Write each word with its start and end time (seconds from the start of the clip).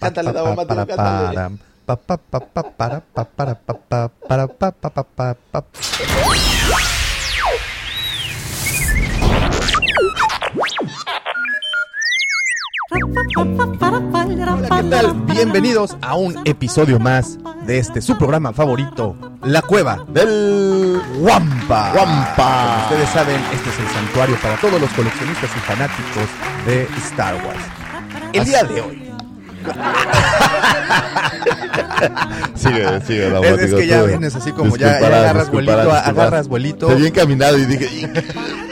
Cántale, 0.00 0.32
Davo 0.32 0.54
Mateo, 0.56 0.86
cántale. 0.86 1.28
Hola, 1.28 1.50
¿qué 14.70 14.88
tal? 14.88 15.14
Bienvenidos 15.26 15.96
a 16.00 16.14
un 16.14 16.40
episodio 16.46 16.98
más 16.98 17.38
de 17.66 17.78
este 17.78 18.00
su 18.00 18.16
programa 18.16 18.54
favorito, 18.54 19.16
La 19.42 19.60
Cueva 19.60 20.02
Del 20.08 20.98
Wampa. 21.18 21.92
Wampa. 21.94 22.36
Como 22.38 22.82
ustedes 22.84 23.08
saben, 23.10 23.36
este 23.52 23.68
es 23.68 23.78
el 23.80 23.88
santuario 23.88 24.36
para 24.40 24.56
todos 24.56 24.80
los 24.80 24.90
coleccionistas 24.92 25.50
y 25.54 25.60
fanáticos 25.60 26.28
de 26.64 26.84
Star 26.96 27.34
Wars. 27.46 27.83
El 28.34 28.44
día 28.44 28.64
de 28.64 28.80
hoy. 28.80 29.00
Sigue, 32.54 33.00
sigue, 33.06 33.26
Es, 33.26 33.32
Daumático, 33.32 33.60
es 33.62 33.74
que 33.74 33.86
ya 33.86 34.02
vienes 34.02 34.34
así 34.36 34.52
como 34.52 34.76
ya, 34.76 34.96
agarras 34.96 35.44
disculparás. 35.50 36.06
agarras 36.06 36.48
vuelito. 36.48 36.86
Te 36.88 36.94
vi 36.96 37.06
encaminado 37.06 37.58
y 37.58 37.64
dije... 37.66 38.10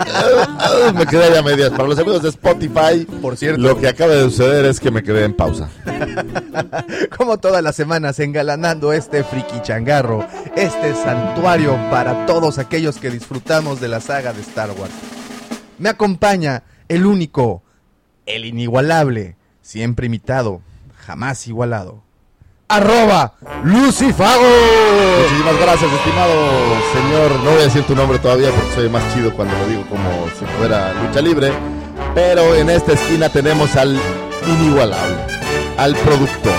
"Ah, 0.01 0.93
me 0.95 1.07
quedé 1.07 1.33
ya 1.33 1.39
a 1.39 1.43
medias. 1.43 1.71
Para 1.71 1.89
los 1.89 1.99
amigos 1.99 2.23
de 2.23 2.29
Spotify, 2.31 3.07
Por 3.21 3.37
cierto. 3.37 3.61
lo 3.61 3.79
que 3.79 3.89
acaba 3.89 4.13
de 4.13 4.23
suceder 4.25 4.67
es 4.67 4.81
que 4.81 4.91
me 4.91 5.03
quedé 5.03 5.25
en 5.25 5.35
pausa. 5.35 5.69
Como 7.17 7.39
todas 7.39 7.63
las 7.63 7.75
semanas, 7.77 8.19
engalanando 8.19 8.93
este 8.93 9.25
friki 9.25 9.63
changarro, 9.63 10.27
este 10.57 10.95
santuario 10.95 11.75
para 11.91 12.27
todos 12.27 12.59
aquellos 12.59 12.97
que 12.99 13.11
disfrutamos 13.11 13.81
de 13.81 13.89
la 13.89 14.01
saga 14.01 14.33
de 14.33 14.43
Star 14.43 14.71
Wars. 14.73 14.93
Me 15.79 15.89
acompaña 15.89 16.63
el 16.89 17.07
único, 17.07 17.63
el 18.27 18.45
inigualable, 18.45 19.37
siempre 19.73 20.05
imitado, 20.05 20.61
jamás 21.07 21.49
igualado. 21.49 22.03
Arroba 22.69 23.35
Lucifago. 23.65 24.45
Muchísimas 25.23 25.59
gracias, 25.61 25.91
estimado 25.93 26.35
señor. 26.93 27.31
No 27.43 27.51
voy 27.53 27.61
a 27.61 27.65
decir 27.65 27.83
tu 27.85 27.95
nombre 27.95 28.19
todavía 28.19 28.51
porque 28.51 28.75
soy 28.75 28.91
más 28.91 29.03
chido 29.15 29.35
cuando 29.35 29.57
lo 29.57 29.67
digo 29.69 29.83
como 29.89 30.29
si 30.39 30.45
fuera 30.59 30.93
lucha 30.93 31.23
libre. 31.23 31.53
Pero 32.15 32.55
en 32.55 32.69
esta 32.69 32.93
esquina 32.93 33.31
tenemos 33.31 33.75
al 33.77 33.99
inigualable, 34.47 35.17
al 35.79 35.97
productor, 35.97 36.53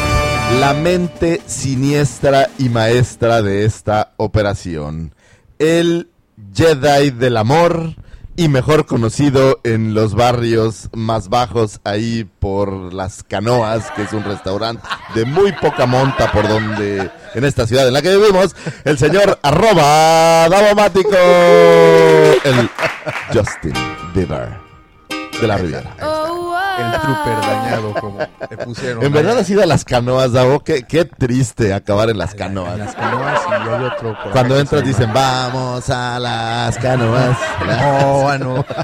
la 0.60 0.74
mente 0.74 1.40
siniestra 1.46 2.50
y 2.58 2.70
maestra 2.70 3.44
de 3.44 3.66
esta 3.66 4.14
operación, 4.18 5.14
el 5.60 6.10
Jedi 6.56 7.12
del 7.12 7.38
amor 7.38 7.94
y 8.36 8.48
mejor 8.48 8.86
conocido 8.86 9.60
en 9.64 9.94
los 9.94 10.16
barrios 10.16 10.90
más 10.94 11.30
bajos 11.30 11.80
ahí 11.84 12.28
por 12.40 12.94
las 12.94 13.24
canoas, 13.24 13.92
que 13.92 14.04
es 14.04 14.14
un 14.14 14.24
restaurante 14.24 14.88
de 15.14 15.26
muy 15.26 15.52
poca 15.54 15.86
monta 15.86 16.32
por 16.32 16.48
donde 16.48 17.12
en 17.36 17.44
esta 17.44 17.68
ciudad 17.68 17.88
en 17.88 17.94
la 17.94 18.02
que 18.02 18.16
vivimos, 18.16 18.56
el 18.84 18.98
señor 18.98 19.40
arroba 19.44 20.48
Davomático, 20.50 21.16
el 22.44 22.70
Justin 23.34 23.74
Bieber 24.14 24.58
de 25.40 25.48
la 25.48 25.58
Riviera. 25.58 26.23
El 26.80 27.02
trooper 27.02 27.42
dañado, 27.42 27.94
como 28.00 28.20
le 28.20 28.58
pusieron. 28.58 29.04
En 29.04 29.14
verdad 29.14 29.38
has 29.38 29.50
ido 29.50 29.62
a 29.64 29.66
las 29.66 29.86
canoas, 29.86 30.32
Davo, 30.32 30.62
qué, 30.64 30.84
qué 30.84 31.06
triste 31.06 31.74
acabar 31.74 32.10
en 32.10 32.18
las 32.18 32.32
En 32.34 32.38
canoas. 32.40 32.78
las 32.78 32.96
canoas 32.96 33.42
y 33.48 33.54
hay 33.54 33.84
otro. 33.84 34.18
por 34.24 34.32
Cuando 34.32 34.60
entras 34.60 34.84
dicen, 34.84 35.12
vamos 35.14 35.90
a 35.90 36.20
las 36.20 36.78
canoas. 36.78 37.38
No, 37.66 38.30
ah, 38.30 38.38
no. 38.38 38.66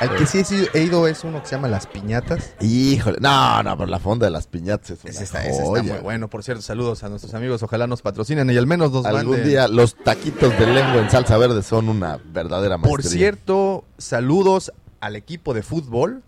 Al 0.00 0.14
que 0.14 0.26
sí 0.26 0.42
he 0.74 0.82
ido 0.82 1.08
es 1.08 1.24
uno 1.24 1.42
que 1.42 1.48
se 1.48 1.56
llama 1.56 1.66
Las 1.66 1.88
Piñatas. 1.88 2.52
Híjole, 2.60 3.18
no, 3.20 3.62
no, 3.64 3.76
pero 3.76 3.90
la 3.90 3.98
fonda 3.98 4.26
de 4.26 4.30
las 4.30 4.46
piñatas 4.46 4.90
es 4.90 5.02
una 5.02 5.10
Ese 5.10 5.24
está, 5.24 5.44
ese 5.44 5.62
está 5.64 5.82
muy 5.82 5.98
bueno. 6.00 6.28
Por 6.28 6.44
cierto, 6.44 6.62
saludos 6.62 7.02
a 7.02 7.08
nuestros 7.08 7.34
amigos. 7.34 7.64
Ojalá 7.64 7.88
nos 7.88 8.00
patrocinen 8.02 8.48
y 8.48 8.56
al 8.56 8.68
menos 8.68 8.92
nos 8.92 9.04
Algún 9.04 9.30
manden. 9.32 9.48
día 9.48 9.66
los 9.66 9.96
taquitos 9.96 10.56
de 10.56 10.66
lengua 10.66 11.00
en 11.00 11.10
salsa 11.10 11.36
verde 11.36 11.62
son 11.64 11.88
una 11.88 12.18
verdadera 12.26 12.78
maestría. 12.78 12.90
Por 12.90 13.02
cierto, 13.02 13.84
saludos 13.98 14.72
al 15.00 15.16
equipo 15.16 15.52
de 15.52 15.62
fútbol 15.64 16.22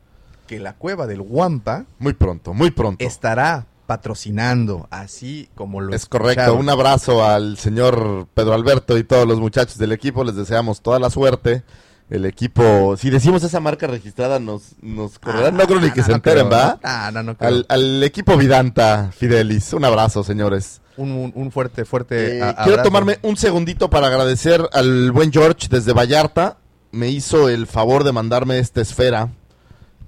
que 0.50 0.58
la 0.58 0.72
cueva 0.72 1.06
del 1.06 1.22
Guampa 1.22 1.84
Muy 2.00 2.12
pronto, 2.12 2.52
muy 2.54 2.72
pronto. 2.72 3.04
estará 3.04 3.66
patrocinando, 3.86 4.88
así 4.90 5.48
como 5.54 5.80
lo 5.80 5.94
Es 5.94 6.06
correcto. 6.06 6.54
Un 6.56 6.68
abrazo 6.68 7.24
al 7.24 7.56
señor 7.56 8.26
Pedro 8.34 8.54
Alberto 8.54 8.98
y 8.98 9.04
todos 9.04 9.28
los 9.28 9.38
muchachos 9.38 9.78
del 9.78 9.92
equipo. 9.92 10.24
Les 10.24 10.34
deseamos 10.34 10.80
toda 10.82 10.98
la 10.98 11.08
suerte. 11.08 11.62
El 12.08 12.24
equipo, 12.24 12.96
si 12.96 13.10
decimos 13.10 13.44
esa 13.44 13.60
marca 13.60 13.86
registrada, 13.86 14.40
nos, 14.40 14.74
nos 14.82 15.20
correrán. 15.20 15.56
no 15.56 15.64
creo 15.68 15.78
ni 15.80 15.92
que 15.92 16.02
se 16.02 16.10
enteren, 16.12 16.48
creo, 16.48 16.58
¿va? 16.58 16.80
Ah, 16.82 17.10
no, 17.14 17.22
no 17.22 17.36
creo. 17.36 17.48
Al, 17.48 17.66
al 17.68 18.02
equipo 18.02 18.36
Vidanta, 18.36 19.10
Fidelis. 19.16 19.72
Un 19.72 19.84
abrazo, 19.84 20.24
señores. 20.24 20.80
Un, 20.96 21.12
un- 21.12 21.32
un 21.36 21.52
fuerte, 21.52 21.84
fuerte. 21.84 22.38
Eh, 22.38 22.42
a- 22.42 22.56
quiero 22.56 22.72
abrazo. 22.72 22.82
tomarme 22.82 23.20
un 23.22 23.36
segundito 23.36 23.88
para 23.88 24.08
agradecer 24.08 24.68
al 24.72 25.12
buen 25.12 25.30
George 25.32 25.68
desde 25.70 25.92
Vallarta. 25.92 26.58
Me 26.90 27.08
hizo 27.08 27.48
el 27.48 27.68
favor 27.68 28.02
de 28.02 28.10
mandarme 28.10 28.58
esta 28.58 28.80
esfera. 28.80 29.28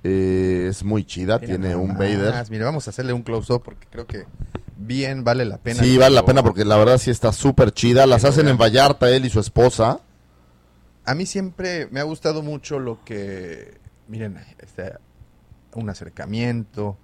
Eh, 0.05 0.67
es 0.69 0.83
muy 0.83 1.05
chida, 1.05 1.39
Mira 1.39 1.47
tiene 1.47 1.77
un 1.77 1.89
más, 1.89 1.99
Vader. 1.99 2.35
Mira, 2.51 2.65
vamos 2.65 2.87
a 2.87 2.91
hacerle 2.91 3.13
un 3.13 3.23
close-up 3.23 3.63
porque 3.63 3.87
creo 3.91 4.07
que 4.07 4.25
bien 4.77 5.23
vale 5.23 5.45
la 5.45 5.59
pena. 5.59 5.83
Sí, 5.83 5.97
vale 5.97 6.15
la 6.15 6.25
pena 6.25 6.43
porque 6.43 6.65
la 6.65 6.77
verdad 6.77 6.99
sí 6.99 7.11
está 7.11 7.33
súper 7.33 7.73
chida. 7.73 8.07
Las 8.07 8.25
hacen 8.25 8.49
en. 8.49 8.59
Vallarta 8.59 9.09
él 9.11 9.25
y 9.27 9.31
su 9.31 9.39
esposa. 9.41 10.01
A 11.05 11.15
mí 11.15 11.27
siempre 11.27 11.89
me 11.91 12.01
ha 12.01 12.05
gustado 12.05 12.43
mucho 12.43 12.79
lo 12.79 12.99
que. 13.05 13.79
Miren, 14.09 14.39
este, 14.61 14.93
un 15.75 15.89
acercamiento. 15.89 16.97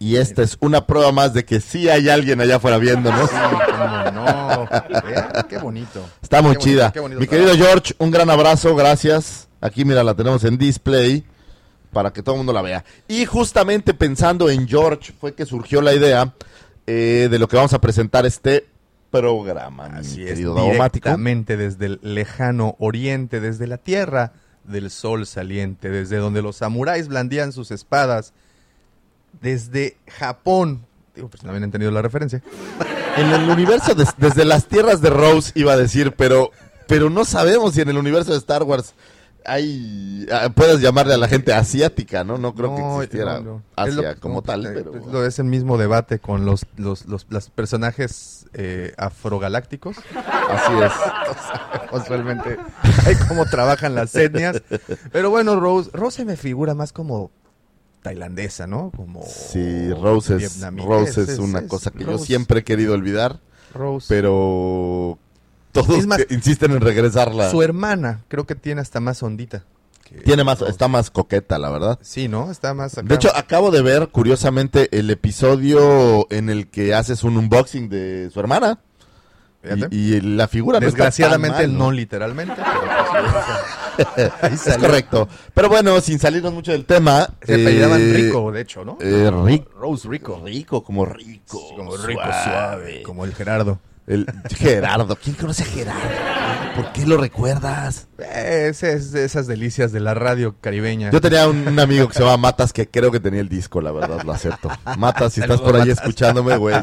Y 0.00 0.16
esta 0.16 0.42
es 0.42 0.56
una 0.60 0.86
prueba 0.86 1.12
más 1.12 1.32
de 1.34 1.44
que 1.44 1.60
sí 1.60 1.88
hay 1.88 2.08
alguien 2.08 2.40
allá 2.40 2.56
afuera 2.56 2.78
viéndonos. 2.78 3.30
Sí, 3.30 3.36
cómo 3.70 4.10
no. 4.10 4.68
Vean, 5.06 5.28
qué 5.48 5.58
bonito. 5.58 6.04
Está 6.20 6.42
muy 6.42 6.56
Qué 6.56 6.62
chida. 6.64 6.92
bonito 6.96 7.20
Mi 7.20 7.26
trabajo. 7.26 7.48
querido 7.52 7.66
George, 7.66 7.94
un 7.98 8.10
gran 8.10 8.28
abrazo, 8.28 8.74
gracias. 8.74 9.48
Aquí, 9.60 9.84
mira, 9.84 10.02
la 10.02 10.14
tenemos 10.14 10.42
en 10.44 10.58
display 10.58 11.24
para 11.94 12.12
que 12.12 12.22
todo 12.22 12.34
el 12.34 12.38
mundo 12.40 12.52
la 12.52 12.60
vea. 12.60 12.84
Y 13.08 13.24
justamente 13.24 13.94
pensando 13.94 14.50
en 14.50 14.68
George 14.68 15.14
fue 15.18 15.32
que 15.34 15.46
surgió 15.46 15.80
la 15.80 15.94
idea 15.94 16.34
eh, 16.86 17.28
de 17.30 17.38
lo 17.38 17.48
que 17.48 17.56
vamos 17.56 17.72
a 17.72 17.80
presentar 17.80 18.26
este 18.26 18.66
programa, 19.10 19.88
mi 19.88 19.98
Así 20.00 20.22
es, 20.24 20.38
directamente 20.72 21.56
desde 21.56 21.86
el 21.86 22.00
lejano 22.02 22.74
oriente, 22.80 23.40
desde 23.40 23.66
la 23.66 23.78
tierra 23.78 24.32
del 24.64 24.90
sol 24.90 25.24
saliente, 25.26 25.88
desde 25.88 26.16
donde 26.16 26.42
los 26.42 26.56
samuráis 26.56 27.08
blandían 27.08 27.52
sus 27.52 27.70
espadas, 27.70 28.32
desde 29.40 29.96
Japón. 30.08 30.84
Digo, 31.14 31.28
pues 31.28 31.42
no 31.44 31.50
habían 31.50 31.64
entendido 31.64 31.90
la 31.90 32.02
referencia. 32.02 32.42
En 33.16 33.30
el 33.30 33.48
universo, 33.48 33.94
des- 33.94 34.08
desde 34.16 34.44
las 34.44 34.66
tierras 34.66 35.00
de 35.00 35.08
Rose, 35.08 35.52
iba 35.54 35.74
a 35.74 35.76
decir, 35.76 36.14
pero, 36.16 36.50
pero 36.88 37.10
no 37.10 37.24
sabemos 37.24 37.74
si 37.74 37.80
en 37.80 37.88
el 37.88 37.96
universo 37.96 38.32
de 38.32 38.38
Star 38.38 38.64
Wars 38.64 38.92
hay, 39.44 40.26
ah, 40.32 40.48
puedes 40.54 40.80
llamarle 40.80 41.14
a 41.14 41.16
la 41.18 41.28
gente 41.28 41.52
asiática, 41.52 42.24
¿no? 42.24 42.38
No 42.38 42.54
creo 42.54 42.70
No, 42.70 42.76
que 42.76 43.04
existiera 43.04 43.40
no, 43.40 43.44
no. 43.44 43.62
Asia 43.76 44.12
lo- 44.14 44.20
como 44.20 44.42
tal, 44.42 44.66
eh, 44.66 44.70
pero... 44.74 44.96
es 44.96 45.06
lo- 45.06 45.26
es 45.26 45.38
el 45.38 45.44
mismo 45.46 45.76
debate 45.78 46.18
con 46.18 46.44
los, 46.46 46.66
los, 46.76 47.06
los, 47.06 47.26
los 47.28 47.50
personajes 47.50 48.46
eh, 48.54 48.94
afrogalácticos. 48.96 49.96
Así 50.14 50.72
es. 50.82 50.92
Usualmente 51.92 52.58
hay 53.06 53.14
cómo 53.28 53.44
trabajan 53.46 53.94
las 53.94 54.14
etnias. 54.14 54.62
Pero 55.12 55.30
bueno, 55.30 55.58
Rose, 55.60 55.90
Rose 55.92 56.18
se 56.18 56.24
me 56.24 56.36
figura 56.36 56.74
más 56.74 56.92
como 56.92 57.30
tailandesa, 58.02 58.66
¿no? 58.66 58.90
Como 58.94 59.22
Sí, 59.26 59.90
Rose 59.94 60.36
es. 60.36 60.60
Rose 60.76 61.22
es 61.22 61.28
Es- 61.30 61.38
una 61.38 61.60
es 61.60 61.66
cosa 61.68 61.90
que 61.90 62.04
yo 62.04 62.18
siempre 62.18 62.60
he 62.60 62.64
querido 62.64 62.94
olvidar, 62.94 63.40
Rose. 63.72 64.06
pero 64.08 65.18
todos 65.74 65.98
Es 65.98 66.06
más, 66.06 66.24
que 66.24 66.34
insisten 66.34 66.70
en 66.70 66.80
regresarla. 66.80 67.50
Su 67.50 67.60
hermana 67.62 68.24
creo 68.28 68.46
que 68.46 68.54
tiene 68.54 68.80
hasta 68.80 69.00
más 69.00 69.22
ondita. 69.22 69.64
Tiene 70.24 70.44
más, 70.44 70.62
está 70.62 70.86
más 70.86 71.10
coqueta, 71.10 71.58
la 71.58 71.70
verdad. 71.70 71.98
Sí, 72.00 72.28
¿no? 72.28 72.50
Está 72.50 72.72
más 72.72 72.96
acá. 72.96 73.08
De 73.08 73.16
hecho, 73.16 73.34
acabo 73.36 73.72
de 73.72 73.82
ver, 73.82 74.10
curiosamente, 74.10 74.88
el 74.96 75.10
episodio 75.10 76.26
en 76.30 76.50
el 76.50 76.68
que 76.68 76.94
haces 76.94 77.24
un 77.24 77.36
unboxing 77.36 77.88
de 77.88 78.30
su 78.32 78.38
hermana. 78.38 78.78
Y, 79.90 79.96
y 79.96 80.20
la 80.20 80.46
figura 80.46 80.78
no 80.78 80.84
Desgraciadamente 80.84 81.66
mal, 81.66 81.78
no 81.78 81.90
literalmente, 81.90 82.54
pero 82.54 82.80
pues, 84.40 84.66
Es 84.68 84.76
correcto. 84.76 85.26
Pero 85.54 85.70
bueno, 85.70 85.98
sin 86.02 86.18
salirnos 86.18 86.52
mucho 86.52 86.70
del 86.70 86.84
tema. 86.84 87.26
Se 87.42 87.54
eh, 87.54 88.12
Rico, 88.12 88.52
de 88.52 88.60
hecho, 88.60 88.84
¿no? 88.84 88.98
eh, 89.00 89.30
Rico. 89.44 89.70
Rose 89.78 90.06
Rico. 90.06 90.42
Rico, 90.44 90.84
como 90.84 91.06
rico. 91.06 91.60
Como 91.74 91.96
rico, 91.96 92.20
suave. 92.22 93.02
Como 93.04 93.24
el 93.24 93.34
Gerardo. 93.34 93.80
El 94.06 94.26
Gerardo. 94.54 95.16
¿Quién 95.16 95.34
conoce 95.36 95.62
a 95.62 95.66
Gerardo? 95.66 96.00
¿Por 96.76 96.92
qué 96.92 97.06
lo 97.06 97.16
recuerdas? 97.16 98.08
Es 98.18 98.82
esas 98.82 99.46
delicias 99.46 99.92
de 99.92 100.00
la 100.00 100.12
radio 100.14 100.56
caribeña. 100.60 101.10
Yo 101.10 101.20
tenía 101.20 101.48
un, 101.48 101.66
un 101.68 101.78
amigo 101.78 102.08
que 102.08 102.14
se 102.14 102.20
llama 102.20 102.36
Matas 102.36 102.72
que 102.72 102.88
creo 102.88 103.10
que 103.10 103.20
tenía 103.20 103.40
el 103.40 103.48
disco, 103.48 103.80
la 103.80 103.92
verdad, 103.92 104.22
lo 104.22 104.32
acepto. 104.32 104.68
Matas, 104.98 105.32
si 105.32 105.40
estás 105.40 105.60
por 105.60 105.74
ahí 105.76 105.88
Matas. 105.88 105.98
escuchándome, 106.04 106.56
güey. 106.56 106.76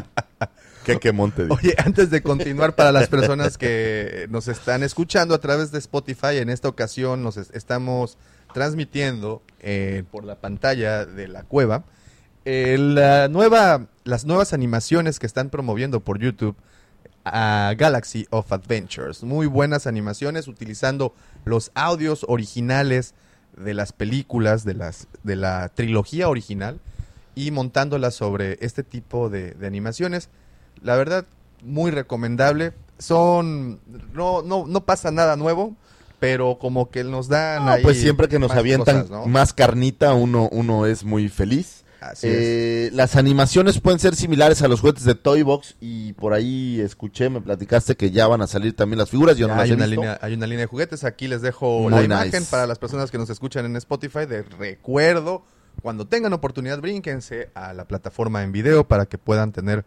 Qué 0.84 0.98
quemón 0.98 1.30
te 1.30 1.42
digo. 1.42 1.54
Oye, 1.54 1.74
antes 1.78 2.10
de 2.10 2.22
continuar, 2.22 2.74
para 2.74 2.90
las 2.90 3.06
personas 3.08 3.56
que 3.56 4.26
nos 4.30 4.48
están 4.48 4.82
escuchando 4.82 5.34
a 5.34 5.38
través 5.40 5.70
de 5.70 5.78
Spotify, 5.78 6.38
en 6.38 6.48
esta 6.50 6.68
ocasión 6.68 7.22
nos 7.22 7.36
es- 7.36 7.50
estamos 7.52 8.18
transmitiendo 8.52 9.42
eh, 9.60 10.02
por 10.10 10.24
la 10.24 10.36
pantalla 10.40 11.06
de 11.06 11.26
la 11.28 11.42
cueva 11.44 11.84
eh, 12.44 12.76
la 12.78 13.28
nueva, 13.28 13.86
las 14.04 14.24
nuevas 14.24 14.52
animaciones 14.52 15.18
que 15.20 15.26
están 15.26 15.48
promoviendo 15.50 16.00
por 16.00 16.18
YouTube 16.18 16.56
a 17.24 17.74
Galaxy 17.76 18.26
of 18.30 18.52
Adventures. 18.52 19.22
Muy 19.22 19.46
buenas 19.46 19.86
animaciones 19.86 20.48
utilizando 20.48 21.14
los 21.44 21.70
audios 21.74 22.24
originales 22.28 23.14
de 23.56 23.74
las 23.74 23.92
películas, 23.92 24.64
de, 24.64 24.74
las, 24.74 25.08
de 25.22 25.36
la 25.36 25.68
trilogía 25.68 26.28
original 26.28 26.80
y 27.34 27.50
montándolas 27.50 28.14
sobre 28.14 28.58
este 28.60 28.82
tipo 28.82 29.28
de, 29.28 29.52
de 29.52 29.66
animaciones. 29.66 30.28
La 30.82 30.96
verdad, 30.96 31.26
muy 31.62 31.90
recomendable. 31.90 32.72
Son. 32.98 33.80
No, 34.12 34.42
no, 34.42 34.66
no 34.66 34.84
pasa 34.84 35.10
nada 35.10 35.36
nuevo, 35.36 35.74
pero 36.20 36.58
como 36.58 36.90
que 36.90 37.04
nos 37.04 37.28
dan. 37.28 37.64
No, 37.64 37.72
ahí 37.72 37.82
pues 37.82 38.00
siempre 38.00 38.28
que 38.28 38.38
nos 38.38 38.50
más 38.50 38.58
avientan 38.58 39.02
cosas, 39.02 39.10
¿no? 39.10 39.26
más 39.26 39.52
carnita, 39.52 40.14
uno, 40.14 40.48
uno 40.52 40.86
es 40.86 41.04
muy 41.04 41.28
feliz. 41.28 41.81
Así 42.02 42.26
es. 42.26 42.32
Eh, 42.34 42.90
las 42.92 43.14
animaciones 43.16 43.80
pueden 43.80 44.00
ser 44.00 44.16
similares 44.16 44.60
a 44.62 44.68
los 44.68 44.80
juguetes 44.80 45.04
de 45.04 45.14
Toy 45.14 45.42
Box 45.42 45.76
y 45.80 46.12
por 46.14 46.32
ahí 46.32 46.80
escuché, 46.80 47.30
me 47.30 47.40
platicaste 47.40 47.96
que 47.96 48.10
ya 48.10 48.26
van 48.26 48.42
a 48.42 48.46
salir 48.46 48.74
también 48.74 48.98
las 48.98 49.08
figuras. 49.10 49.36
Yo 49.36 49.46
no 49.46 49.54
las 49.54 49.64
hay, 49.64 49.70
he 49.70 49.74
una 49.74 49.86
visto. 49.86 50.00
línea, 50.00 50.18
hay 50.20 50.34
una 50.34 50.46
línea 50.46 50.62
de 50.62 50.66
juguetes. 50.66 51.04
Aquí 51.04 51.28
les 51.28 51.42
dejo 51.42 51.80
Muy 51.80 51.92
la 51.92 52.00
nice. 52.00 52.06
imagen 52.06 52.44
para 52.46 52.66
las 52.66 52.78
personas 52.78 53.10
que 53.10 53.18
nos 53.18 53.30
escuchan 53.30 53.64
en 53.66 53.76
Spotify. 53.76 54.26
De 54.26 54.42
recuerdo, 54.42 55.44
cuando 55.80 56.06
tengan 56.06 56.32
oportunidad, 56.32 56.80
brínquense 56.80 57.50
a 57.54 57.72
la 57.72 57.86
plataforma 57.86 58.42
en 58.42 58.52
video 58.52 58.86
para 58.88 59.06
que 59.06 59.16
puedan 59.18 59.52
tener 59.52 59.84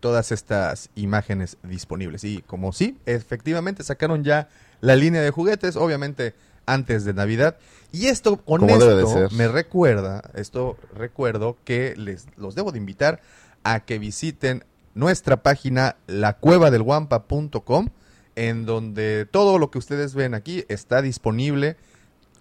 todas 0.00 0.30
estas 0.30 0.90
imágenes 0.94 1.56
disponibles. 1.64 2.22
Y 2.22 2.42
como 2.42 2.72
sí, 2.72 2.96
efectivamente 3.06 3.82
sacaron 3.82 4.22
ya 4.22 4.48
la 4.80 4.94
línea 4.94 5.20
de 5.22 5.30
juguetes, 5.30 5.74
obviamente 5.74 6.34
antes 6.66 7.04
de 7.04 7.14
Navidad. 7.14 7.56
Y 7.92 8.06
esto, 8.06 8.36
con 8.36 8.68
esto, 8.68 9.28
me 9.32 9.48
recuerda, 9.48 10.22
esto 10.34 10.76
recuerdo 10.94 11.56
que 11.64 11.94
les 11.96 12.26
los 12.36 12.54
debo 12.54 12.72
de 12.72 12.78
invitar 12.78 13.20
a 13.64 13.80
que 13.80 13.98
visiten 13.98 14.64
nuestra 14.94 15.42
página 15.42 15.96
lacuevadelguampa.com 16.06 17.88
en 18.36 18.66
donde 18.66 19.26
todo 19.28 19.58
lo 19.58 19.70
que 19.70 19.78
ustedes 19.78 20.14
ven 20.14 20.34
aquí 20.34 20.64
está 20.68 21.02
disponible. 21.02 21.76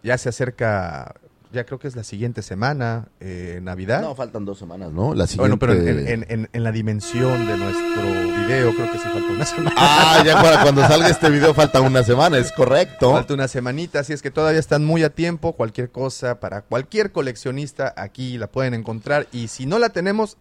Ya 0.03 0.17
se 0.17 0.29
acerca, 0.29 1.15
ya 1.55 1.65
creo 1.65 1.79
que 1.79 1.87
es 1.87 1.95
la 1.95 2.03
siguiente 2.03 2.41
semana, 2.43 3.07
eh, 3.19 3.59
Navidad. 3.63 4.01
No, 4.01 4.13
faltan 4.13 4.45
dos 4.45 4.59
semanas, 4.59 4.91
¿no? 4.91 5.15
La 5.15 5.25
siguiente... 5.25 5.55
bueno, 5.55 5.59
pero 5.59 5.73
en, 5.73 6.07
en- 6.07 6.25
en- 6.29 6.49
en 6.53 6.63
la 6.63 6.71
dimensión 6.71 7.47
de 7.47 7.57
nuestro 7.57 8.03
video 8.03 8.75
creo 8.75 8.91
que 8.91 8.99
sí 8.99 9.05
falta 9.11 9.31
una 9.31 9.45
semana. 9.45 9.75
Ah, 9.77 10.21
ya 10.25 10.41
para 10.41 10.61
cuando 10.61 10.81
salga 10.87 11.09
este 11.09 11.29
video 11.29 11.53
falta 11.53 11.81
una 11.81 12.03
semana, 12.03 12.37
es 12.37 12.51
correcto. 12.51 13.11
Falta 13.13 13.33
una 13.33 13.47
semanita, 13.47 13.99
así 14.01 14.13
es 14.13 14.21
que 14.21 14.29
todavía 14.29 14.59
están 14.59 14.85
muy 14.85 15.03
a 15.03 15.09
tiempo. 15.09 15.53
Cualquier 15.53 15.89
cosa 15.89 16.39
para 16.39 16.61
cualquier 16.61 17.11
coleccionista 17.11 17.93
aquí 17.97 18.37
la 18.37 18.47
pueden 18.47 18.73
encontrar. 18.73 19.27
Y 19.31 19.47
si 19.47 19.65
no 19.65 19.79
la 19.79 19.89
tenemos, 19.89 20.37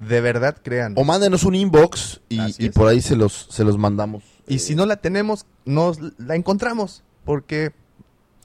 de 0.00 0.20
verdad 0.20 0.56
crean. 0.62 0.92
O 0.96 1.04
mándenos 1.04 1.44
un 1.44 1.54
inbox 1.54 2.20
y, 2.28 2.68
por 2.70 2.88
ahí 2.88 3.00
se 3.00 3.16
los, 3.16 3.46
se 3.50 3.64
los 3.64 3.78
mandamos. 3.78 4.24
Y 4.48 4.58
si 4.58 4.74
no 4.74 4.84
la 4.84 4.96
tenemos, 4.96 5.46
nos 5.64 5.98
la 6.18 6.34
encontramos. 6.34 7.02
Porque 7.24 7.72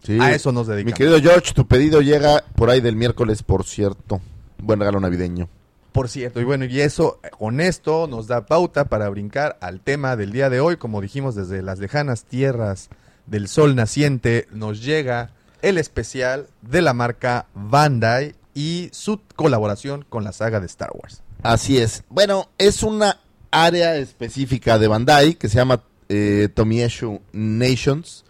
Sí. 0.03 0.17
a 0.19 0.33
eso 0.33 0.51
nos 0.51 0.67
Mi 0.67 0.73
dedicamos. 0.75 0.97
querido 0.97 1.19
George, 1.21 1.53
tu 1.53 1.67
pedido 1.67 2.01
llega 2.01 2.43
por 2.55 2.69
ahí 2.69 2.81
del 2.81 2.95
miércoles, 2.95 3.43
por 3.43 3.65
cierto. 3.65 4.19
Buen 4.57 4.79
regalo 4.79 4.99
navideño. 4.99 5.47
Por 5.91 6.07
cierto, 6.07 6.39
y 6.39 6.45
bueno, 6.45 6.63
y 6.65 6.79
eso, 6.79 7.19
con 7.37 7.59
esto 7.59 8.07
nos 8.07 8.27
da 8.27 8.45
pauta 8.45 8.85
para 8.85 9.09
brincar 9.09 9.57
al 9.61 9.81
tema 9.81 10.15
del 10.15 10.31
día 10.31 10.49
de 10.49 10.59
hoy. 10.61 10.77
Como 10.77 11.01
dijimos, 11.01 11.35
desde 11.35 11.61
las 11.61 11.79
lejanas 11.79 12.23
tierras 12.23 12.89
del 13.25 13.47
sol 13.49 13.75
naciente 13.75 14.47
nos 14.51 14.81
llega 14.83 15.31
el 15.61 15.77
especial 15.77 16.47
de 16.61 16.81
la 16.81 16.93
marca 16.93 17.45
Bandai 17.53 18.35
y 18.53 18.89
su 18.93 19.19
colaboración 19.35 20.05
con 20.07 20.23
la 20.23 20.31
saga 20.31 20.59
de 20.59 20.65
Star 20.65 20.91
Wars. 20.93 21.23
Así 21.43 21.77
es. 21.77 22.03
Bueno, 22.09 22.49
es 22.57 22.83
una 22.83 23.19
área 23.51 23.95
específica 23.97 24.79
de 24.79 24.87
Bandai 24.87 25.35
que 25.35 25.49
se 25.49 25.57
llama 25.57 25.83
eh, 26.09 26.47
Tomieshu 26.53 27.19
Nations. 27.33 28.23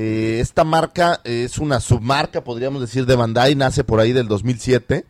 Eh, 0.00 0.38
esta 0.38 0.62
marca 0.62 1.20
es 1.24 1.58
una 1.58 1.80
submarca, 1.80 2.44
podríamos 2.44 2.80
decir, 2.80 3.04
de 3.04 3.16
Bandai, 3.16 3.56
nace 3.56 3.82
por 3.82 3.98
ahí 3.98 4.12
del 4.12 4.28
2007. 4.28 5.04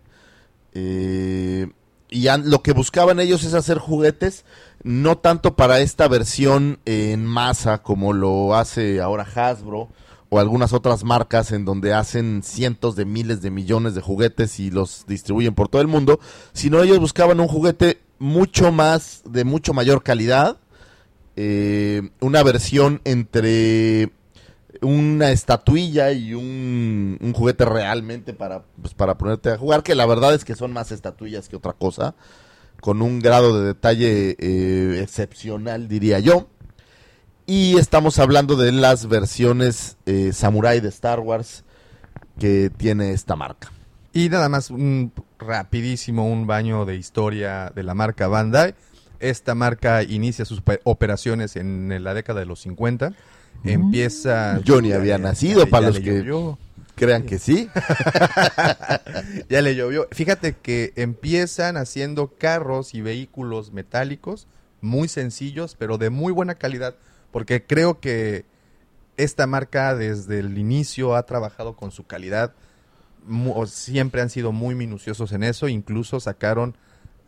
Eh, 0.72 1.68
y 2.08 2.26
lo 2.44 2.62
que 2.62 2.72
buscaban 2.72 3.20
ellos 3.20 3.44
es 3.44 3.52
hacer 3.52 3.76
juguetes, 3.76 4.46
no 4.82 5.18
tanto 5.18 5.56
para 5.56 5.80
esta 5.80 6.08
versión 6.08 6.78
en 6.86 7.26
masa 7.26 7.82
como 7.82 8.14
lo 8.14 8.56
hace 8.56 9.02
ahora 9.02 9.24
Hasbro 9.34 9.90
o 10.30 10.40
algunas 10.40 10.72
otras 10.72 11.04
marcas 11.04 11.52
en 11.52 11.66
donde 11.66 11.92
hacen 11.92 12.42
cientos 12.42 12.96
de 12.96 13.04
miles 13.04 13.42
de 13.42 13.50
millones 13.50 13.94
de 13.94 14.00
juguetes 14.00 14.58
y 14.58 14.70
los 14.70 15.04
distribuyen 15.06 15.54
por 15.54 15.68
todo 15.68 15.82
el 15.82 15.88
mundo, 15.88 16.18
sino 16.54 16.82
ellos 16.82 16.98
buscaban 16.98 17.40
un 17.40 17.48
juguete 17.48 18.00
mucho 18.18 18.72
más, 18.72 19.20
de 19.26 19.44
mucho 19.44 19.74
mayor 19.74 20.02
calidad, 20.02 20.56
eh, 21.36 22.08
una 22.20 22.42
versión 22.42 23.02
entre 23.04 24.12
una 24.82 25.30
estatuilla 25.30 26.12
y 26.12 26.34
un, 26.34 27.18
juguete 27.34 27.64
realmente 27.64 28.32
para, 28.34 28.62
pues, 28.80 28.94
para 28.94 29.16
ponerte 29.18 29.50
a 29.50 29.58
jugar, 29.58 29.82
que 29.82 29.94
la 29.94 30.06
verdad 30.06 30.34
es 30.34 30.44
que 30.44 30.54
son 30.54 30.72
más 30.72 30.92
estatuillas 30.92 31.48
que 31.48 31.56
otra 31.56 31.72
cosa, 31.72 32.14
con 32.80 33.02
un 33.02 33.18
grado 33.20 33.58
de 33.60 33.66
detalle 33.66 34.36
eh, 34.38 35.00
excepcional, 35.02 35.88
diría 35.88 36.18
yo. 36.20 36.48
Y 37.46 37.78
estamos 37.78 38.18
hablando 38.18 38.56
de 38.56 38.72
las 38.72 39.06
versiones 39.08 39.96
eh, 40.06 40.32
Samurai 40.32 40.80
de 40.80 40.88
Star 40.90 41.20
Wars 41.20 41.64
que 42.38 42.70
tiene 42.76 43.12
esta 43.12 43.36
marca. 43.36 43.72
Y 44.12 44.28
nada 44.28 44.48
más, 44.48 44.70
un 44.70 45.12
rapidísimo, 45.38 46.28
un 46.30 46.46
baño 46.46 46.84
de 46.84 46.96
historia 46.96 47.72
de 47.74 47.82
la 47.82 47.94
marca 47.94 48.28
Bandai. 48.28 48.74
Esta 49.20 49.54
marca 49.54 50.02
inicia 50.02 50.44
sus 50.44 50.60
pe- 50.60 50.80
operaciones 50.84 51.56
en 51.56 52.04
la 52.04 52.14
década 52.14 52.40
de 52.40 52.46
los 52.46 52.60
50. 52.60 53.12
Empieza... 53.64 54.60
Yo 54.64 54.80
ni 54.80 54.92
había 54.92 55.18
nacido, 55.18 55.66
para 55.66 55.82
ya 55.82 55.86
los 55.88 55.98
le 55.98 56.02
que- 56.04 56.18
llovió. 56.18 56.58
Crean 56.94 57.22
que 57.24 57.38
sí. 57.38 57.68
ya 59.48 59.62
le 59.62 59.74
llovió. 59.76 60.08
Fíjate 60.10 60.54
que 60.60 60.92
empiezan 60.96 61.76
haciendo 61.76 62.28
carros 62.38 62.94
y 62.94 63.00
vehículos 63.02 63.72
metálicos 63.72 64.46
muy 64.80 65.08
sencillos, 65.08 65.76
pero 65.78 65.98
de 65.98 66.10
muy 66.10 66.32
buena 66.32 66.56
calidad. 66.56 66.94
Porque 67.30 67.62
creo 67.64 68.00
que 68.00 68.44
esta 69.16 69.46
marca 69.46 69.94
desde 69.94 70.40
el 70.40 70.58
inicio 70.58 71.14
ha 71.16 71.24
trabajado 71.24 71.76
con 71.76 71.90
su 71.90 72.06
calidad. 72.06 72.52
o 73.54 73.66
siempre 73.66 74.20
han 74.22 74.30
sido 74.30 74.52
muy 74.52 74.74
minuciosos 74.74 75.32
en 75.32 75.42
eso. 75.42 75.68
Incluso 75.68 76.18
sacaron, 76.20 76.76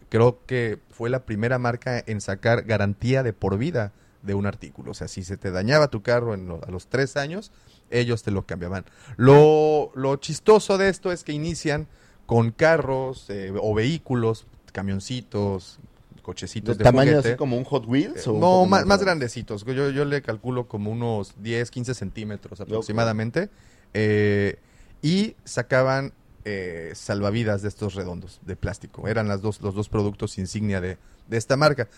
creo 0.09 0.41
que 0.47 0.79
fue 0.91 1.11
la 1.11 1.25
primera 1.25 1.59
marca 1.59 2.03
en 2.07 2.21
sacar 2.21 2.63
garantía 2.63 3.23
de 3.23 3.33
por 3.33 3.59
vida 3.59 3.93
de 4.23 4.35
un 4.35 4.47
artículo. 4.47 4.91
O 4.93 4.95
sea, 4.95 5.09
si 5.09 5.25
se 5.25 5.37
te 5.37 5.51
dañaba 5.51 5.89
tu 5.89 6.03
carro 6.03 6.35
en 6.35 6.47
lo- 6.49 6.61
a 6.67 6.71
los 6.71 6.87
tres 6.89 7.17
años, 7.17 7.51
ellos 7.91 8.23
te 8.23 8.31
lo 8.31 8.47
cambiaban. 8.47 8.85
Lo, 9.17 9.91
lo 9.95 10.17
chistoso 10.17 10.79
de 10.79 10.89
esto 10.89 11.11
es 11.13 11.25
que 11.25 11.33
inician 11.33 11.87
con 12.27 12.51
carros 12.53 13.27
eh, 13.31 13.53
o 13.61 13.75
vehículos, 13.75 14.47
camioncitos, 14.73 15.79
cochecitos 16.23 16.77
¿De 16.77 16.85
de 16.85 16.85
tamaño 16.85 17.11
juguete. 17.13 17.29
así 17.31 17.37
como 17.39 17.57
un 17.57 17.65
Hot 17.65 17.87
Wheels? 17.87 18.27
o 18.27 18.33
un 18.33 18.41
No, 18.41 18.67
más, 18.67 18.87
más 18.87 18.99
grande? 19.01 19.05
grandecitos. 19.27 19.65
Yo, 19.65 19.91
yo 19.91 20.05
le 20.05 20.23
calculo 20.23 20.69
como 20.69 20.91
unos 20.91 21.35
10, 21.43 21.71
15 21.71 21.95
centímetros 21.95 22.61
aproximadamente. 22.61 23.49
Eh, 23.95 24.57
y 25.03 25.35
sacaban 25.45 26.13
eh, 26.45 26.93
salvavidas 26.95 27.63
de 27.63 27.69
estos 27.69 27.95
redondos 27.95 28.41
de 28.47 28.55
plástico. 28.57 29.09
Eran 29.09 29.29
las 29.29 29.41
dos, 29.43 29.61
los 29.63 29.75
dos 29.75 29.89
productos 29.89 30.39
insignia 30.39 30.81
de, 30.81 30.99
de 31.29 31.37
esta 31.37 31.57
marca. 31.57 31.89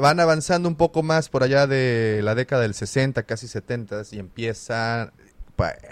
Van 0.00 0.20
avanzando 0.20 0.68
un 0.68 0.76
poco 0.76 1.02
más 1.02 1.28
por 1.28 1.42
allá 1.42 1.66
de 1.66 2.20
la 2.22 2.34
década 2.36 2.62
del 2.62 2.74
60, 2.74 3.24
casi 3.24 3.48
70, 3.48 4.02
y 4.12 4.18
empiezan 4.20 5.10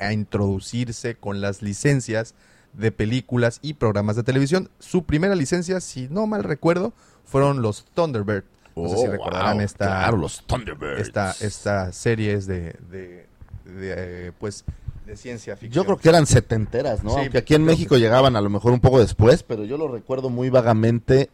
a 0.01 0.13
introducirse 0.13 1.17
con 1.17 1.41
las 1.41 1.61
licencias 1.61 2.35
de 2.73 2.93
películas 2.93 3.59
y 3.63 3.75
programas 3.75 4.15
de 4.15 4.23
televisión. 4.23 4.71
Su 4.79 5.03
primera 5.05 5.35
licencia, 5.35 5.81
si 5.81 6.07
no 6.09 6.27
mal 6.29 6.45
recuerdo, 6.45 6.93
fueron 7.25 7.63
los 7.63 7.85
Thunderbird. 7.95 8.45
No 8.77 8.89
sé 8.91 8.97
si 8.99 9.07
Oh, 9.07 9.11
recordarán 9.11 9.55
wow, 9.57 9.65
esta, 9.65 9.87
Claro, 9.87 10.17
los 10.19 10.47
Thunderbirds. 10.47 11.01
esta, 11.01 11.35
esta 11.41 11.93
series 11.93 12.47
de, 12.47 12.77
de, 12.91 13.27
de, 13.65 13.95
eh, 14.29 14.33
pues, 14.39 14.65
de 15.05 15.17
ciencia 15.17 15.57
ficción. 15.57 15.73
Yo 15.73 15.85
creo 15.85 15.97
que 15.97 16.09
eran 16.11 16.27
setenteras, 16.27 17.03
¿no? 17.03 17.11
Sí, 17.15 17.17
Aunque 17.21 17.39
aquí 17.39 17.55
en 17.55 17.65
México 17.65 17.95
que 17.97 18.01
llegaban 18.03 18.37
a 18.37 18.41
lo 18.41 18.51
mejor 18.51 18.73
un 18.73 18.81
poco 18.81 19.01
después, 19.01 19.43
pero 19.43 19.65
yo 19.65 19.77
lo 19.79 19.89
recuerdo 19.89 20.29
muy 20.31 20.51
vagamente 20.51 21.31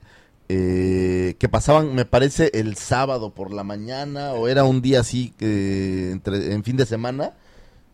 eh, 0.54 1.36
que 1.38 1.48
pasaban, 1.48 1.94
me 1.94 2.04
parece, 2.04 2.50
el 2.52 2.76
sábado 2.76 3.30
por 3.30 3.52
la 3.52 3.64
mañana 3.64 4.32
o 4.32 4.48
era 4.48 4.64
un 4.64 4.82
día 4.82 5.00
así 5.00 5.32
que 5.38 6.10
entre, 6.10 6.52
en 6.52 6.62
fin 6.62 6.76
de 6.76 6.84
semana 6.84 7.32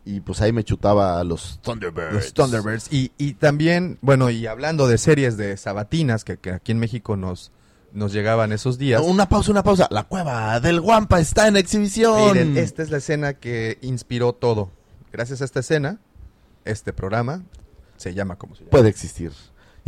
y 0.04 0.20
pues 0.20 0.40
ahí 0.40 0.52
me 0.52 0.64
chutaba 0.64 1.20
a 1.20 1.24
los 1.24 1.60
Thunderbirds. 1.62 2.12
Los 2.12 2.32
Thunderbirds. 2.34 2.92
Y, 2.92 3.12
y 3.16 3.34
también, 3.34 3.98
bueno, 4.00 4.28
y 4.30 4.46
hablando 4.46 4.88
de 4.88 4.98
series 4.98 5.36
de 5.36 5.56
sabatinas, 5.56 6.24
que, 6.24 6.38
que 6.38 6.50
aquí 6.50 6.72
en 6.72 6.78
México 6.78 7.16
nos, 7.16 7.52
nos 7.92 8.12
llegaban 8.12 8.50
esos 8.52 8.78
días. 8.78 9.02
Una 9.04 9.28
pausa, 9.28 9.50
una 9.50 9.62
pausa. 9.62 9.86
La 9.90 10.04
cueva 10.04 10.58
del 10.60 10.80
Guampa 10.80 11.20
está 11.20 11.46
en 11.46 11.58
exhibición. 11.58 12.32
Miren, 12.32 12.56
esta 12.56 12.82
es 12.82 12.90
la 12.90 12.96
escena 12.96 13.34
que 13.34 13.78
inspiró 13.82 14.32
todo. 14.32 14.70
Gracias 15.12 15.42
a 15.42 15.44
esta 15.44 15.60
escena, 15.60 16.00
este 16.64 16.92
programa. 16.92 17.44
Se 17.98 18.14
llama 18.14 18.36
como 18.36 18.54
se 18.54 18.60
llama. 18.60 18.70
Puede 18.70 18.88
existir. 18.88 19.32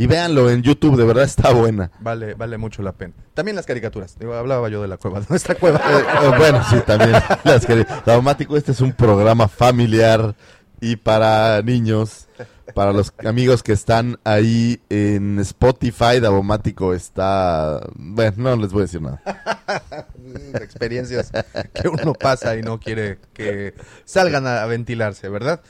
Y 0.01 0.07
véanlo 0.07 0.49
en 0.49 0.63
YouTube, 0.63 0.97
de 0.97 1.05
verdad 1.05 1.25
está 1.25 1.53
buena. 1.53 1.91
Vale, 1.99 2.33
vale 2.33 2.57
mucho 2.57 2.81
la 2.81 2.91
pena. 2.91 3.13
También 3.35 3.55
las 3.55 3.67
caricaturas. 3.67 4.17
Digo, 4.17 4.33
hablaba 4.33 4.67
yo 4.67 4.81
de 4.81 4.87
la 4.87 4.97
cueva, 4.97 5.19
de 5.21 5.27
nuestra 5.29 5.53
cueva. 5.53 5.77
Eh, 5.77 6.03
eh, 6.23 6.31
bueno, 6.39 6.59
sí, 6.67 6.77
también. 6.87 7.11
Las 7.43 7.67
Daumático, 8.03 8.57
este 8.57 8.71
es 8.71 8.81
un 8.81 8.93
programa 8.93 9.47
familiar 9.47 10.35
y 10.79 10.95
para 10.95 11.61
niños. 11.61 12.27
Para 12.73 12.93
los 12.93 13.13
amigos 13.23 13.61
que 13.61 13.73
están 13.73 14.17
ahí 14.23 14.81
en 14.89 15.37
Spotify, 15.37 16.19
Daumático 16.19 16.95
está... 16.95 17.87
Bueno, 17.93 18.33
no 18.37 18.55
les 18.55 18.71
voy 18.71 18.79
a 18.79 18.85
decir 18.85 19.03
nada. 19.03 19.21
Experiencias 20.55 21.31
que 21.75 21.87
uno 21.89 22.13
pasa 22.13 22.55
y 22.55 22.63
no 22.63 22.79
quiere 22.79 23.19
que 23.33 23.75
salgan 24.05 24.47
a, 24.47 24.63
a 24.63 24.65
ventilarse, 24.65 25.29
¿verdad? 25.29 25.61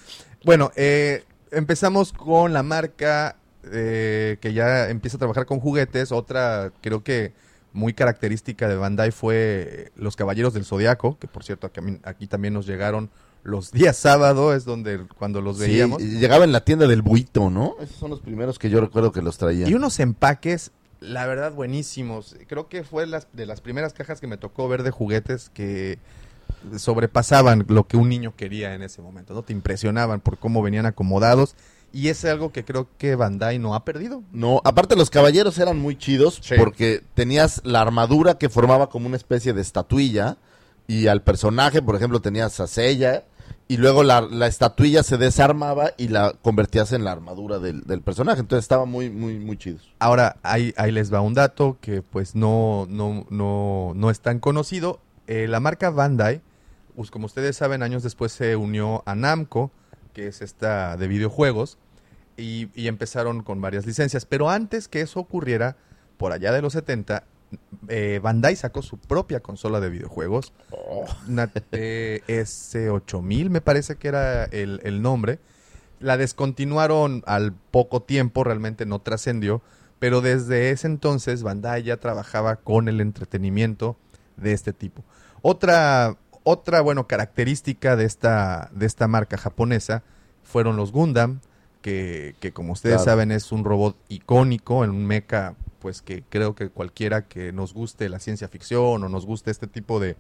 Bueno, 0.45 0.71
eh, 0.77 1.25
empezamos 1.51 2.13
con 2.13 2.53
la 2.53 2.63
marca 2.63 3.35
eh, 3.72 4.38
que 4.41 4.53
ya 4.53 4.89
empieza 4.89 5.18
a 5.18 5.20
trabajar 5.20 5.46
con 5.46 5.60
juguetes. 5.60 6.12
Otra, 6.12 6.72
creo 6.82 7.03
que 7.03 7.34
muy 7.74 7.94
característica 7.94 8.68
de 8.68 8.75
Bandai 8.75 9.12
fue 9.12 9.91
Los 9.96 10.15
Caballeros 10.15 10.53
del 10.53 10.65
Zodiaco, 10.65 11.18
que 11.20 11.27
por 11.27 11.44
cierto 11.44 11.68
aquí, 11.68 11.80
aquí 12.03 12.27
también 12.27 12.53
nos 12.53 12.65
llegaron 12.68 13.10
los 13.44 13.72
días 13.72 13.96
sábado, 13.98 14.53
es 14.53 14.65
donde 14.65 15.06
cuando 15.18 15.41
los 15.41 15.58
Sí, 15.58 15.63
veíamos. 15.63 16.01
llegaba 16.01 16.44
en 16.44 16.51
la 16.51 16.63
tienda 16.65 16.88
del 16.88 17.01
Buito, 17.01 17.50
¿no? 17.50 17.75
Esos 17.82 17.96
son 17.96 18.10
los 18.10 18.20
primeros 18.20 18.60
que 18.60 18.70
yo 18.70 18.82
recuerdo 18.82 19.12
que 19.12 19.22
los 19.22 19.38
traían. 19.38 19.70
Y 19.70 19.74
unos 19.74 20.00
empaques, 20.00 20.72
la 21.00 21.25
verdad, 21.25 21.53
buenísimos. 21.53 22.36
Creo 22.48 22.68
que 22.68 22.84
fue 22.84 23.08
las, 23.08 23.27
de 23.34 23.46
las 23.46 23.62
primeras 23.62 23.94
cajas 23.94 24.20
que 24.22 24.27
me 24.27 24.38
tocó 24.38 24.68
ver 24.68 24.84
de 24.84 24.91
juguetes 24.91 25.50
que 25.50 25.98
sobrepasaban 26.77 27.65
lo 27.70 27.88
que 27.88 27.98
un 27.98 28.10
niño 28.10 28.36
quería 28.36 28.75
en 28.75 28.82
ese 28.84 29.01
momento, 29.01 29.34
¿no? 29.34 29.44
Te 29.44 29.53
impresionaban 29.53 30.20
por 30.20 30.38
cómo 30.38 30.62
venían 30.62 30.86
acomodados. 30.86 31.56
Y 31.93 32.07
es 32.07 32.24
algo 32.25 32.51
que 32.51 32.63
creo 32.63 32.88
que 32.98 33.15
Bandai 33.15 33.60
no 33.60 33.75
ha 33.75 33.83
perdido. 33.83 34.24
No, 34.31 34.62
aparte 34.63 34.95
los 34.95 35.10
caballeros 35.10 35.57
eran 35.60 35.79
muy 35.79 35.98
chidos 35.98 36.39
Sí. 36.41 36.55
porque 36.57 37.03
tenías 37.15 37.62
la 37.65 37.81
armadura 37.81 38.38
que 38.38 38.50
formaba 38.50 38.88
como 38.89 39.07
una 39.07 39.17
especie 39.17 39.51
de 39.53 39.62
estatuilla 39.62 40.38
y 40.88 41.07
al 41.07 41.21
personaje, 41.21 41.81
por 41.81 41.95
ejemplo, 41.95 42.21
tenías 42.21 42.60
a 42.62 42.67
Seiya 42.67 43.25
y 43.67 43.77
luego 43.77 44.03
la, 44.03 44.21
la 44.21 44.48
estatuilla 44.48 45.03
se 45.03 45.17
desarmaba 45.17 45.91
y 45.98 46.07
la 46.10 46.33
convertías 46.41 46.91
en 46.93 47.03
la 47.03 47.12
armadura 47.12 47.60
del, 47.60 47.83
del 47.83 48.01
personaje. 48.01 48.39
Entonces 48.39 48.63
estaba 48.63 48.86
muy, 48.86 49.10
muy, 49.10 49.38
muy 49.39 49.57
chidos. 49.57 49.93
Ahora, 50.00 50.38
ahí, 50.43 50.74
ahí 50.77 50.91
les 50.91 51.13
va 51.13 51.19
un 51.21 51.33
dato 51.33 51.77
que 51.81 52.01
pues 52.01 52.36
no, 52.36 52.86
no, 52.89 53.25
no, 53.29 53.91
no 53.95 54.10
es 54.10 54.19
tan 54.21 54.39
conocido. 54.39 55.00
Eh, 55.27 55.48
la 55.50 55.60
marca 55.60 55.89
Bandai, 55.89 56.41
pues, 56.95 57.12
como 57.12 57.25
ustedes 57.25 57.55
saben, 57.57 57.83
años 57.83 58.03
después 58.03 58.31
se 58.31 58.55
unió 58.55 59.03
a 59.05 59.15
Namco, 59.15 59.71
que 60.13 60.27
es 60.27 60.41
esta 60.41 60.98
de 60.98 61.07
videojuegos, 61.07 61.77
y, 62.41 62.69
y 62.75 62.88
empezaron 62.88 63.43
con 63.43 63.62
varias 63.62 63.86
licencias. 63.86 64.25
Pero 64.25 64.50
antes 64.50 64.88
que 64.88 65.01
eso 65.01 65.19
ocurriera, 65.19 65.77
por 66.17 66.31
allá 66.31 66.51
de 66.51 66.62
los 66.62 66.74
70, 66.74 67.24
eh, 67.88 68.19
Bandai 68.21 68.55
sacó 68.55 68.81
su 68.81 68.98
propia 68.98 69.41
consola 69.41 69.79
de 69.79 69.89
videojuegos, 69.89 70.53
una 71.27 71.51
TS8000 71.51 73.50
me 73.50 73.62
parece 73.62 73.95
que 73.95 74.07
era 74.07 74.45
el, 74.45 74.79
el 74.83 75.01
nombre. 75.01 75.39
La 76.00 76.17
descontinuaron 76.17 77.24
al 77.27 77.53
poco 77.53 78.01
tiempo, 78.01 78.43
realmente 78.43 78.86
no 78.86 79.00
trascendió, 79.00 79.62
pero 80.00 80.21
desde 80.21 80.71
ese 80.71 80.88
entonces 80.88 81.43
Bandai 81.43 81.83
ya 81.83 81.98
trabajaba 81.98 82.55
con 82.55 82.88
el 82.88 83.01
entretenimiento 83.01 83.98
de 84.36 84.53
este 84.53 84.74
tipo. 84.74 85.03
Otra, 85.43 86.17
otra 86.43 86.81
bueno, 86.81 87.07
característica 87.07 87.95
de 87.95 88.05
esta, 88.05 88.71
de 88.74 88.86
esta 88.88 89.07
marca 89.07 89.38
japonesa 89.38 90.03
fueron 90.43 90.75
los 90.75 90.91
Gundam, 90.91 91.41
que, 91.81 92.35
que 92.39 92.51
como 92.51 92.73
ustedes 92.73 92.97
Claro. 92.97 93.05
saben 93.11 93.31
es 93.31 93.51
un 93.51 93.63
robot 93.65 93.97
icónico, 94.09 94.83
en 94.83 94.91
un 94.91 95.05
mecha, 95.05 95.55
pues 95.79 96.01
que 96.01 96.23
creo 96.29 96.55
que 96.55 96.69
cualquiera 96.69 97.27
que 97.27 97.51
nos 97.51 97.73
guste 97.73 98.07
la 98.09 98.19
ciencia 98.19 98.47
ficción 98.47 99.03
o 99.03 99.09
nos 99.09 99.25
guste 99.25 99.51
este 99.51 99.67
tipo 99.67 100.00
de, 100.00 100.15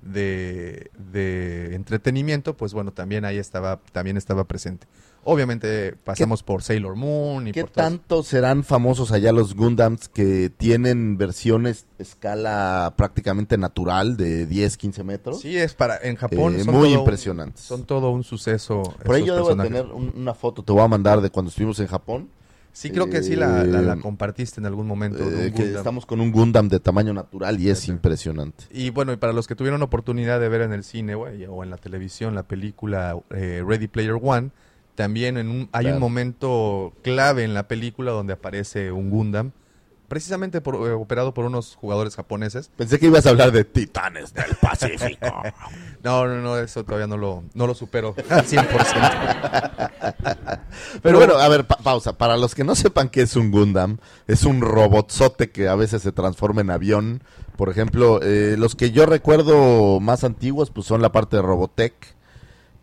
de, 0.00 0.90
de 1.12 1.74
entretenimiento, 1.74 2.56
pues 2.56 2.72
bueno, 2.74 2.92
también 2.92 3.24
ahí 3.24 3.38
estaba, 3.38 3.80
también 3.92 4.16
estaba 4.16 4.44
presente. 4.44 4.86
Obviamente 5.24 5.94
pasamos 6.02 6.42
por 6.42 6.62
Sailor 6.62 6.96
Moon 6.96 7.46
y 7.46 7.52
¿Qué 7.52 7.60
por 7.62 7.70
todas- 7.70 7.90
tanto 7.90 8.22
serán 8.24 8.64
famosos 8.64 9.12
allá 9.12 9.30
los 9.32 9.54
Gundams 9.54 10.08
que 10.08 10.50
tienen 10.50 11.16
versiones 11.16 11.86
escala 11.98 12.92
prácticamente 12.96 13.56
natural 13.56 14.16
de 14.16 14.46
10, 14.46 14.76
15 14.76 15.04
metros? 15.04 15.40
Sí, 15.40 15.56
es 15.56 15.74
para 15.74 15.96
en 16.02 16.16
Japón 16.16 16.56
Eh, 16.56 16.64
son 16.64 16.74
muy 16.74 16.92
impresionantes. 16.92 17.62
Son 17.62 17.84
todo 17.84 18.10
un 18.10 18.24
suceso. 18.24 18.82
Por 19.04 19.14
ahí 19.14 19.24
yo 19.24 19.36
debo 19.36 19.56
tener 19.56 19.86
un- 19.86 20.12
una 20.16 20.34
foto, 20.34 20.62
te 20.64 20.72
voy 20.72 20.82
a 20.82 20.88
mandar 20.88 21.20
de 21.20 21.30
cuando 21.30 21.50
estuvimos 21.50 21.78
en 21.78 21.86
Japón. 21.86 22.28
Sí, 22.74 22.90
creo 22.90 23.10
que 23.10 23.22
sí 23.22 23.36
la, 23.36 23.64
la- 23.64 23.82
la 23.82 23.92
Eh, 23.94 24.00
compartiste 24.00 24.58
en 24.58 24.64
algún 24.66 24.86
momento. 24.86 25.22
eh, 25.22 25.48
un 25.48 25.52
que 25.52 25.74
estamos 25.74 26.06
con 26.06 26.20
un 26.22 26.32
Gundam 26.32 26.68
de 26.68 26.80
tamaño 26.80 27.12
natural 27.12 27.60
y 27.60 27.68
es 27.68 27.80
Sí. 27.80 27.90
impresionante. 27.90 28.64
Y 28.72 28.88
bueno, 28.90 29.12
y 29.12 29.16
para 29.18 29.34
los 29.34 29.46
que 29.46 29.54
tuvieron 29.54 29.82
oportunidad 29.82 30.40
de 30.40 30.48
ver 30.48 30.62
en 30.62 30.72
el 30.72 30.82
cine 30.82 31.14
güey, 31.14 31.44
o 31.44 31.62
en 31.62 31.68
la 31.70 31.76
televisión 31.76 32.34
la 32.34 32.44
película 32.44 33.14
eh, 33.30 33.62
Ready 33.64 33.88
Player 33.88 34.16
One, 34.20 34.50
también 34.94 35.36
en 35.38 35.48
un, 35.48 35.68
hay 35.72 35.82
Claro. 35.84 35.96
un 35.96 36.00
momento 36.00 36.92
clave 37.02 37.44
en 37.44 37.54
la 37.54 37.68
película 37.68 38.12
donde 38.12 38.32
aparece 38.34 38.92
un 38.92 39.10
Gundam, 39.10 39.52
precisamente 40.08 40.60
por- 40.60 40.74
eh, 40.86 40.92
operado 40.92 41.32
por 41.32 41.46
unos 41.46 41.74
jugadores 41.76 42.14
japoneses. 42.16 42.70
Pensé 42.76 42.98
que 42.98 43.06
ibas 43.06 43.24
a 43.26 43.30
hablar 43.30 43.50
de 43.52 43.64
Titanes 43.64 44.34
del 44.34 44.54
Pacífico. 44.60 45.42
No, 46.04 46.26
no, 46.26 46.40
no, 46.42 46.58
eso 46.58 46.84
todavía 46.84 47.06
no 47.06 47.16
lo, 47.16 47.44
no 47.54 47.64
lo 47.68 47.74
supero 47.74 48.16
al 48.28 48.44
100%. 48.44 49.90
Pero 51.02 51.18
bueno, 51.18 51.34
a 51.34 51.48
ver, 51.48 51.64
pa- 51.64 51.76
pausa. 51.76 52.18
Para 52.18 52.36
los 52.36 52.56
que 52.56 52.64
no 52.64 52.74
sepan 52.74 53.08
qué 53.08 53.22
es 53.22 53.36
un 53.36 53.52
Gundam, 53.52 53.98
es 54.26 54.42
un 54.44 54.60
robotzote 54.62 55.50
que 55.50 55.68
a 55.68 55.76
veces 55.76 56.02
se 56.02 56.10
transforma 56.10 56.60
en 56.60 56.70
avión. 56.70 57.22
Por 57.56 57.68
ejemplo, 57.70 58.20
eh, 58.22 58.56
los 58.58 58.74
que 58.74 58.90
yo 58.90 59.06
recuerdo 59.06 60.00
más 60.00 60.24
antiguos, 60.24 60.70
pues 60.72 60.86
son 60.88 61.02
la 61.02 61.12
parte 61.12 61.36
de 61.36 61.42
Robotech, 61.42 61.94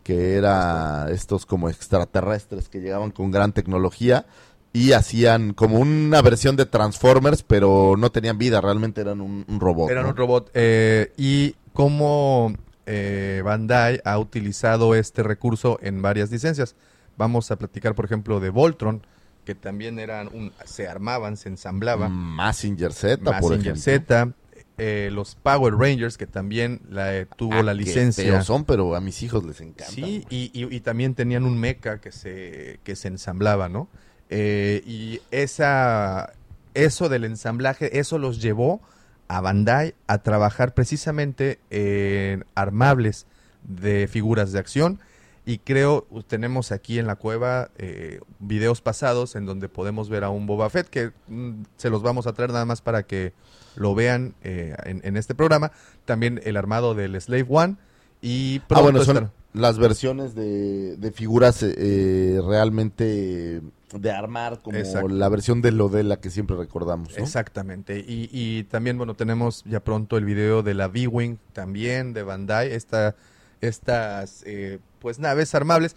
que 0.09 0.37
era 0.37 1.05
estos 1.11 1.45
como 1.45 1.69
extraterrestres 1.69 2.67
que 2.67 2.79
llegaban 2.79 3.11
con 3.11 3.29
gran 3.29 3.53
tecnología 3.53 4.25
y 4.73 4.93
hacían 4.93 5.53
como 5.53 5.77
una 5.77 6.19
versión 6.23 6.55
de 6.55 6.65
Transformers, 6.65 7.43
pero 7.43 7.93
no 7.95 8.11
tenían 8.11 8.39
vida, 8.39 8.59
realmente 8.59 9.01
eran 9.01 9.21
un, 9.21 9.45
un 9.47 9.59
robot. 9.59 9.91
Eran 9.91 10.05
¿no? 10.05 10.09
un 10.09 10.15
robot. 10.15 10.49
eh, 10.55 11.13
y 11.15 11.53
cómo 11.73 12.51
eh, 12.87 13.43
Bandai 13.45 14.01
ha 14.03 14.17
utilizado 14.17 14.95
este 14.95 15.21
recurso 15.21 15.77
en 15.79 16.01
varias 16.01 16.31
licencias. 16.31 16.75
Vamos 17.15 17.51
a 17.51 17.57
platicar, 17.57 17.93
por 17.93 18.05
ejemplo, 18.05 18.39
de 18.39 18.49
Voltron, 18.49 19.05
que 19.45 19.53
también 19.53 19.99
eran 19.99 20.27
un, 20.33 20.51
se 20.65 20.87
armaban, 20.87 21.37
se 21.37 21.49
ensamblaban. 21.49 22.11
Mazinger 22.11 22.93
Z, 22.93 23.23
por 23.23 23.33
Mazinger 23.33 23.77
ejemplo. 23.77 23.81
Z, 23.83 24.33
eh, 24.79 25.09
los 25.11 25.35
Power 25.35 25.75
Rangers, 25.75 26.17
que 26.17 26.25
también 26.27 26.81
la, 26.89 27.15
eh, 27.15 27.25
tuvo 27.35 27.55
Ah, 27.59 27.63
la 27.63 27.73
licencia. 27.73 28.41
son, 28.43 28.63
pero 28.65 28.95
a 28.95 29.01
mis 29.01 29.21
hijos 29.23 29.43
les 29.43 29.61
encanta. 29.61 29.91
Sí, 29.91 30.25
y, 30.29 30.49
y- 30.53 30.73
y 30.75 30.79
también 30.79 31.13
tenían 31.15 31.43
un 31.43 31.59
mecha 31.59 31.99
que 31.99 32.11
se, 32.11 32.79
que 32.83 32.95
se 32.95 33.07
ensamblaba, 33.09 33.69
¿no? 33.69 33.87
Eh, 34.29 34.81
y 34.85 35.21
esa, 35.31 36.33
eso 36.73 37.09
del 37.09 37.25
ensamblaje, 37.25 37.99
eso 37.99 38.17
los 38.17 38.41
llevó 38.41 38.81
a 39.27 39.41
Bandai 39.41 39.93
a 40.07 40.19
trabajar 40.19 40.73
precisamente 40.73 41.59
en 41.69 42.45
armables 42.55 43.25
de 43.63 44.07
figuras 44.07 44.51
de 44.51 44.59
acción. 44.59 44.99
Y 45.45 45.57
creo, 45.59 46.05
tenemos 46.27 46.71
aquí 46.71 46.99
en 46.99 47.07
la 47.07 47.15
cueva 47.15 47.71
eh, 47.77 48.19
videos 48.39 48.81
pasados 48.81 49.35
en 49.35 49.45
donde 49.47 49.67
podemos 49.67 50.07
ver 50.09 50.23
a 50.23 50.29
un 50.29 50.45
Boba 50.45 50.69
Fett, 50.69 50.87
que 50.89 51.11
mm, 51.27 51.63
se 51.77 51.89
los 51.89 52.03
vamos 52.03 52.27
a 52.27 52.33
traer 52.33 52.51
nada 52.51 52.65
más 52.65 52.81
para 52.81 53.03
que 53.03 53.33
lo 53.75 53.95
vean 53.95 54.35
eh, 54.43 54.75
en, 54.85 55.01
en 55.03 55.17
este 55.17 55.35
programa. 55.35 55.71
También 56.05 56.39
el 56.43 56.57
armado 56.57 56.95
del 56.95 57.19
Slave 57.21 57.45
One. 57.49 57.75
Y 58.21 58.61
Ah, 58.69 58.81
bueno, 58.81 59.03
son 59.03 59.31
las 59.53 59.77
versiones 59.77 60.35
de, 60.35 60.95
de 60.97 61.11
figuras 61.11 61.63
eh, 61.63 61.73
eh, 61.77 62.41
realmente 62.45 63.61
de 63.93 64.11
armar, 64.11 64.61
como 64.61 64.77
Exacto. 64.77 65.07
la 65.07 65.29
versión 65.29 65.61
de 65.61 65.71
Lodela 65.71 66.17
que 66.19 66.29
siempre 66.29 66.55
recordamos. 66.55 67.17
¿no? 67.17 67.23
Exactamente. 67.23 67.99
Y, 67.99 68.29
y 68.31 68.65
también, 68.65 68.97
bueno, 68.97 69.15
tenemos 69.15 69.63
ya 69.65 69.79
pronto 69.79 70.17
el 70.17 70.25
video 70.25 70.61
de 70.61 70.75
la 70.75 70.87
V-Wing 70.87 71.37
también 71.53 72.13
de 72.13 72.21
Bandai, 72.21 72.71
esta, 72.71 73.15
estas 73.61 74.43
eh, 74.45 74.79
pues 74.99 75.17
naves 75.17 75.55
armables 75.55 75.95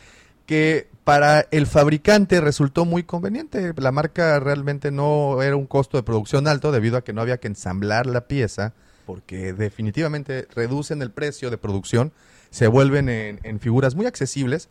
que 0.52 0.86
para 1.04 1.46
el 1.50 1.66
fabricante 1.66 2.38
resultó 2.42 2.84
muy 2.84 3.04
conveniente. 3.04 3.72
La 3.78 3.90
marca 3.90 4.38
realmente 4.38 4.90
no 4.90 5.40
era 5.40 5.56
un 5.56 5.64
costo 5.64 5.96
de 5.96 6.02
producción 6.02 6.46
alto 6.46 6.72
debido 6.72 6.98
a 6.98 7.04
que 7.04 7.14
no 7.14 7.22
había 7.22 7.38
que 7.38 7.48
ensamblar 7.48 8.04
la 8.04 8.28
pieza, 8.28 8.74
porque 9.06 9.54
definitivamente 9.54 10.46
reducen 10.54 11.00
el 11.00 11.10
precio 11.10 11.48
de 11.48 11.56
producción, 11.56 12.12
se 12.50 12.66
vuelven 12.66 13.08
en, 13.08 13.40
en 13.44 13.60
figuras 13.60 13.94
muy 13.94 14.04
accesibles 14.04 14.68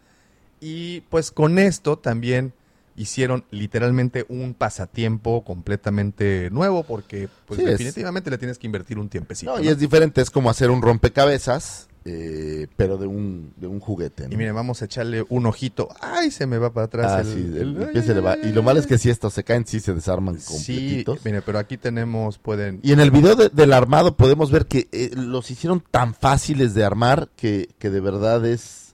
y 0.60 1.02
pues 1.10 1.32
con 1.32 1.58
esto 1.58 1.98
también 1.98 2.54
hicieron 2.96 3.44
literalmente 3.52 4.26
un 4.30 4.54
pasatiempo 4.54 5.44
completamente 5.44 6.50
nuevo 6.52 6.84
porque 6.84 7.30
pues 7.46 7.60
Sí, 7.60 7.64
es- 7.66 7.72
definitivamente 7.72 8.30
le 8.30 8.38
tienes 8.38 8.58
que 8.58 8.68
invertir 8.68 9.00
un 9.00 9.10
tiempecito. 9.10 9.56
No, 9.58 9.64
y 9.64 9.68
es 9.68 9.78
diferente, 9.80 10.22
es 10.22 10.30
como 10.30 10.50
hacer 10.50 10.70
un 10.72 10.82
rompecabezas 10.82 11.88
eh, 12.04 12.66
pero 12.78 12.98
de 12.98 13.06
un, 13.06 13.54
de 13.58 13.68
un 13.68 13.80
juguete. 13.80 14.28
¿no? 14.28 14.34
Y 14.34 14.38
miren, 14.38 14.56
vamos 14.56 14.82
a 14.82 14.86
echarle 14.86 15.24
un 15.30 15.46
ojito. 15.46 15.88
¡Ay! 16.02 16.32
Se 16.32 16.48
me 16.48 16.58
va 16.58 16.74
para 16.74 16.86
atrás. 16.88 17.12
Ah, 17.12 17.20
el, 17.22 17.28
sí, 17.28 17.40
el 17.60 17.78
el- 17.80 17.90
pie 17.90 18.02
se 18.02 18.16
le 18.16 18.22
va. 18.22 18.38
Y 18.40 18.52
lo 18.54 18.64
malo 18.64 18.80
es 18.80 18.88
que 18.88 18.98
si 18.98 19.12
estos 19.12 19.34
se 19.36 19.44
caen, 19.44 19.68
sí 19.68 19.80
se 19.80 19.94
desarman 19.94 20.40
Sí, 20.40 20.48
completitos. 20.48 21.20
mire, 21.24 21.44
pero 21.44 21.60
aquí 21.60 21.78
tenemos, 21.78 22.40
pueden... 22.40 22.80
Y 22.82 22.92
en 22.94 23.02
el 23.02 23.12
video 23.12 23.36
de- 23.36 23.50
del 23.50 23.72
armado 23.72 24.18
podemos 24.18 24.50
ver 24.50 24.66
que 24.66 24.88
eh, 24.92 25.12
los 25.16 25.52
hicieron 25.52 25.84
tan 25.92 26.16
fáciles 26.16 26.74
de 26.74 26.84
armar 26.84 27.30
que, 27.36 27.70
que 27.78 27.92
de 27.92 28.00
verdad 28.00 28.44
es 28.48 28.91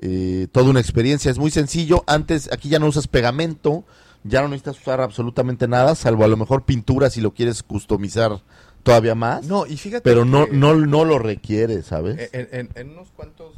eh, 0.00 0.48
toda 0.52 0.70
una 0.70 0.80
experiencia. 0.80 1.30
Es 1.30 1.38
muy 1.38 1.50
sencillo. 1.50 2.04
Antes, 2.06 2.50
aquí 2.52 2.68
ya 2.68 2.78
no 2.78 2.86
usas 2.86 3.06
pegamento, 3.08 3.84
ya 4.24 4.40
no 4.42 4.48
necesitas 4.48 4.80
usar 4.80 5.00
absolutamente 5.00 5.68
nada, 5.68 5.94
salvo 5.94 6.24
a 6.24 6.28
lo 6.28 6.36
mejor 6.36 6.64
pintura 6.64 7.10
si 7.10 7.20
lo 7.20 7.32
quieres 7.34 7.62
customizar 7.62 8.40
todavía 8.82 9.14
más. 9.14 9.44
No, 9.46 9.66
y 9.66 9.76
fíjate 9.76 10.02
pero 10.02 10.24
no, 10.24 10.46
no, 10.50 10.74
no 10.74 11.04
lo 11.04 11.18
requiere, 11.18 11.82
¿sabes? 11.82 12.30
En, 12.32 12.48
en- 12.52 12.68
en 12.74 12.90
unos 12.90 13.08
cuantos 13.10 13.54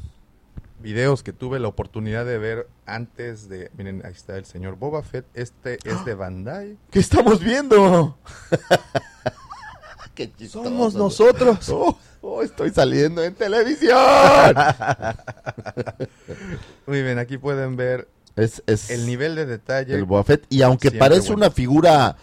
videos 0.82 1.22
que 1.22 1.32
tuve 1.32 1.58
la 1.60 1.68
oportunidad 1.68 2.26
de 2.26 2.36
ver 2.36 2.68
antes 2.84 3.48
de... 3.48 3.70
Miren, 3.78 4.02
ahí 4.04 4.12
está 4.12 4.36
el 4.36 4.44
señor 4.44 4.76
Boba 4.76 5.02
Fett. 5.02 5.24
Este 5.32 5.78
es 5.84 6.04
de 6.04 6.14
Bandai. 6.14 6.76
¿Qué 6.90 6.98
estamos 6.98 7.40
viendo? 7.40 8.18
Qué 10.14 10.32
chistoso. 10.32 10.64
Somos 10.64 10.94
nosotros. 10.94 11.58
Oh, 12.26 12.38
oh, 12.38 12.42
estoy 12.42 12.70
saliendo 12.70 13.22
en 13.22 13.34
televisión. 13.34 13.98
Muy 16.86 17.02
bien, 17.02 17.18
aquí 17.18 17.36
pueden 17.36 17.76
ver 17.76 18.08
es, 18.36 18.62
es 18.66 18.90
el 18.90 19.06
nivel 19.06 19.36
de 19.36 19.46
detalle. 19.46 19.94
el 19.94 20.04
Boba 20.04 20.24
Fett. 20.24 20.44
Y 20.48 20.62
aunque 20.62 20.90
parece 20.90 21.28
bueno. 21.28 21.46
una 21.46 21.50
figura 21.50 22.16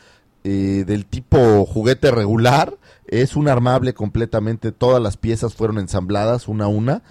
eh, 0.44 0.84
del 0.86 1.06
tipo 1.06 1.66
juguete 1.66 2.12
regular, 2.12 2.78
es 3.08 3.36
un 3.36 3.48
armable 3.48 3.94
completamente. 3.94 4.72
Todas 4.72 5.02
las 5.02 5.18
piezas 5.18 5.54
fueron 5.54 5.80
ensambladas 5.80 6.48
una 6.48 6.66
a 6.66 6.70
una. 6.70 7.04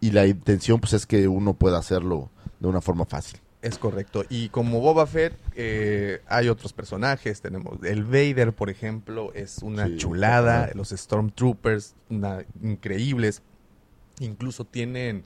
Y 0.00 0.10
la 0.10 0.26
intención 0.26 0.80
pues 0.80 0.92
es 0.92 1.06
que 1.06 1.28
uno 1.28 1.54
pueda 1.54 1.78
hacerlo 1.78 2.30
de 2.60 2.68
una 2.68 2.80
forma 2.80 3.04
fácil. 3.06 3.40
Es 3.62 3.78
correcto. 3.78 4.24
Y 4.28 4.48
como 4.50 4.80
Boba 4.80 5.06
Fett, 5.06 5.32
eh, 5.56 6.20
hay 6.28 6.48
otros 6.48 6.72
personajes. 6.72 7.40
Tenemos 7.40 7.82
el 7.84 8.04
Vader, 8.04 8.52
por 8.52 8.70
ejemplo, 8.70 9.32
es 9.34 9.58
una 9.62 9.86
Sí, 9.86 9.96
chulada. 9.96 10.70
Los 10.74 10.90
Stormtroopers, 10.90 11.94
una- 12.10 12.44
increíbles. 12.62 13.42
Incluso 14.20 14.64
tienen 14.64 15.24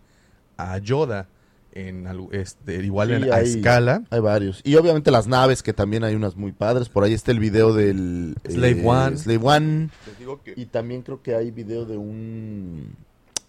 a 0.57 0.79
Yoda 0.79 1.29
en 1.73 2.09
este, 2.33 2.77
igual 2.85 3.09
Sí, 3.09 3.15
en, 3.15 3.33
a 3.33 3.37
hay- 3.37 3.49
escala. 3.51 4.03
Hay 4.11 4.21
varios. 4.21 4.61
Y 4.65 4.75
obviamente 4.77 5.11
las 5.11 5.27
naves, 5.27 5.63
que 5.63 5.73
también 5.73 6.03
hay 6.05 6.15
unas 6.15 6.35
muy 6.37 6.53
padres. 6.53 6.89
Por 6.89 7.05
ahí 7.05 7.13
está 7.13 7.31
el 7.33 7.41
video 7.41 7.73
del... 7.75 8.37
Slave 8.49 8.81
eh, 8.81 8.87
One. 8.87 9.17
Slave 9.19 9.41
One. 9.43 9.91
Les 10.07 10.19
digo 10.19 10.43
que- 10.43 10.55
Y 10.57 10.67
también 10.67 11.03
creo 11.03 11.23
que 11.23 11.35
hay 11.35 11.51
video 11.51 11.85
de 11.85 11.97
un... 11.97 12.97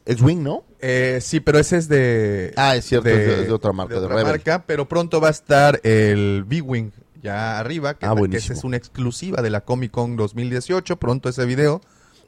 X-Wing, 0.06 0.42
¿no? 0.44 0.64
Eh, 0.80 1.20
sí, 1.22 1.40
pero 1.40 1.60
ese 1.60 1.78
es 1.78 1.88
de. 1.88 2.54
Ah, 2.58 2.76
es 2.76 2.86
cierto, 2.86 3.10
es 3.10 3.16
de- 3.18 3.42
es 3.42 3.48
de 3.48 3.54
otra 3.54 3.72
marca, 3.72 3.94
de 3.94 4.00
otra 4.06 4.24
marca, 4.24 4.64
pero 4.66 4.88
pronto 4.88 5.22
va 5.22 5.28
a 5.28 5.32
estar 5.32 5.80
el 5.84 6.44
B-Wing 6.48 6.92
ya 7.22 7.60
arriba, 7.60 7.94
que, 7.94 8.06
Ah, 8.08 8.16
que 8.30 8.38
es 8.38 8.64
una 8.64 8.78
exclusiva 8.78 9.42
de 9.44 9.50
la 9.52 9.62
Comic 9.62 9.92
Con 9.92 10.16
2018. 10.16 10.98
Pronto 10.98 11.30
ese 11.30 11.46
video 11.46 11.82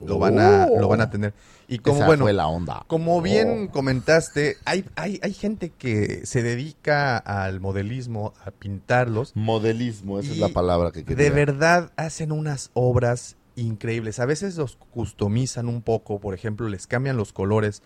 lo 0.05 0.19
van 0.19 0.37
a, 0.39 0.67
Oh. 0.69 0.79
lo 0.81 0.87
van 0.87 1.01
a 1.01 1.09
tener. 1.09 1.33
Y 1.67 1.79
como 1.79 1.97
Esa 1.97 2.05
bueno, 2.05 2.25
fue 2.25 2.33
la 2.33 2.45
onda. 2.47 2.83
como 2.87 3.21
bien 3.21 3.67
Oh. 3.69 3.71
comentaste, 3.71 4.57
hay, 4.65 4.85
hay, 4.95 5.19
hay 5.23 5.33
gente 5.33 5.69
que 5.71 6.25
se 6.25 6.43
dedica 6.43 7.17
al 7.17 7.59
modelismo, 7.61 8.33
a 8.45 8.51
pintarlos. 8.51 9.31
Modelismo, 9.35 10.19
esa 10.19 10.31
es 10.33 10.37
la 10.39 10.49
palabra 10.49 10.91
que 10.91 11.03
quería. 11.05 11.23
De 11.23 11.29
verdad 11.31 11.91
hacen 11.95 12.31
unas 12.33 12.69
obras 12.73 13.37
increíbles. 13.55 14.19
A 14.19 14.25
veces 14.25 14.55
los 14.57 14.77
customizan 14.91 15.67
un 15.67 15.81
poco, 15.81 16.19
por 16.19 16.33
ejemplo, 16.33 16.67
les 16.69 16.87
cambian 16.87 17.17
los 17.17 17.33
colores. 17.33 17.81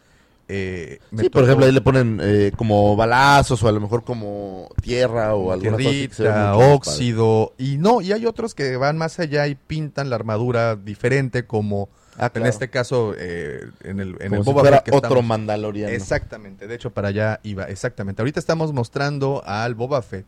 Eh, 0.50 1.00
Sí, 1.18 1.30
por 1.30 1.44
ejemplo, 1.44 1.66
ahí 1.66 1.74
le 1.74 1.82
ponen 1.82 2.20
eh, 2.24 2.52
como 2.56 2.96
balazos 2.96 3.62
o 3.64 3.68
a 3.68 3.72
lo 3.74 3.82
mejor 3.82 4.06
como 4.06 4.70
tierra 4.82 5.36
o 5.36 5.52
alguna 5.52 5.72
cosa 5.72 5.90
tierrita, 5.90 6.54
más 6.56 6.58
óxido, 6.74 7.54
y 7.58 7.78
no, 7.78 8.00
y 8.02 8.14
hay 8.14 8.26
otros 8.26 8.56
que 8.56 8.78
van 8.78 8.98
más 8.98 9.20
allá 9.20 9.46
y 9.48 9.56
pintan 9.56 10.10
la 10.10 10.16
armadura 10.16 10.76
diferente, 10.78 11.46
como. 11.46 11.90
Ah, 12.20 12.32
en 12.34 12.46
este 12.48 12.70
caso 12.70 13.13
eh, 13.15 13.60
en 13.84 14.00
el, 14.00 14.15
en 14.22 14.30
como 14.30 14.36
el 14.38 14.44
si 14.44 14.50
Boba 14.50 14.62
fuera 14.62 14.78
Fett 14.78 14.86
que 14.86 14.91
otro 14.91 15.08
estamos- 15.10 15.26
mandaloriano. 15.26 15.94
Exactamente, 15.94 16.65
de 16.65 16.74
hecho 16.76 16.89
para 16.91 17.10
allá 17.10 17.39
iba, 17.44 17.65
exactamente. 17.65 18.22
Ahorita 18.24 18.39
estamos 18.39 18.72
mostrando 18.74 19.44
al 19.46 19.76
Boba 19.76 20.02
Fett 20.02 20.26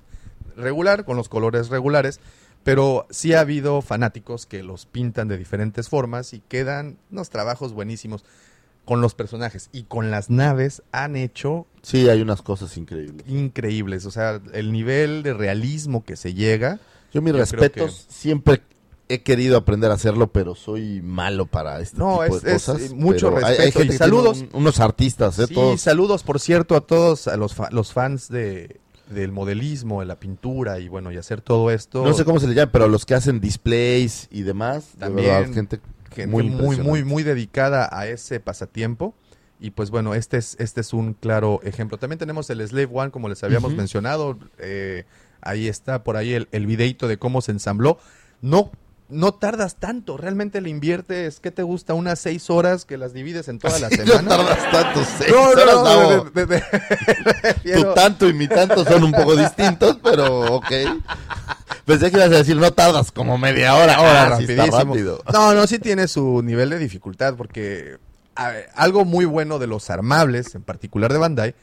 regular, 0.58 1.06
con 1.06 1.16
los 1.18 1.30
colores 1.30 1.70
regulares, 1.70 2.20
pero 2.70 3.08
sí 3.10 3.34
ha 3.34 3.40
habido 3.42 3.82
fanáticos 3.82 4.46
que 4.46 4.64
los 4.64 4.86
pintan 4.86 5.28
de 5.28 5.38
diferentes 5.38 5.90
formas 5.90 6.34
y 6.34 6.42
quedan 6.48 6.98
unos 7.12 7.30
trabajos 7.30 7.74
buenísimos 7.74 8.24
con 8.86 9.02
los 9.02 9.14
personajes 9.14 9.70
y 9.72 9.84
con 9.84 10.10
las 10.12 10.30
naves 10.30 10.82
han 10.92 11.16
hecho 11.16 11.66
Sí, 11.82 12.10
hay 12.10 12.22
unas 12.22 12.42
cosas 12.42 12.76
increíbles. 12.78 13.28
increíbles, 13.28 14.06
o 14.06 14.12
sea, 14.12 14.40
el 14.54 14.72
nivel 14.72 15.24
de 15.24 15.34
realismo 15.34 16.04
que 16.04 16.16
se 16.16 16.34
llega. 16.34 16.80
Yo 17.14 17.22
mis 17.22 17.34
Yo 17.34 17.40
respetos, 17.40 18.06
siempre 18.10 18.62
he 19.08 19.22
querido 19.24 19.58
aprender 19.58 19.90
a 19.90 19.96
hacerlo, 19.96 20.28
pero 20.32 20.54
soy 20.56 21.02
malo 21.02 21.46
para 21.48 21.80
este 21.80 21.98
No, 21.98 22.20
tipo 22.24 22.38
es- 22.38 22.44
de 22.44 22.54
cosas. 22.54 22.94
mucho 22.94 23.34
pero 23.34 23.46
hay- 23.48 23.56
hay 23.58 23.66
respeto 23.72 23.94
y 23.94 23.98
saludos. 23.98 24.42
un- 24.42 24.50
unos 24.54 24.80
artistas, 24.80 25.40
¿eh? 25.40 25.48
Sí, 25.48 25.54
Todos. 25.56 25.82
saludos, 25.82 26.22
por 26.24 26.40
cierto, 26.40 26.76
a 26.76 26.82
todos 26.82 27.28
a 27.28 27.36
los, 27.38 27.56
fa- 27.56 27.70
los 27.72 27.92
fans 27.94 28.28
de 28.30 28.80
del 29.10 29.32
modelismo, 29.32 30.00
de 30.00 30.06
la 30.06 30.20
pintura 30.20 30.80
y 30.80 30.88
bueno, 30.88 31.12
y 31.12 31.18
hacer 31.18 31.42
todo 31.42 31.72
esto. 31.72 32.04
No 32.04 32.14
sé 32.14 32.26
cómo 32.26 32.40
se 32.40 32.48
le 32.48 32.56
llama, 32.56 32.72
pero 32.72 32.88
los 32.88 33.06
que 33.06 33.16
hacen 33.16 33.40
displays 33.40 34.28
y 34.32 34.44
demás, 34.44 34.94
de 34.94 35.00
También, 35.00 35.28
verdad, 35.28 35.54
gente, 35.54 35.80
gente 36.12 36.28
muy 36.28 36.50
muy, 36.50 36.78
muy, 36.78 37.04
muy, 37.04 37.24
dedicada 37.24 37.90
a 37.92 38.08
ese 38.08 38.40
pasatiempo. 38.40 39.14
Y 39.60 39.72
pues 39.72 39.90
bueno, 39.90 40.16
este 40.16 40.38
es, 40.38 40.56
este 40.60 40.80
es 40.82 40.94
un 40.94 41.14
claro 41.14 41.60
ejemplo. 41.64 41.98
También 41.98 42.18
tenemos 42.18 42.50
el 42.50 42.66
Slave 42.66 42.90
One, 42.94 43.12
como 43.12 43.28
les 43.28 43.44
habíamos 43.44 43.74
mencionado. 43.74 44.38
eh, 44.58 45.04
ahí 45.42 45.68
está 45.68 46.04
por 46.04 46.16
ahí 46.16 46.34
el, 46.34 46.48
el 46.52 46.66
videito 46.66 47.08
de 47.08 47.18
cómo 47.18 47.42
se 47.42 47.52
ensambló. 47.52 47.98
No, 48.42 48.72
no 49.10 49.34
tardas 49.34 49.76
tanto. 49.78 50.18
Realmente 50.18 50.62
le 50.62 50.70
inviertes, 50.70 51.40
¿qué 51.40 51.52
te 51.52 51.64
gusta? 51.64 51.94
Unas 51.94 52.20
seis 52.20 52.50
horas 52.50 52.86
que 52.86 52.98
las 52.98 53.12
divides 53.14 53.48
en 53.48 53.60
toda 53.60 53.80
la 53.80 53.90
No 53.90 53.96
semana. 53.96 54.28
tardas 54.30 54.72
tanto, 54.72 55.02
seis 55.18 55.32
No, 55.32 55.38
no, 55.44 55.50
horas, 55.50 55.76
no, 55.76 55.84
Davo. 55.84 56.30
de- 56.30 57.74
Tu 57.74 57.94
tanto 57.94 58.28
y 58.28 58.34
mi 58.34 58.48
tanto 58.48 58.86
son 58.86 59.04
un 59.04 59.12
poco 59.12 59.36
distintos, 59.36 59.98
pero 60.04 60.56
ok. 60.56 60.72
Pensé 61.86 62.12
que 62.12 62.18
ibas 62.18 62.28
a 62.32 62.36
decir, 62.38 62.56
no 62.56 62.72
tardas 62.72 63.12
como 63.12 63.38
media 63.38 63.76
hora. 63.76 63.96
Ahora, 63.96 64.24
Ah, 64.24 64.30
rapidísimo. 64.30 64.78
rápido. 64.78 65.24
No, 65.34 65.54
no, 65.54 65.66
sí 65.68 65.80
tiene 65.80 66.08
su 66.08 66.42
nivel 66.44 66.70
de 66.70 66.78
dificultad 66.78 67.36
porque 67.36 67.98
a 68.36 68.50
ver, 68.52 68.70
algo 68.76 69.04
muy 69.06 69.26
bueno 69.26 69.60
de 69.60 69.68
los 69.68 69.90
armables, 69.90 70.56
en 70.56 70.62
particular 70.62 71.12
de 71.12 71.20
Bandai, 71.20 71.56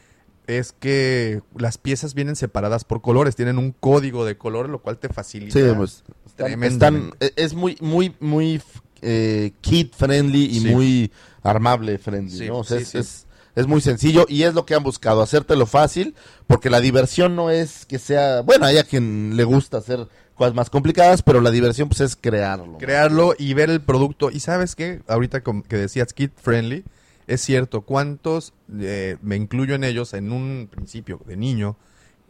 es 0.47 0.73
que 0.73 1.41
las 1.57 1.79
piezas 1.79 2.15
vienen 2.15 2.37
separadas 2.37 2.85
por 2.85 3.03
colores, 3.03 3.37
tienen 3.37 3.59
un 3.59 3.73
código 3.73 4.25
de 4.25 4.37
color, 4.39 4.69
lo 4.69 4.81
cual 4.81 4.99
te 4.99 5.09
facilita. 5.09 5.53
Sí, 5.59 5.65
pues, 5.77 6.05
están, 6.27 6.47
Tremendamente. 6.47 7.17
están- 7.27 7.35
e- 7.37 7.45
es 7.45 7.55
muy, 7.55 7.77
muy, 7.81 8.15
muy 8.21 8.61
eh, 9.03 9.53
kid 9.61 9.89
friendly 9.97 10.45
y 10.47 10.61
Sí. 10.61 10.69
muy 10.69 11.13
armable 11.43 11.99
friendly, 11.99 12.37
Sí, 12.39 12.47
¿no? 12.49 12.59
O 12.59 12.65
sea, 12.65 12.79
sí, 12.79 12.85
es, 12.85 12.95
es- 12.95 13.27
es 13.55 13.67
muy 13.67 13.81
sencillo 13.81 14.25
y 14.29 14.43
es 14.43 14.55
lo 14.55 14.67
que 14.67 14.75
han 14.75 14.83
buscado, 14.83 15.23
hacértelo 15.23 15.67
fácil, 15.67 16.15
porque 16.47 16.71
la 16.71 16.81
diversión 16.81 17.37
no 17.37 17.51
es 17.51 17.87
que 17.87 17.99
sea, 17.99 18.41
bueno, 18.43 18.67
hay 18.67 18.79
a 18.79 18.85
quien 18.85 19.37
le 19.37 19.45
gusta 19.45 19.79
hacer 19.79 20.09
cosas 20.35 20.55
más 20.55 20.69
complicadas, 20.71 21.23
pero 21.23 21.41
la 21.41 21.51
diversión 21.51 21.89
pues 21.89 22.01
es 22.01 22.17
crearlo. 22.17 22.79
crearlo 22.79 23.35
y 23.39 23.55
ver 23.55 23.71
el 23.71 23.81
producto. 23.81 24.31
Y 24.31 24.41
sabes 24.41 24.75
qué, 24.75 25.01
ahorita 25.09 25.43
que 25.43 25.77
decías 25.77 26.13
kid 26.13 26.31
friendly, 26.37 26.85
es 27.27 27.41
cierto, 27.41 27.83
¿cuántos, 27.83 28.53
eh, 28.81 29.17
me 29.23 29.37
incluyo 29.37 29.75
en 29.75 29.85
ellos, 29.85 30.15
en 30.15 30.33
un 30.33 30.69
principio 30.71 31.21
de 31.27 31.37
niño, 31.37 31.77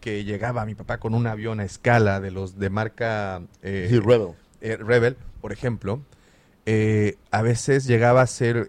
que 0.00 0.24
llegaba 0.24 0.64
mi 0.66 0.74
papá 0.74 0.98
con 0.98 1.14
un 1.14 1.26
avión 1.26 1.60
a 1.60 1.64
escala 1.64 2.20
de 2.20 2.30
los 2.30 2.58
de 2.58 2.70
marca 2.70 3.42
eh, 3.62 3.88
Sí, 3.90 3.98
Rebel. 3.98 4.28
eh, 4.60 4.76
Rebel, 4.76 5.16
por 5.40 5.52
ejemplo, 5.52 6.00
eh, 6.66 7.16
a 7.30 7.42
veces 7.42 7.86
llegaba 7.86 8.22
a 8.22 8.26
ser, 8.26 8.68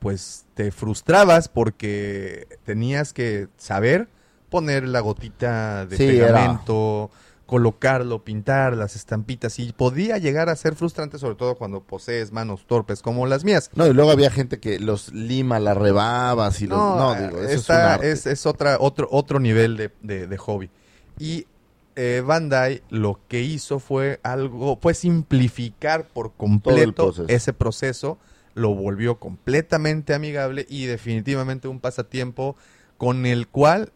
pues 0.00 0.44
te 0.54 0.70
frustrabas 0.72 1.48
porque 1.48 2.46
tenías 2.64 3.12
que 3.12 3.48
saber 3.56 4.08
poner 4.50 4.86
la 4.88 5.00
gotita 5.00 5.86
de 5.86 5.96
Sí, 5.96 6.02
era- 6.04 6.28
pegamento, 6.34 7.10
colocarlo, 7.52 8.24
pintar 8.24 8.74
las 8.78 8.96
estampitas 8.96 9.58
y 9.58 9.74
podía 9.74 10.16
llegar 10.16 10.48
a 10.48 10.56
ser 10.56 10.74
frustrante 10.74 11.18
sobre 11.18 11.34
todo 11.34 11.54
cuando 11.54 11.82
posees 11.82 12.32
manos 12.32 12.66
torpes 12.66 13.02
como 13.02 13.26
las 13.26 13.44
mías. 13.44 13.70
No, 13.74 13.86
y 13.86 13.92
luego 13.92 14.10
había 14.10 14.30
gente 14.30 14.58
que 14.58 14.78
los 14.80 15.12
lima, 15.12 15.60
las 15.60 15.76
rebabas 15.76 16.62
y 16.62 16.66
los... 16.66 16.78
No, 16.78 17.14
digo, 17.14 17.42
eso 17.42 17.52
es 17.52 17.68
un 17.68 17.76
arte. 17.76 18.10
es, 18.10 18.26
es 18.26 18.46
otra, 18.46 18.78
otro, 18.80 19.06
otro 19.10 19.38
nivel 19.38 19.76
de, 19.76 19.90
de- 20.00 20.26
de 20.26 20.38
hobby. 20.38 20.70
Y 21.18 21.46
eh, 21.94 22.22
Bandai 22.24 22.80
lo 22.88 23.20
que 23.28 23.42
hizo 23.42 23.80
fue 23.80 24.18
algo, 24.22 24.78
fue 24.80 24.94
simplificar 24.94 26.08
por 26.08 26.32
completo 26.32 27.04
proceso. 27.12 27.26
ese 27.28 27.52
proceso, 27.52 28.16
lo 28.54 28.74
volvió 28.74 29.18
completamente 29.18 30.14
amigable 30.14 30.64
y 30.70 30.86
definitivamente 30.86 31.68
un 31.68 31.80
pasatiempo 31.80 32.56
con 32.96 33.26
el 33.26 33.46
cual 33.46 33.92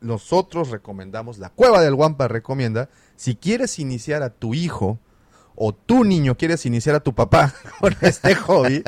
nosotros 0.00 0.70
recomendamos, 0.70 1.38
la 1.38 1.50
Cueva 1.50 1.80
del 1.82 1.94
Guampa 1.94 2.28
recomienda, 2.28 2.88
si 3.16 3.34
quieres 3.36 3.78
iniciar 3.78 4.22
a 4.22 4.30
tu 4.30 4.54
hijo 4.54 4.98
o 5.54 5.72
tu 5.74 6.04
niño 6.04 6.36
quieres 6.36 6.66
iniciar 6.66 6.94
a 6.94 7.00
tu 7.00 7.14
papá 7.14 7.52
con 7.80 7.96
este 8.00 8.34
hobby, 8.36 8.82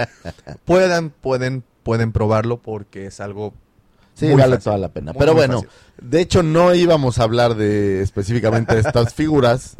puedan, 0.65 1.11
pueden 1.11 1.65
pueden 1.83 2.13
probarlo 2.13 2.59
porque 2.59 3.07
es 3.07 3.21
algo 3.21 3.55
Sí, 4.15 4.27
Muy 4.27 4.35
vale 4.35 4.57
fácil. 4.57 4.65
toda 4.65 4.79
la 4.79 4.89
pena. 4.91 5.13
Muy, 5.13 5.19
Pero 5.19 5.33
muy 5.33 5.41
bueno, 5.41 5.63
fácil. 5.63 5.71
de 6.03 6.21
hecho 6.21 6.43
no 6.43 6.75
íbamos 6.75 7.19
a 7.19 7.23
hablar 7.23 7.55
de 7.55 8.03
específicamente 8.03 8.75
de 8.75 8.81
estas 8.83 9.15
figuras. 9.15 9.77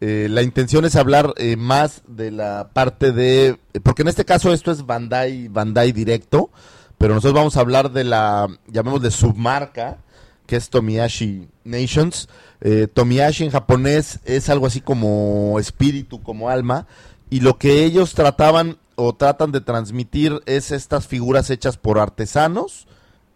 Eh, 0.00 0.28
la 0.30 0.42
intención 0.42 0.86
es 0.86 0.96
hablar 0.96 1.34
eh, 1.36 1.56
más 1.56 2.02
de 2.08 2.30
la 2.30 2.70
parte 2.72 3.12
de... 3.12 3.58
Porque 3.82 4.00
en 4.02 4.08
este 4.08 4.24
caso 4.24 4.52
esto 4.52 4.72
es 4.72 4.86
Bandai, 4.86 5.48
Bandai 5.48 5.92
directo, 5.92 6.50
pero 6.96 7.12
nosotros 7.12 7.34
vamos 7.34 7.56
a 7.56 7.60
hablar 7.60 7.92
de 7.92 8.04
la, 8.04 8.48
llamémosle 8.68 9.10
submarca, 9.10 9.98
que 10.46 10.56
es 10.56 10.70
Tomiyashi 10.70 11.48
Nations. 11.64 12.28
Eh, 12.60 12.88
Tomiyashi 12.92 13.44
en 13.44 13.50
japonés 13.50 14.20
es 14.24 14.48
algo 14.48 14.66
así 14.66 14.80
como 14.80 15.58
espíritu, 15.58 16.22
como 16.22 16.48
alma, 16.48 16.86
y 17.30 17.40
lo 17.40 17.58
que 17.58 17.84
ellos 17.84 18.14
trataban 18.14 18.78
o 18.94 19.14
tratan 19.14 19.52
de 19.52 19.60
transmitir 19.60 20.42
es 20.46 20.70
estas 20.70 21.06
figuras 21.06 21.50
hechas 21.50 21.76
por 21.76 21.98
artesanos, 21.98 22.86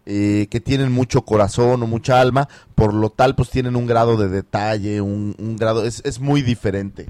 eh, 0.05 0.47
que 0.49 0.61
tienen 0.61 0.91
mucho 0.91 1.23
corazón 1.23 1.83
o 1.83 1.87
mucha 1.87 2.21
alma, 2.21 2.47
por 2.75 2.93
lo 2.93 3.09
tal 3.09 3.35
pues 3.35 3.49
tienen 3.49 3.75
un 3.75 3.87
grado 3.87 4.15
de 4.15 4.29
detalle, 4.29 5.01
un, 5.01 5.35
grado, 5.59 5.83
es, 5.83 6.01
es 6.05 6.19
muy 6.19 6.41
diferente, 6.41 7.09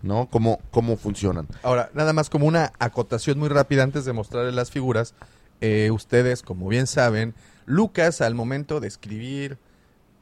¿no? 0.00 0.28
Cómo, 0.30 0.60
cómo 0.70 0.96
funcionan. 0.96 1.48
Ahora, 1.62 1.90
nada 1.92 2.12
más 2.12 2.30
como 2.30 2.46
una 2.46 2.72
acotación 2.78 3.38
muy 3.38 3.48
rápida 3.48 3.82
antes 3.82 4.04
de 4.04 4.12
mostrarles 4.12 4.54
las 4.54 4.70
figuras. 4.70 5.14
eh, 5.60 5.90
ustedes, 5.92 6.42
como 6.42 6.68
bien 6.68 6.86
saben, 6.86 7.34
Lucas 7.66 8.20
al 8.20 8.34
momento 8.34 8.80
de 8.80 8.88
escribir 8.88 9.58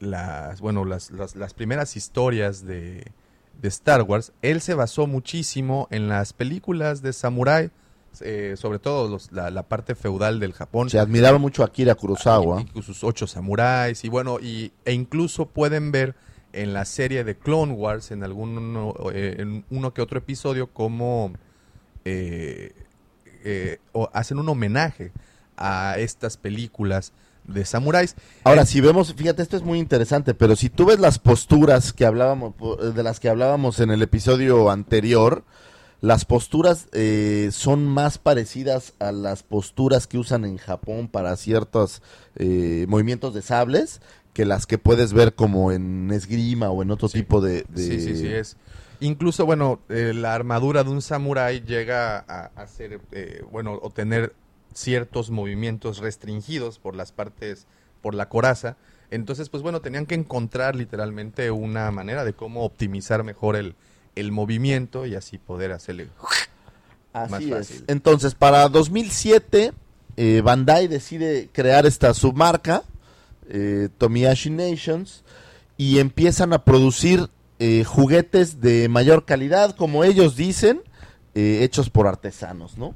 las, 0.01 0.61
bueno, 0.61 0.85
las, 0.85 1.11
las, 1.11 1.37
las 1.37 1.55
primeras 1.55 1.97
historias 1.97 2.65
de, 2.65 3.13
de 3.61 3.69
Star 3.69 4.03
Wars, 4.03 4.33
él 4.43 4.61
se 4.61 4.75
basó 4.75 5.07
muchísimo 5.07 5.89
en 5.91 6.09
las 6.09 6.33
películas 6.33 7.03
de 7.03 7.13
Samurai, 7.13 7.71
eh, 8.23 8.55
sobre 8.57 8.79
todo 8.79 9.09
los- 9.09 9.31
la, 9.33 9.51
la 9.51 9.63
parte 9.65 9.95
feudal 9.95 10.41
del 10.41 10.53
Japón. 10.53 10.91
Se 10.91 10.99
admiraba 10.99 11.39
mucho 11.39 11.63
a 11.63 11.67
Akira 11.67 11.95
Kurosawa. 11.95 12.63
y, 12.75 12.79
y 12.79 12.83
sus 12.83 13.05
ocho 13.05 13.27
samuráis 13.27 14.05
y 14.05 14.09
bueno 14.09 14.39
y 14.41 14.73
e 14.85 14.93
incluso 14.95 15.47
pueden 15.47 15.93
ver 15.93 16.15
en 16.53 16.73
la 16.73 16.85
serie 16.85 17.23
de 17.23 17.37
Clone 17.37 17.73
Wars 17.75 18.11
en 18.11 18.25
algún 18.25 18.93
eh, 19.15 19.37
en 19.39 19.65
uno 19.71 19.95
que 19.95 20.03
otro 20.03 20.19
episodio 20.19 20.67
como 20.67 21.33
eh, 22.05 22.73
eh, 23.45 23.79
o 23.93 24.11
hacen 24.13 24.39
un 24.39 24.49
homenaje 24.49 25.13
a 25.57 25.95
estas 25.99 26.37
películas 26.37 27.13
de 27.45 27.65
samuráis 27.65 28.15
Ahora, 28.45 28.63
Eh, 28.63 28.67
si 28.67 28.81
vemos, 28.81 29.13
fíjate, 29.15 29.43
esto 29.43 29.57
es 29.57 29.63
muy 29.63 29.79
interesante, 29.79 30.35
pero 30.35 30.57
si 30.57 30.69
tú 30.71 30.87
ves 30.87 30.99
las 31.01 31.19
posturas 31.19 31.93
que 31.93 32.05
hablábamos, 32.07 32.55
po- 32.55 32.77
de 32.77 33.03
las 33.03 33.21
que 33.21 33.29
hablábamos 33.29 33.81
en 33.81 33.91
el 33.91 34.03
episodio 34.03 34.71
anterior, 34.71 35.45
las 36.01 36.25
posturas 36.25 36.87
eh, 36.93 37.51
son 37.53 37.85
más 37.87 38.17
parecidas 38.19 38.95
a 39.01 39.13
las 39.13 39.43
posturas 39.43 40.07
que 40.07 40.17
usan 40.19 40.45
en 40.47 40.57
Japón 40.57 41.09
para 41.09 41.37
ciertos 41.37 42.01
eh, 42.37 42.87
movimientos 42.89 43.35
de 43.35 43.43
sables 43.43 44.01
que 44.33 44.45
las 44.47 44.67
que 44.67 44.79
puedes 44.79 45.13
ver 45.13 45.35
como 45.35 45.73
en 45.73 46.11
esgrima 46.13 46.71
o 46.71 46.83
en 46.83 46.91
otro 46.91 47.09
Sí. 47.09 47.19
tipo 47.19 47.41
de, 47.41 47.65
de- 47.69 47.83
Sí, 47.83 48.01
sí, 48.01 48.17
sí, 48.17 48.27
es. 48.29 48.57
Incluso, 49.01 49.45
bueno, 49.47 49.81
eh, 49.89 50.13
la 50.15 50.35
armadura 50.35 50.85
de 50.85 50.91
un 50.91 51.03
samurái 51.03 51.61
llega 51.67 52.19
a, 52.29 52.51
a 52.55 52.67
ser, 52.67 53.01
eh, 53.13 53.43
bueno, 53.51 53.79
o 53.83 53.91
tener 53.91 54.35
ciertos 54.73 55.31
movimientos 55.31 55.99
restringidos 55.99 56.79
por 56.79 56.97
las 56.97 57.13
partes, 57.13 57.67
por 58.01 58.15
la 58.15 58.29
coraza. 58.29 58.77
Entonces, 59.11 59.49
pues 59.49 59.63
bueno, 59.63 59.81
tenían 59.81 60.07
que 60.07 60.15
encontrar 60.15 60.77
literalmente 60.77 61.51
una 61.51 61.91
manera 61.91 62.25
de 62.25 62.33
cómo 62.33 62.65
optimizar 62.65 63.25
mejor 63.25 63.57
el, 63.57 63.75
el 64.15 64.33
movimiento 64.33 65.07
y 65.07 65.15
así 65.15 65.39
poder 65.39 65.73
hacerle... 65.73 66.09
Así 67.13 67.31
más 67.33 67.43
es. 67.43 67.51
fácil. 67.51 67.85
Entonces, 67.89 68.37
para 68.37 68.69
2007, 68.69 69.73
eh, 70.17 70.43
Bandai 70.45 70.87
decide 70.87 71.49
crear 71.53 71.85
esta 71.85 72.15
submarca, 72.15 72.85
eh, 73.49 73.89
Tomiyashi 73.99 74.51
Nations, 74.51 75.25
y 75.77 75.99
empiezan 75.99 76.53
a 76.53 76.63
producir 76.65 77.29
eh, 77.59 77.85
juguetes 77.85 78.61
de 78.61 78.89
mayor 78.89 79.25
calidad, 79.25 79.75
como 79.75 80.05
ellos 80.05 80.37
dicen, 80.37 80.83
eh, 81.35 81.61
hechos 81.63 81.91
por 81.91 82.07
artesanos, 82.07 82.79
¿no? 82.79 82.95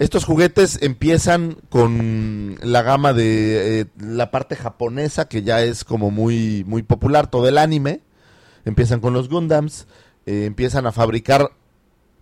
Estos 0.00 0.24
juguetes 0.24 0.78
empiezan 0.80 1.58
con 1.68 2.56
la 2.62 2.80
gama 2.80 3.12
de 3.12 3.80
eh, 3.80 3.86
la 3.98 4.30
parte 4.30 4.56
japonesa, 4.56 5.28
que 5.28 5.42
ya 5.42 5.62
es 5.62 5.84
como 5.84 6.10
muy, 6.10 6.64
muy 6.66 6.82
popular, 6.82 7.30
todo 7.30 7.46
el 7.46 7.58
anime. 7.58 8.00
Empiezan 8.64 9.00
con 9.00 9.12
los 9.12 9.28
Gundams, 9.28 9.86
eh, 10.24 10.46
empiezan 10.46 10.86
a 10.86 10.92
fabricar 10.92 11.50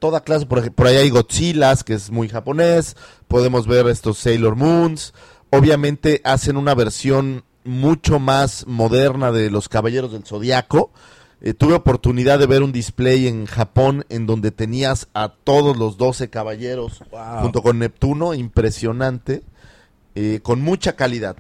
toda 0.01 0.25
clase, 0.25 0.47
por, 0.47 0.73
por 0.73 0.89
ahí 0.89 0.97
hay 0.97 1.11
Godzillas, 1.11 1.85
que 1.85 1.95
es 1.95 2.11
muy 2.11 2.29
japonés, 2.29 2.97
podemos 3.29 3.69
ver 3.69 3.87
estos 3.87 4.19
Sailor 4.19 4.57
Moons, 4.57 5.15
obviamente 5.51 6.21
hacen 6.25 6.57
una 6.57 6.75
versión 6.75 7.45
mucho 7.63 8.19
más 8.19 8.67
moderna 8.67 9.31
de 9.31 9.53
los 9.53 9.69
Caballeros 9.69 10.11
del 10.11 10.25
Zodiaco. 10.25 10.91
Eh, 11.41 11.55
tuve 11.55 11.75
oportunidad 11.75 12.39
de 12.41 12.47
ver 12.47 12.63
un 12.63 12.73
display 12.73 13.29
en 13.29 13.47
Japón 13.47 14.05
en 14.09 14.27
donde 14.27 14.51
tenías 14.51 15.07
a 15.15 15.29
todos 15.29 15.77
los 15.77 15.97
12 15.97 16.31
caballeros 16.31 17.03
Wow. 17.13 17.43
junto 17.43 17.63
con 17.63 17.79
Neptuno, 17.79 18.35
impresionante, 18.35 19.43
eh, 20.15 20.41
con 20.43 20.61
mucha 20.63 20.95
calidad. 20.97 21.37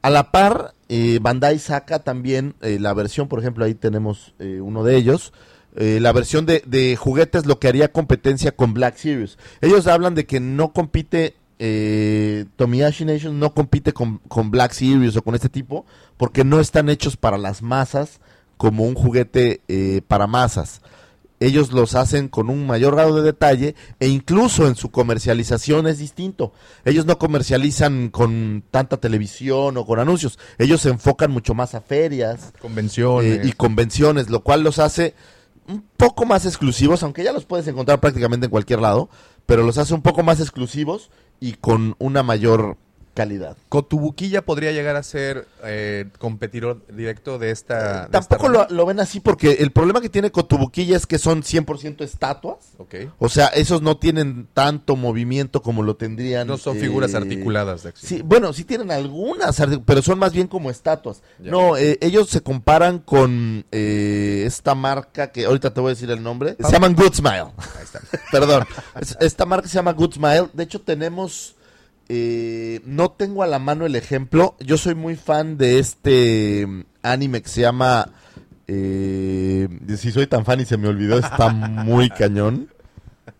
A 0.00 0.10
la 0.10 0.30
par, 0.30 0.74
eh, 0.88 1.18
Bandai 1.20 1.58
saca 1.58 2.00
también 2.00 2.54
eh, 2.60 2.78
la 2.80 2.94
versión, 2.94 3.28
por 3.28 3.40
ejemplo, 3.40 3.64
ahí 3.64 3.74
tenemos 3.74 4.34
eh, 4.38 4.60
uno 4.60 4.84
de 4.84 4.96
ellos, 4.96 5.32
la 5.74 6.12
versión 6.12 6.44
de, 6.44 6.62
de 6.66 6.96
juguetes, 6.96 7.46
lo 7.46 7.58
que 7.58 7.66
haría 7.66 7.90
competencia 7.90 8.52
con 8.54 8.74
Black 8.74 8.96
Series. 8.96 9.38
Ellos 9.62 9.86
hablan 9.86 10.14
de 10.14 10.26
que 10.26 10.38
no 10.38 10.74
compite, 10.74 11.34
eh, 11.58 12.44
Tomiyashi 12.56 13.06
Nation 13.06 13.38
no 13.40 13.54
compite 13.54 13.94
con, 13.94 14.18
con 14.28 14.50
Black 14.50 14.72
Series 14.72 15.16
o 15.16 15.22
con 15.22 15.34
este 15.34 15.48
tipo, 15.48 15.86
porque 16.18 16.44
no 16.44 16.60
están 16.60 16.90
hechos 16.90 17.16
para 17.16 17.38
las 17.38 17.62
masas 17.62 18.20
como 18.62 18.84
un 18.84 18.94
juguete 18.94 19.60
eh, 19.66 20.02
para 20.06 20.28
masas 20.28 20.82
ellos 21.40 21.72
los 21.72 21.96
hacen 21.96 22.28
con 22.28 22.48
un 22.48 22.64
mayor 22.64 22.94
grado 22.94 23.16
de 23.16 23.22
detalle 23.22 23.74
e 23.98 24.06
incluso 24.06 24.68
en 24.68 24.76
su 24.76 24.92
comercialización 24.92 25.88
es 25.88 25.98
distinto. 25.98 26.52
Ellos 26.84 27.04
no 27.04 27.18
comercializan 27.18 28.10
con 28.10 28.62
tanta 28.70 28.98
televisión 28.98 29.76
o 29.76 29.84
con 29.84 29.98
anuncios, 29.98 30.38
ellos 30.58 30.82
se 30.82 30.90
enfocan 30.90 31.32
mucho 31.32 31.52
más 31.52 31.74
a 31.74 31.80
ferias 31.80 32.52
Convenciones. 32.60 33.38
eh, 33.38 33.42
y 33.42 33.52
convenciones, 33.54 34.30
lo 34.30 34.44
cual 34.44 34.62
los 34.62 34.78
hace 34.78 35.16
un 35.66 35.84
poco 35.96 36.24
más 36.26 36.46
exclusivos, 36.46 37.02
aunque 37.02 37.24
ya 37.24 37.32
los 37.32 37.44
puedes 37.44 37.66
encontrar 37.66 37.98
prácticamente 37.98 38.46
en 38.46 38.50
cualquier 38.52 38.78
lado, 38.78 39.10
pero 39.44 39.64
los 39.64 39.78
hace 39.78 39.94
un 39.94 40.02
poco 40.02 40.22
más 40.22 40.38
exclusivos 40.38 41.10
y 41.40 41.54
con 41.54 41.96
una 41.98 42.22
mayor 42.22 42.76
calidad. 43.14 43.56
Kotobuki 43.68 44.28
ya 44.30 44.42
podría 44.42 44.72
llegar 44.72 44.96
a 44.96 45.02
ser 45.02 45.46
eh, 45.64 46.06
competidor 46.18 46.86
directo 46.88 47.38
de 47.38 47.50
esta... 47.50 48.04
de 48.06 48.08
Tampoco 48.10 48.48
lo, 48.48 48.66
lo 48.70 48.86
ven 48.86 49.00
así 49.00 49.20
porque 49.20 49.52
el 49.60 49.70
problema 49.70 50.00
que 50.00 50.08
tiene 50.08 50.30
Cotubuquilla 50.30 50.96
es 50.96 51.06
que 51.06 51.18
son 51.18 51.42
100% 51.42 52.02
estatuas. 52.02 52.58
Ok. 52.78 52.94
O 53.18 53.28
sea, 53.28 53.48
esos 53.48 53.82
no 53.82 53.96
tienen 53.98 54.48
tanto 54.54 54.96
movimiento 54.96 55.62
como 55.62 55.82
lo 55.82 55.96
tendrían. 55.96 56.46
No 56.46 56.56
son 56.58 56.76
figuras 56.78 57.12
eh, 57.14 57.18
articuladas 57.18 57.82
de 57.82 57.90
acción. 57.90 58.08
Sí, 58.08 58.22
bueno, 58.24 58.52
sí 58.52 58.64
tienen 58.64 58.90
algunas, 58.90 59.60
pero 59.84 60.00
son 60.02 60.18
más 60.18 60.32
bien 60.32 60.46
como 60.48 60.70
estatuas. 60.70 61.22
Ya. 61.38 61.50
No, 61.50 61.76
eh, 61.76 61.98
ellos 62.00 62.28
se 62.30 62.40
comparan 62.40 62.98
con 62.98 63.64
eh, 63.72 64.44
esta 64.46 64.74
marca 64.74 65.30
que 65.32 65.44
ahorita 65.44 65.74
te 65.74 65.80
voy 65.80 65.88
a 65.90 65.94
decir 65.94 66.10
el 66.10 66.22
nombre. 66.22 66.56
Se 66.58 66.72
llaman 66.72 66.94
Good 66.94 67.14
Smile. 67.14 67.52
Ahí 67.58 67.84
está. 67.84 68.00
Perdón. 68.32 68.64
Es- 69.00 69.16
esta 69.20 69.44
marca 69.44 69.68
se 69.68 69.74
llama 69.74 69.92
Good 69.92 70.14
Smile. 70.14 70.48
De 70.52 70.62
hecho, 70.64 70.80
tenemos. 70.80 71.56
Eh, 72.08 72.80
no 72.84 73.10
tengo 73.10 73.42
a 73.42 73.46
la 73.46 73.58
mano 73.58 73.86
el 73.86 73.96
ejemplo. 73.96 74.56
Yo 74.60 74.76
soy 74.76 74.94
muy 74.94 75.16
fan 75.16 75.56
de 75.58 75.78
este 75.78 76.66
mm, 76.66 76.82
anime 77.02 77.42
que 77.42 77.48
se 77.48 77.60
llama. 77.62 78.08
eh, 78.68 79.68
si 79.96 80.12
soy 80.12 80.26
tan 80.26 80.44
fan 80.44 80.60
y 80.60 80.64
se 80.64 80.76
me 80.76 80.88
olvidó, 80.88 81.18
está 81.18 81.48
muy 81.50 82.10
cañón. 82.10 82.68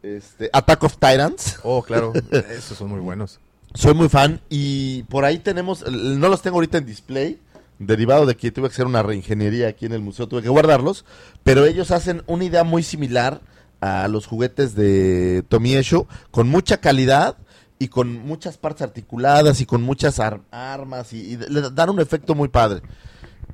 Este, 0.02 0.50
Attack 0.52 0.82
of 0.84 0.94
Titans. 0.94 1.58
Oh, 1.62 1.82
claro. 1.82 2.12
Esos 2.30 2.78
son 2.78 2.88
muy 2.88 3.00
buenos. 3.00 3.38
Soy 3.74 3.94
muy 3.94 4.08
fan 4.08 4.40
y 4.50 5.04
por 5.04 5.24
ahí 5.24 5.38
tenemos, 5.38 5.84
no 5.90 6.28
los 6.28 6.42
tengo 6.42 6.56
ahorita 6.56 6.76
en 6.78 6.84
display, 6.84 7.38
derivado 7.78 8.26
de 8.26 8.36
que 8.36 8.50
tuve 8.50 8.68
que 8.68 8.74
hacer 8.74 8.86
una 8.86 9.02
reingeniería 9.02 9.68
aquí 9.68 9.86
en 9.86 9.92
el 9.92 10.02
museo, 10.02 10.28
tuve 10.28 10.42
que 10.42 10.50
guardarlos, 10.50 11.06
pero 11.42 11.64
ellos 11.64 11.90
hacen 11.90 12.22
una 12.26 12.44
idea 12.44 12.64
muy 12.64 12.82
similar 12.82 13.40
a 13.80 14.08
los 14.08 14.26
juguetes 14.26 14.74
de 14.74 15.42
Tomiesho, 15.48 16.06
con 16.30 16.48
mucha 16.48 16.76
calidad 16.78 17.38
y 17.82 17.88
con 17.88 18.24
muchas 18.26 18.58
partes 18.58 18.82
articuladas 18.82 19.60
y 19.60 19.66
con 19.66 19.82
muchas 19.82 20.20
ar- 20.20 20.40
armas 20.50 21.12
y, 21.12 21.32
y 21.32 21.36
le 21.36 21.70
dan 21.70 21.90
un 21.90 22.00
efecto 22.00 22.34
muy 22.34 22.48
padre. 22.48 22.82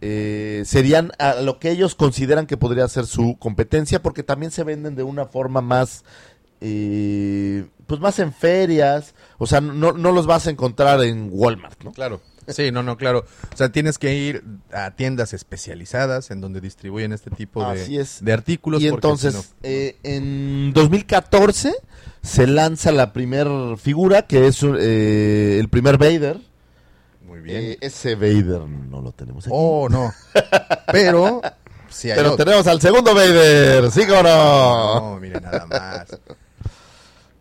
Eh, 0.01 0.63
serían 0.65 1.11
a 1.19 1.35
lo 1.41 1.59
que 1.59 1.71
ellos 1.71 1.95
consideran 1.95 2.47
que 2.47 2.57
podría 2.57 2.87
ser 2.89 3.07
su 3.07 3.37
competencia 3.39 4.01
porque 4.03 4.23
también 4.23 4.53
se 4.53 4.63
venden 4.65 4.95
de 4.95 5.03
una 5.03 5.27
forma 5.27 5.61
más 5.61 6.05
eh, 6.61 7.67
pues 7.87 8.01
más 8.01 8.19
en 8.19 8.33
ferias 8.33 9.15
o 9.39 9.47
sea 9.47 9.61
no, 9.61 9.93
no 9.93 10.13
los 10.13 10.27
vas 10.27 10.47
a 10.47 10.51
encontrar 10.51 11.03
en 11.03 11.29
Walmart 11.33 11.83
¿no? 11.83 11.93
Claro. 11.93 12.21
Sí, 12.49 12.73
no, 12.73 12.83
no, 12.83 12.97
claro. 12.97 13.25
O 13.53 13.57
sea, 13.57 13.71
tienes 13.71 13.99
que 13.99 14.15
ir 14.15 14.43
a 14.73 14.91
tiendas 14.93 15.33
especializadas 15.35 16.31
en 16.31 16.41
donde 16.41 16.61
distribuyen 16.61 17.13
este 17.13 17.31
tipo 17.31 17.63
de, 17.71 17.83
Así 17.83 17.99
es. 17.99 18.19
de 18.25 18.33
artículos. 18.33 18.81
y 18.83 18.89
entonces 18.89 19.35
si 19.35 19.39
no- 19.41 19.45
eh, 19.63 19.97
en 20.03 20.73
2014 20.73 21.75
se 22.23 22.47
lanza 22.47 22.91
la 22.93 23.13
primer 23.13 23.49
figura, 23.79 24.23
que 24.23 24.47
es 24.47 24.63
eh, 24.63 25.59
el 25.61 25.69
primer 25.69 25.99
Vader. 25.99 26.39
Muy 27.27 27.41
bien. 27.41 27.63
Eh, 27.63 27.79
ese 27.83 28.15
Vader 28.15 28.63
no 28.69 29.03
lo 29.03 29.13
tenemos 29.13 29.45
aquí. 29.47 29.53
oh, 29.57 29.89
no. 29.91 30.13
Pero, 30.91 31.43
sí 31.91 32.09
Pero 32.15 32.33
otro. 32.33 32.45
tenemos 32.45 32.67
al 32.67 32.81
segundo 32.81 33.15
Vader, 33.15 33.91
¿sí 33.91 34.01
o 34.03 34.23
no? 34.23 35.01
No, 35.13 35.21
mire 35.21 35.41
nada 35.41 35.67
más. 35.67 36.19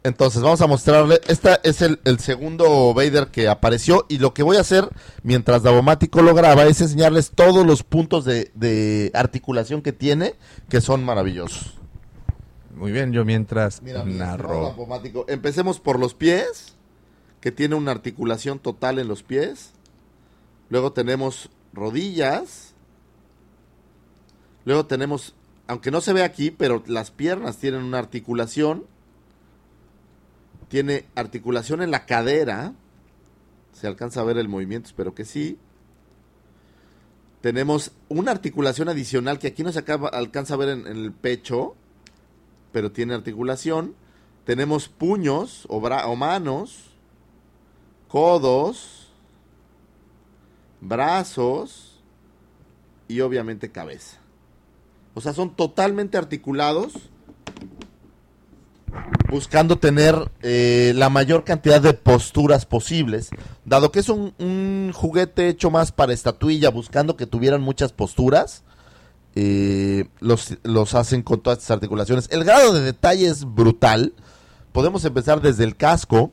Entonces 0.08 0.42
vamos 0.42 0.62
a 0.62 0.68
mostrarle, 0.68 1.20
esta 1.28 1.60
es 1.64 1.82
el, 1.82 2.00
el 2.06 2.20
segundo 2.20 2.94
Vader 2.94 3.28
que 3.28 3.50
apareció 3.50 4.06
y 4.08 4.20
lo 4.20 4.34
que 4.34 4.42
voy 4.42 4.56
a 4.56 4.62
hacer 4.62 4.88
mientras 5.22 5.64
Davomático 5.64 6.22
lo 6.22 6.34
graba 6.34 6.64
es 6.64 6.80
enseñarles 6.80 7.32
todos 7.32 7.66
los 7.66 7.84
puntos 7.84 8.24
de, 8.24 8.50
de 8.56 9.12
articulación 9.14 9.82
que 9.82 9.92
tiene 9.92 10.36
que 10.70 10.80
son 10.80 11.04
maravillosos. 11.04 11.74
Muy 12.74 12.94
bien, 12.94 13.12
yo 13.12 13.26
mientras 13.26 13.82
Mira, 13.82 14.06
narro. 14.06 14.74
Empecemos 15.28 15.82
por 15.82 16.00
los 16.00 16.14
pies, 16.14 16.76
que 17.42 17.52
tiene 17.52 17.76
una 17.76 17.92
articulación 17.92 18.60
total 18.60 19.00
en 19.00 19.10
los 19.10 19.24
pies. 19.24 19.72
Luego 20.70 20.94
tenemos 20.94 21.50
rodillas. 21.74 22.76
Luego 24.64 24.86
tenemos, 24.86 25.36
aunque 25.68 25.92
no 25.92 26.00
se 26.00 26.14
ve 26.14 26.24
aquí, 26.24 26.50
pero 26.50 26.82
las 26.88 27.12
piernas 27.12 27.58
tienen 27.58 27.84
una 27.84 28.00
articulación. 28.00 28.86
Tiene 30.70 31.06
articulación 31.16 31.82
en 31.82 31.92
la 31.92 32.06
cadera. 32.06 32.74
Se 33.72 33.88
alcanza 33.88 34.22
a 34.22 34.24
ver 34.24 34.38
el 34.38 34.50
movimiento, 34.50 34.88
espero 34.88 35.14
que 35.14 35.26
sí. 35.26 35.58
Tenemos 37.42 37.92
una 38.10 38.32
articulación 38.32 38.90
adicional 38.90 39.40
que 39.40 39.48
aquí 39.48 39.64
no 39.64 39.72
se 39.72 39.80
acaba- 39.80 40.10
alcanza 40.10 40.56
a 40.56 40.58
ver 40.58 40.70
en, 40.70 40.88
el 40.88 41.12
pecho, 41.12 41.76
pero 42.72 42.92
tiene 42.92 43.14
articulación. 43.14 43.96
Tenemos 44.46 44.90
puños 44.90 45.66
o, 45.70 45.78
o 45.78 46.16
manos, 46.16 46.86
codos, 48.08 49.10
brazos 50.82 52.02
y 53.08 53.22
obviamente 53.22 53.72
cabeza. 53.72 54.18
O 55.14 55.22
sea, 55.22 55.34
son 55.34 55.56
totalmente 55.56 56.18
articulados 56.18 56.94
buscando 59.30 59.78
tener 59.78 60.32
eh, 60.42 60.94
la 60.96 61.10
mayor 61.10 61.44
cantidad 61.44 61.82
de 61.82 61.94
posturas 61.94 62.66
posibles, 62.66 63.30
dado 63.66 63.92
que 63.92 64.00
es 64.00 64.10
un, 64.10 64.92
juguete 64.94 65.50
hecho 65.50 65.70
más 65.70 65.92
para 65.92 66.14
estatuilla, 66.14 66.70
buscando 66.70 67.18
que 67.18 67.28
tuvieran 67.28 67.62
muchas 67.62 67.94
posturas, 67.94 68.64
eh, 69.36 70.06
los, 70.20 70.58
los 70.64 70.96
hacen 70.96 71.22
con 71.22 71.42
todas 71.42 71.60
estas 71.60 71.76
articulaciones. 71.76 72.28
El 72.32 72.44
grado 72.44 72.74
de 72.74 72.82
detalle 72.82 73.28
es 73.28 73.44
brutal. 73.46 74.14
Podemos 74.72 75.06
empezar 75.06 75.42
desde 75.42 75.64
el 75.64 75.76
casco, 75.76 76.32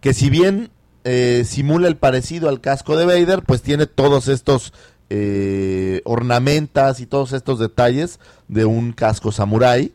que 0.00 0.14
si 0.14 0.30
bien 0.30 0.70
eh, 1.08 1.44
simula 1.46 1.86
el 1.86 1.96
parecido 1.96 2.48
al 2.48 2.60
casco 2.60 2.96
de 2.96 3.04
Vader, 3.04 3.42
pues 3.44 3.62
tiene 3.62 3.86
todos 3.86 4.26
estos 4.26 4.72
eh, 5.08 6.02
ornamentas 6.04 6.98
y 6.98 7.06
todos 7.06 7.32
estos 7.32 7.60
detalles 7.60 8.18
de 8.48 8.64
un 8.64 8.92
casco 8.92 9.30
samurai. 9.30 9.92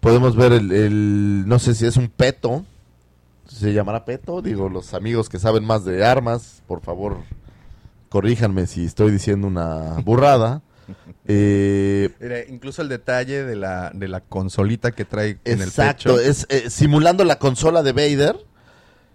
Podemos 0.00 0.34
ver 0.36 0.52
el, 0.52 0.72
el- 0.72 1.44
no 1.46 1.58
sé 1.58 1.74
si 1.74 1.86
es 1.86 1.96
un 1.96 2.08
peto, 2.08 2.64
se 3.46 3.72
llamará 3.72 4.04
peto, 4.04 4.40
digo, 4.42 4.68
los 4.68 4.94
amigos 4.94 5.28
que 5.28 5.38
saben 5.38 5.64
más 5.64 5.84
de 5.84 6.04
armas, 6.06 6.62
por 6.66 6.80
favor, 6.80 7.18
corríjanme 8.08 8.66
si 8.66 8.84
estoy 8.86 9.10
diciendo 9.12 9.46
una 9.46 9.94
burrada. 10.04 10.62
Eh, 11.26 12.10
Mira, 12.20 12.38
incluso 12.48 12.82
el 12.82 12.88
detalle 12.88 13.44
de 13.44 13.54
la, 13.54 13.92
de 13.94 14.08
la 14.08 14.20
consolita 14.22 14.90
que 14.90 15.04
trae 15.04 15.38
en 15.44 15.62
Exacto, 15.62 16.18
el 16.18 16.24
pecho. 16.24 16.30
es 16.30 16.46
eh, 16.48 16.68
simulando 16.68 17.22
la 17.24 17.38
consola 17.38 17.84
de 17.84 17.92
Vader. 17.92 18.36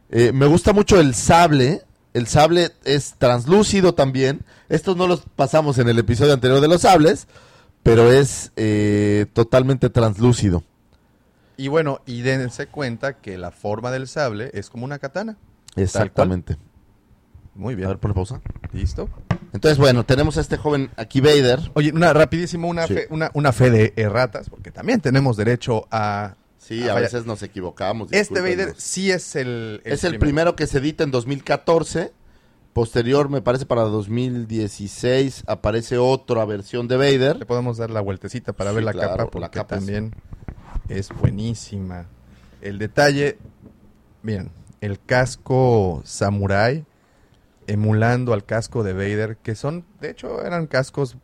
Eh, 0.10 0.32
me 0.34 0.46
gusta 0.46 0.72
mucho 0.72 1.02
el 1.02 1.14
sable. 1.16 1.82
El 2.14 2.28
sable 2.28 2.72
es 2.86 3.16
translúcido 3.18 3.94
también. 3.94 4.46
Estos 4.70 4.96
no 4.96 5.06
los 5.08 5.24
pasamos 5.36 5.78
en 5.78 5.90
el 5.90 6.00
episodio 6.00 6.32
anterior 6.32 6.62
de 6.62 6.70
los 6.70 6.84
sables, 6.84 7.28
pero 7.84 8.10
es 8.10 8.54
eh, 8.56 9.26
totalmente 9.34 9.90
translúcido. 9.90 10.64
Y 11.58 11.68
bueno, 11.70 12.02
y 12.06 12.22
dense 12.22 12.68
cuenta 12.68 13.14
que 13.20 13.38
la 13.38 13.52
forma 13.52 13.92
del 13.92 14.08
sable 14.08 14.52
es 14.54 14.70
como 14.70 14.86
una 14.86 15.00
katana. 15.00 15.38
Exactamente. 15.76 16.58
Muy 17.54 17.74
A 17.74 17.78
bien. 17.78 17.88
ver, 17.90 17.98
ponle 18.00 18.14
pausa. 18.16 18.42
¿Listo? 18.74 19.10
Entonces, 19.54 19.78
bueno, 19.78 20.06
tenemos 20.06 20.38
a 20.38 20.42
este 20.42 20.58
joven 20.58 20.90
aquí, 20.98 21.22
Vader. 21.22 21.72
Oye, 21.76 21.92
una 21.94 22.12
rapidísimo, 22.12 22.68
una, 22.68 22.86
Sí. 22.88 22.94
fe, 22.96 23.08
una, 23.10 23.32
una 23.34 23.54
fe 23.54 23.70
de 23.70 23.94
erratas, 23.96 24.50
porque 24.50 24.72
también 24.72 25.00
tenemos 25.00 25.38
derecho 25.38 25.88
a... 25.92 26.36
Sí, 26.58 26.90
a 26.90 26.94
a 26.98 27.00
veces 27.00 27.26
nos 27.26 27.42
equivocamos. 27.44 28.12
Este. 28.12 28.42
Vader 28.42 28.74
sí 28.76 29.12
es 29.12 29.36
el... 29.36 29.82
es 29.86 30.04
el 30.04 30.18
primero 30.20 30.56
que 30.56 30.68
se 30.68 30.80
edita 30.80 31.04
en 31.04 31.12
2014. 31.12 32.12
Posterior, 32.74 33.30
me 33.30 33.42
parece, 33.42 33.66
para 33.66 33.84
2016 33.84 35.44
aparece 35.48 35.98
otra 35.98 36.44
versión 36.46 36.88
de 36.90 36.98
Vader. 36.98 37.38
Le 37.38 37.46
podemos 37.46 37.78
dar 37.78 37.90
la 37.90 38.02
vueltecita 38.02 38.52
para 38.54 38.72
Sí, 38.72 38.76
ver 38.76 38.84
la 38.84 38.92
claro, 38.92 39.10
capa, 39.12 39.24
la 39.24 39.30
porque 39.32 39.50
capa 39.60 39.76
es- 39.76 39.82
también 39.86 40.14
es 40.45 40.45
buenísima. 41.20 42.06
El 42.62 42.80
detalle, 42.80 43.38
miren, 44.24 44.50
el 44.82 45.00
casco 45.00 46.02
samurai 46.06 46.86
emulando 47.68 48.34
al 48.34 48.46
casco 48.46 48.84
de 48.84 48.94
Vader, 48.94 49.38
que 49.38 49.56
son, 49.56 49.86
de 50.00 50.12
hecho, 50.12 50.44
eran 50.44 50.68
cascos 50.68 51.18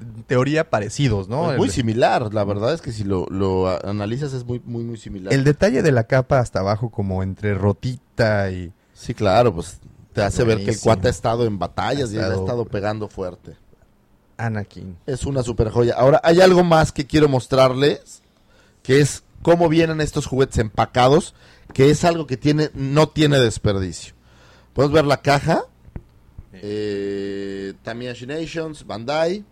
en 0.00 0.22
teoría 0.24 0.68
parecidos, 0.70 1.28
¿no? 1.28 1.44
Pues 1.46 1.58
muy 1.58 1.66
el, 1.68 1.72
similar, 1.72 2.32
la 2.32 2.44
verdad 2.44 2.74
es 2.74 2.80
que 2.82 2.92
si 2.92 3.02
lo, 3.04 3.26
lo 3.30 3.66
analizas 3.86 4.32
es 4.32 4.44
muy, 4.44 4.60
muy, 4.64 4.84
muy 4.84 4.96
similar. 4.98 5.32
el 5.32 5.42
detalle 5.44 5.82
de 5.82 5.90
la 5.92 6.04
capa 6.04 6.38
hasta 6.38 6.60
abajo 6.60 6.90
como 6.90 7.22
entre 7.22 7.54
rotita 7.54 8.50
y 8.50 8.72
Sí, 8.94 9.14
claro, 9.14 9.54
pues 9.54 9.78
te 10.12 10.22
hace 10.22 10.44
ver 10.44 10.58
que 10.64 10.72
el 10.72 10.78
cuate 10.80 11.08
ha 11.08 11.10
estado 11.10 11.46
en 11.46 11.58
batallas 11.58 12.10
Ha 12.10 12.12
y 12.12 12.16
le 12.16 12.20
ha 12.20 12.24
estado- 12.26 12.40
estado 12.44 12.64
pegando 12.66 13.08
fuerte. 13.08 13.56
Anakin. 14.36 14.96
Es 15.06 15.24
una 15.24 15.42
super 15.42 15.70
joya. 15.70 15.94
Ahora, 15.96 16.20
hay 16.22 16.40
algo 16.40 16.62
más 16.64 16.92
que 16.92 17.06
quiero 17.06 17.28
mostrarles, 17.28 18.22
que 18.82 19.00
es 19.00 19.22
cómo 19.42 19.68
vienen 19.68 20.00
estos 20.00 20.26
juguetes 20.26 20.58
empacados, 20.58 21.34
que 21.74 21.90
es 21.90 22.04
algo 22.04 22.26
que 22.26 22.36
tiene, 22.36 22.70
no 22.74 23.08
tiene 23.08 23.38
desperdicio. 23.38 24.14
Puedes 24.72 24.92
ver 24.92 25.04
la 25.04 25.22
caja, 25.22 25.64
eh, 26.52 27.74
Tamiyashi 27.82 28.26
Nations, 28.26 28.86
Bandai 28.86 29.44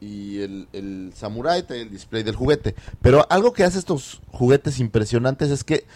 y 0.00 0.40
el, 0.42 0.68
el 0.72 1.12
Samurai, 1.14 1.64
el 1.68 1.90
display 1.90 2.22
del 2.22 2.36
juguete. 2.36 2.74
Pero 3.00 3.26
algo 3.30 3.52
que 3.52 3.64
hace 3.64 3.78
estos 3.78 4.20
juguetes 4.30 4.78
impresionantes 4.80 5.50
es 5.50 5.64
que 5.64 5.86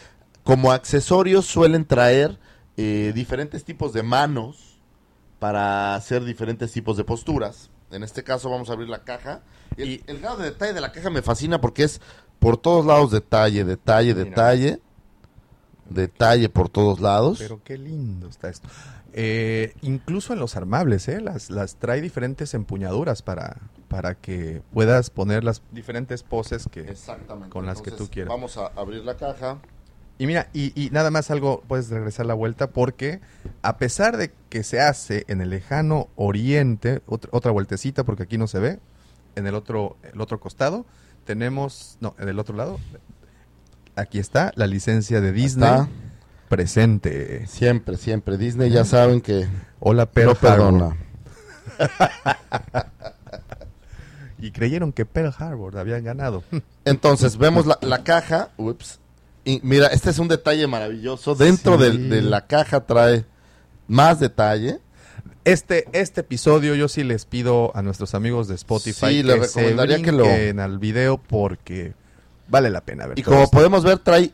como 0.45 0.73
accesorios 0.73 1.47
suelen 1.47 1.85
traer 1.85 2.39
eh, 2.77 3.13
diferentes 3.15 3.65
tipos 3.65 3.93
de 3.93 4.03
manos 4.03 4.81
para 5.39 5.95
hacer 5.95 6.25
diferentes 6.25 6.73
tipos 6.73 6.97
de 6.97 7.05
posturas. 7.05 7.71
En 7.91 8.03
este 8.03 8.25
caso 8.25 8.49
vamos 8.49 8.71
a 8.71 8.73
abrir 8.73 8.89
la 8.89 9.05
caja. 9.05 9.43
El, 9.77 9.89
Y- 9.89 10.05
el 10.07 10.21
grado 10.21 10.39
de 10.39 10.47
detalle 10.47 10.73
de 10.73 10.81
la 10.81 10.93
caja 10.93 11.11
me 11.11 11.23
fascina 11.23 11.61
porque 11.61 11.85
es 11.85 12.01
por 12.43 12.57
todos 12.57 12.85
lados 12.85 13.11
detalle, 13.13 13.65
detalle, 13.65 14.15
Mira. 14.15 14.25
detalle. 14.27 14.81
Detalle 15.89 16.49
por 16.49 16.69
todos 16.69 17.01
lados. 17.01 17.39
Pero 17.39 17.61
qué 17.63 17.79
lindo 17.79 18.29
está 18.29 18.49
esto. 18.49 18.69
Eh, 19.13 19.75
incluso 19.83 20.33
en 20.33 20.39
los 20.39 20.57
armables, 20.57 21.07
¿eh? 21.09 21.21
Las, 21.21 21.51
las 21.51 21.77
trae 21.77 22.01
diferentes 22.01 22.55
empuñaduras 22.55 23.23
para, 23.23 23.59
para 23.89 24.15
que 24.15 24.63
puedas 24.73 25.11
poner 25.11 25.45
las 25.45 25.63
diferentes 25.71 26.23
poses 26.23 26.67
que... 26.71 26.81
Exactamente. 26.81 27.51
con 27.51 27.67
las 27.67 27.83
que 27.83 27.91
tú 27.91 28.09
quieras. 28.09 28.31
Vamos 28.31 28.57
a 28.57 28.69
abrir 28.69 29.05
la 29.05 29.17
caja. 29.17 29.59
Y 30.19 30.27
mira, 30.27 30.49
y, 30.55 30.73
y 30.81 30.91
nada 30.91 31.11
más 31.11 31.31
algo, 31.31 31.63
puedes 31.69 31.91
regresar 31.91 32.27
la 32.27 32.35
vuelta 32.35 32.71
porque 32.71 33.21
a 33.61 33.77
pesar 33.77 34.17
de 34.17 34.33
que 34.49 34.63
se 34.63 34.81
hace 34.81 35.25
en 35.29 35.41
el 35.43 35.51
lejano 35.51 36.09
oriente, 36.17 37.03
otra, 37.07 37.31
otra 37.33 37.51
vueltecita 37.51 38.05
porque 38.05 38.23
aquí 38.23 38.39
no 38.39 38.47
se 38.47 38.61
ve, 38.61 38.81
en 39.37 39.47
el 39.47 39.55
otro, 39.55 39.97
el 40.13 40.21
otro 40.21 40.41
costado, 40.41 40.87
tenemos, 41.25 41.97
no, 42.01 42.15
en 42.19 42.29
el 42.29 42.39
otro 42.39 42.57
lado, 42.57 42.79
aquí 43.97 44.19
está 44.19 44.53
la 44.57 44.67
licencia 44.67 45.21
de 45.21 45.33
Disney 45.33 45.69
Está. 45.69 45.89
presente. 46.49 47.47
Siempre, 47.47 47.97
siempre. 47.97 48.37
Disney 48.39 48.71
ya 48.71 48.85
saben 48.85 49.21
que 49.21 49.47
Hola, 49.81 50.07
Pearl 50.07 50.29
no 50.29 50.35
perdona. 50.35 50.97
Harbor. 51.79 52.87
Y 54.39 54.51
creyeron 54.51 54.93
que 54.93 55.05
Pearl 55.07 55.33
Harbor 55.39 55.79
habían 55.79 56.03
ganado. 56.03 56.43
Entonces, 56.85 57.37
vemos 57.39 57.65
la, 57.67 57.79
la 57.81 58.03
caja. 58.03 58.49
Ups. 58.57 58.99
Y 59.45 59.61
mira, 59.63 59.87
este 59.89 60.11
es 60.11 60.19
un 60.19 60.27
detalle 60.29 60.67
maravilloso. 60.67 61.35
Dentro 61.37 61.77
Sí. 61.77 61.83
del- 61.85 62.11
de, 62.11 62.23
la 62.23 62.47
caja 62.47 62.81
trae 62.81 63.25
más 63.87 64.19
detalle. 64.19 64.81
Este, 65.45 65.87
este 65.93 66.21
episodio 66.21 66.75
yo 66.77 66.89
sí 66.89 67.03
les 67.03 67.25
pido 67.25 67.77
a 67.77 67.83
nuestros 67.83 68.15
amigos 68.15 68.47
de 68.49 68.55
Spotify 68.55 69.07
Sí, 69.09 69.23
les 69.23 69.41
recomendaría 69.41 69.97
se 69.97 70.03
que 70.03 70.13
lo- 70.13 70.63
al 70.63 70.79
video 70.79 71.19
porque 71.19 71.95
vale 72.49 72.71
la 72.71 72.81
pena 72.83 73.07
ver. 73.07 73.19
Y 73.19 73.23
como 73.23 73.43
esto. 73.43 73.57
podemos 73.57 73.83
ver, 73.83 73.99
trae. 73.99 74.31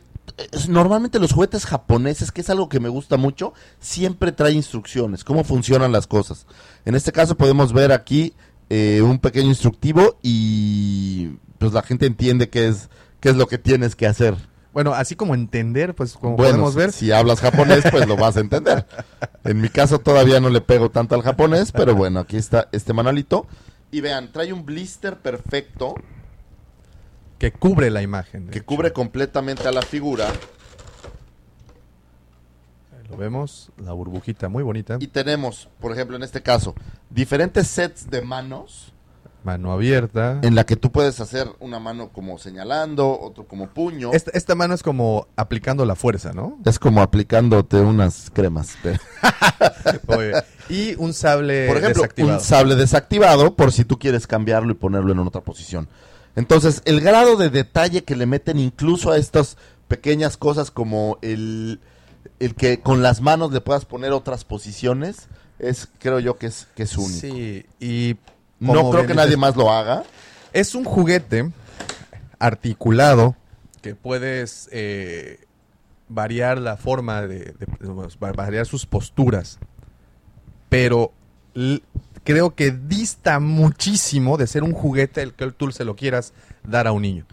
Normalmente 0.67 1.19
los 1.19 1.33
juguetes 1.33 1.65
japoneses, 1.65 2.31
que 2.31 2.41
es 2.41 2.49
algo 2.51 2.69
que 2.69 2.79
me 2.79 2.89
gusta 2.89 3.17
mucho, 3.17 3.53
siempre 3.79 4.31
trae 4.31 4.51
instrucciones, 4.51 5.23
cómo 5.23 5.43
funcionan 5.43 5.91
las 5.91 6.05
cosas. 6.05 6.45
En 6.85 6.93
este 6.93 7.11
caso 7.11 7.35
podemos 7.35 7.73
ver 7.73 7.91
aquí 7.91 8.33
eh, 8.69 9.01
un 9.03 9.17
pequeño 9.17 9.47
instructivo 9.49 10.19
y 10.21 11.29
pues 11.57 11.73
la 11.73 11.81
gente 11.81 12.05
entiende 12.05 12.49
qué 12.49 12.67
es, 12.67 12.89
qué 13.19 13.29
es 13.29 13.35
lo 13.35 13.47
que 13.47 13.57
tienes 13.57 13.95
que 13.95 14.05
hacer. 14.05 14.35
Bueno, 14.73 14.93
así 14.93 15.15
como 15.15 15.33
entender, 15.33 15.95
pues 15.95 16.13
como 16.13 16.35
bueno, 16.35 16.51
podemos 16.51 16.75
ver. 16.75 16.91
si 16.91 17.11
hablas 17.11 17.39
japonés, 17.41 17.83
pues 17.89 18.07
lo 18.07 18.15
vas 18.15 18.37
a 18.37 18.41
entender. 18.41 18.85
En 19.43 19.59
mi 19.61 19.69
caso 19.69 19.99
todavía 19.99 20.39
no 20.39 20.49
le 20.49 20.61
pego 20.61 20.91
tanto 20.91 21.15
al 21.15 21.23
japonés, 21.23 21.71
pero 21.71 21.95
bueno, 21.95 22.19
aquí 22.19 22.37
está 22.37 22.69
este 22.71 22.93
manualito. 22.93 23.47
Y 23.91 24.01
vean, 24.01 24.31
trae 24.31 24.53
un 24.53 24.65
blister 24.65 25.17
perfecto 25.17 25.95
Que 27.39 27.51
cubre 27.51 27.89
la 27.89 28.03
imagen. 28.03 28.49
que 28.49 28.59
hecho. 28.59 28.65
cubre 28.67 28.93
completamente 28.93 29.67
a 29.67 29.71
la 29.71 29.81
figura. 29.81 30.27
Ahí 32.91 33.07
Lo 33.09 33.17
vemos, 33.17 33.71
la 33.77 33.93
burbujita 33.93 34.49
muy 34.49 34.61
bonita. 34.63 34.97
Y 34.99 35.07
tenemos, 35.07 35.69
por 35.79 35.91
ejemplo, 35.91 36.15
en 36.15 36.23
este 36.23 36.43
caso, 36.43 36.75
diferentes 37.09 37.67
sets 37.67 38.09
de 38.09 38.21
manos 38.21 38.93
Mano 39.43 39.71
abierta. 39.71 40.39
en 40.43 40.55
la 40.55 40.65
que 40.65 40.75
tú 40.75 40.91
puedes 40.91 41.19
hacer 41.19 41.47
una 41.59 41.79
mano 41.79 42.09
como 42.09 42.37
señalando, 42.37 43.19
otro 43.19 43.47
como 43.47 43.69
puño. 43.69 44.11
Esta, 44.13 44.31
esta 44.33 44.55
mano 44.55 44.73
es 44.73 44.83
como 44.83 45.27
aplicando 45.35 45.85
la 45.85 45.95
fuerza, 45.95 46.33
¿no? 46.33 46.57
Es 46.65 46.77
como 46.77 47.01
aplicándote 47.01 47.77
unas 47.77 48.29
cremas. 48.33 48.75
Y 50.69 50.93
un 50.95 51.13
sable 51.13 51.67
Por 51.67 51.77
ejemplo, 51.77 52.03
desactivado. 52.03 52.37
un 52.37 52.43
sable 52.43 52.75
desactivado 52.75 53.55
por 53.55 53.71
si 53.71 53.85
tú 53.85 53.97
quieres 53.97 54.27
cambiarlo 54.27 54.71
y 54.71 54.75
ponerlo 54.75 55.11
en 55.13 55.19
otra 55.19 55.41
posición. 55.41 55.87
Entonces, 56.35 56.83
el 56.85 57.01
grado 57.01 57.37
de 57.37 57.49
detalle 57.49 58.03
que 58.03 58.15
le 58.15 58.27
meten 58.27 58.59
incluso 58.59 59.11
a 59.11 59.17
estas 59.17 59.57
pequeñas 59.87 60.37
cosas 60.37 60.69
como 60.69 61.17
el, 61.23 61.79
el 62.39 62.53
que 62.53 62.81
con 62.81 63.01
las 63.01 63.21
manos 63.21 63.51
le 63.51 63.61
puedas 63.61 63.85
poner 63.85 64.11
otras 64.11 64.45
posiciones, 64.45 65.27
es 65.57 65.87
creo 65.97 66.19
yo 66.19 66.37
que 66.37 66.47
es, 66.47 66.67
que 66.75 66.83
es 66.83 66.95
único. 66.97 67.19
Sí, 67.19 67.65
y 67.79 68.17
no 68.59 68.89
creo 68.91 69.05
que 69.07 69.13
nadie 69.13 69.37
más 69.37 69.55
lo 69.55 69.71
haga. 69.71 70.03
Es 70.53 70.75
un 70.75 70.83
juguete 70.83 71.49
articulado 72.39 73.35
que 73.81 73.95
puedes 73.95 74.67
eh, 74.71 75.39
variar 76.07 76.57
la 76.57 76.75
forma 76.77 77.21
de, 77.21 77.27
de- 77.39 77.53
de- 77.79 78.17
va- 78.21 78.31
variar 78.33 78.65
sus 78.65 78.85
posturas, 78.85 79.59
pero 80.69 81.11
creo 82.23 82.55
que 82.55 82.71
dista 82.71 83.39
muchísimo 83.39 84.37
de 84.37 84.47
ser 84.47 84.63
un 84.63 84.73
juguete 84.73 85.21
el 85.21 85.33
que 85.33 85.51
tú 85.51 85.71
se 85.71 85.85
lo 85.85 85.95
quieras 85.95 86.33
dar 86.63 86.87
a 86.87 86.91
un 86.91 87.01
niño 87.01 87.25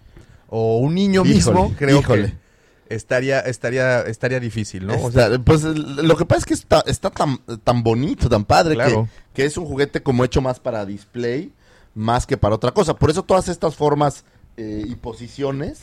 o 0.49 0.79
un 0.79 0.95
niño 0.95 1.25
mismo. 1.25 1.75
Creo 1.77 2.01
híjole. 2.01 2.31
que 2.33 2.46
estaría 2.89 3.41
estaría 3.41 4.03
estaría 4.03 4.41
difícil, 4.41 4.87
¿no? 4.87 5.03
O 5.03 5.11
sea, 5.11 5.31
pues 5.39 5.63
lo 5.65 6.17
que 6.17 6.25
pasa 6.25 6.41
es 6.41 6.45
que 6.47 6.55
está, 6.55 6.83
está 6.87 7.11
tan, 7.11 7.39
tan 7.65 7.83
bonito, 7.83 8.29
tan 8.29 8.45
padre, 8.45 8.75
Claro. 8.75 9.09
que, 9.33 9.43
que 9.43 9.45
es 9.47 9.57
un 9.57 9.67
juguete 9.67 10.03
como 10.03 10.25
hecho 10.25 10.41
más 10.41 10.61
para 10.61 10.85
display, 10.87 11.53
más 11.95 12.27
que 12.27 12.37
para 12.37 12.55
otra 12.55 12.73
cosa. 12.73 12.95
Por 12.95 13.11
eso 13.11 13.23
todas 13.23 13.49
estas 13.49 13.75
formas 13.75 14.25
eh, 14.57 14.85
y 14.87 14.95
posiciones, 14.95 15.81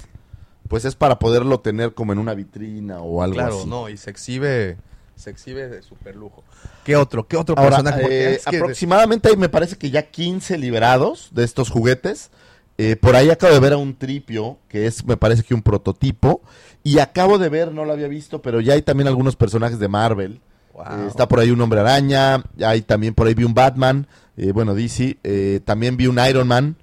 pues 0.68 0.86
es 0.86 0.96
para 0.96 1.20
poderlo 1.20 1.60
tener 1.60 1.94
como 1.94 2.13
en 2.13 2.20
una 2.20 2.34
vitrina 2.34 3.00
o 3.00 3.22
algo 3.22 3.36
claro, 3.36 3.60
así. 3.60 3.70
no, 3.70 3.89
y 3.89 3.98
se 3.98 4.10
exhibe 4.10 4.78
se 5.16 5.30
exhibe 5.30 5.70
de 5.70 5.82
super 5.84 6.16
lujo. 6.16 6.44
¿Qué 6.84 6.96
otro? 6.96 7.28
¿Qué 7.28 7.38
otro 7.38 7.56
Ahora, 7.58 7.78
personaje? 7.78 8.34
Eh, 8.34 8.42
aproximadamente 8.46 9.30
hay, 9.30 9.38
me 9.38 9.48
parece 9.50 9.78
que 9.78 9.92
ya 9.92 10.10
15 10.10 10.58
liberados 10.58 11.30
de 11.32 11.44
estos 11.44 11.70
juguetes. 11.70 12.32
Eh, 12.78 12.96
por 12.96 13.16
ahí 13.16 13.30
acabo 13.30 13.54
de 13.54 13.60
ver 13.60 13.74
a 13.74 13.78
un 13.78 13.96
tripio, 13.96 14.58
que 14.68 14.88
es, 14.88 15.06
me 15.06 15.18
parece 15.18 15.44
que 15.44 15.54
un 15.54 15.62
prototipo. 15.62 16.42
Y 16.84 17.00
acabo 17.00 17.38
de 17.38 17.50
ver, 17.50 17.72
no 17.72 17.86
lo 17.86 17.94
había 17.94 18.08
visto, 18.08 18.42
pero 18.42 18.60
ya 18.60 18.74
hay 18.74 18.82
también 18.82 19.08
algunos 19.08 19.36
personajes 19.36 19.80
de 19.80 19.88
Marvel. 19.88 20.42
Wow. 20.74 20.84
Eh, 20.84 21.08
está 21.08 21.28
por 21.28 21.40
ahí 21.40 21.52
un 21.52 21.62
hombre 21.62 21.80
araña, 21.80 22.44
hay 22.64 22.82
también 22.82 23.14
por 23.14 23.28
ahí 23.28 23.34
vi 23.34 23.44
un 23.44 23.54
Batman, 23.54 24.08
eh, 24.38 24.52
bueno, 24.52 24.74
DC, 24.74 25.18
eh, 25.24 25.60
también 25.64 25.98
vi 25.98 26.08
un 26.08 26.20
Iron 26.28 26.48
Man. 26.48 26.76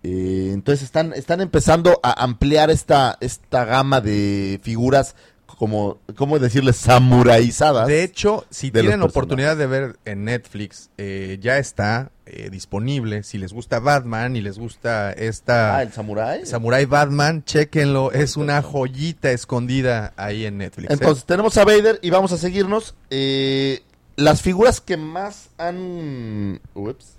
Entonces 0.00 0.84
están, 0.84 1.12
están 1.12 1.40
empezando 1.40 2.00
a 2.02 2.22
ampliar 2.24 2.70
esta, 2.70 3.18
esta 3.20 3.64
gama 3.66 4.00
de 4.00 4.58
figuras 4.62 5.16
como, 5.56 5.98
¿cómo 6.14 6.38
decirles? 6.38 6.76
Samuraizadas. 6.76 7.86
De 7.86 8.02
hecho, 8.04 8.44
si 8.50 8.70
de 8.70 8.80
tienen 8.80 9.02
oportunidad 9.02 9.56
de 9.56 9.66
ver 9.66 9.98
en 10.04 10.24
Netflix, 10.24 10.90
eh, 10.98 11.38
ya 11.40 11.58
está 11.58 12.10
eh, 12.26 12.50
disponible. 12.50 13.22
Si 13.22 13.38
les 13.38 13.52
gusta 13.52 13.78
Batman 13.78 14.36
y 14.36 14.40
les 14.40 14.58
gusta 14.58 15.12
esta 15.12 15.76
ah, 15.76 15.82
el 15.82 15.92
Samurai. 15.92 16.46
Samurai 16.46 16.84
Batman, 16.84 17.44
chequenlo. 17.44 18.12
Es 18.12 18.36
una 18.36 18.62
joyita 18.62 19.32
escondida 19.32 20.12
ahí 20.16 20.44
en 20.44 20.58
Netflix. 20.58 20.90
¿eh? 20.90 20.94
Entonces 20.94 21.24
tenemos 21.24 21.56
a 21.56 21.64
Vader 21.64 21.98
y 22.02 22.10
vamos 22.10 22.32
a 22.32 22.36
seguirnos. 22.38 22.94
Eh, 23.10 23.82
las 24.16 24.42
figuras 24.42 24.80
que 24.80 24.96
más 24.96 25.48
han... 25.58 26.60
Ups. 26.74 27.14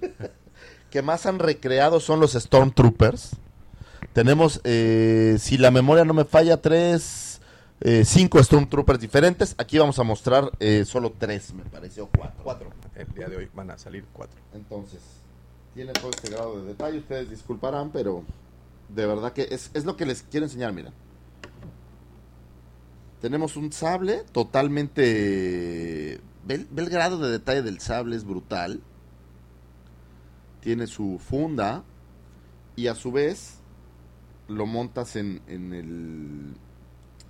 que 0.90 1.02
más 1.02 1.26
han 1.26 1.38
recreado 1.38 2.00
son 2.00 2.20
los 2.20 2.32
Stormtroopers. 2.32 3.36
Tenemos, 4.12 4.60
eh, 4.64 5.38
si 5.40 5.56
la 5.56 5.70
memoria 5.70 6.04
no 6.04 6.12
me 6.12 6.24
falla, 6.24 6.58
tres, 6.58 7.31
eh, 7.84 8.04
cinco 8.04 8.42
Stormtroopers 8.42 9.00
diferentes. 9.00 9.54
Aquí 9.58 9.78
vamos 9.78 9.98
a 9.98 10.02
mostrar 10.02 10.50
eh, 10.60 10.84
solo 10.84 11.12
tres, 11.18 11.52
me 11.52 11.64
parece, 11.64 12.00
o 12.00 12.08
cuatro. 12.08 12.42
cuatro. 12.42 12.70
El 12.94 13.06
día 13.14 13.28
de 13.28 13.36
hoy 13.36 13.48
van 13.54 13.70
a 13.70 13.78
salir 13.78 14.04
cuatro. 14.12 14.40
Entonces, 14.54 15.00
tiene 15.74 15.92
todo 15.92 16.10
este 16.10 16.30
grado 16.30 16.60
de 16.60 16.68
detalle. 16.68 16.98
Ustedes 16.98 17.30
disculparán, 17.30 17.90
pero 17.90 18.24
de 18.88 19.06
verdad 19.06 19.32
que 19.32 19.48
es, 19.50 19.70
es 19.74 19.84
lo 19.84 19.96
que 19.96 20.06
les 20.06 20.22
quiero 20.22 20.46
enseñar, 20.46 20.72
mira. 20.72 20.92
Tenemos 23.20 23.56
un 23.56 23.72
sable 23.72 24.24
totalmente... 24.32 26.20
Ve, 26.44 26.54
el- 26.54 26.66
ve 26.70 26.82
el 26.82 26.90
grado 26.90 27.18
de 27.18 27.30
detalle 27.30 27.62
del 27.62 27.78
sable, 27.80 28.16
es 28.16 28.24
brutal. 28.24 28.80
Tiene 30.60 30.86
su 30.86 31.18
funda 31.18 31.84
y 32.76 32.86
a 32.88 32.94
su 32.94 33.12
vez 33.12 33.58
lo 34.48 34.66
montas 34.66 35.14
en, 35.16 35.40
en 35.46 35.72
el, 35.72 36.54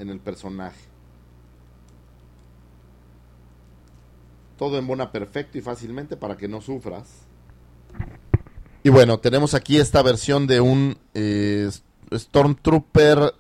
en 0.03 0.11
el 0.11 0.21
personaje. 0.21 0.81
Todo 4.59 4.79
embona 4.79 5.11
perfecto 5.11 5.59
y 5.59 5.63
fácilmente 5.63 6.17
para 6.17 6.37
que 6.37 6.49
no 6.49 6.61
sufras. 6.61 7.09
Y 8.83 8.91
bueno, 8.91 9.19
tenemos 9.19 9.55
aquí 9.55 9.79
esta 9.79 10.03
versión 10.03 10.47
de 10.47 10.61
un 10.61 10.99
eh, 11.15 11.71
Stormtrooper 12.13 13.33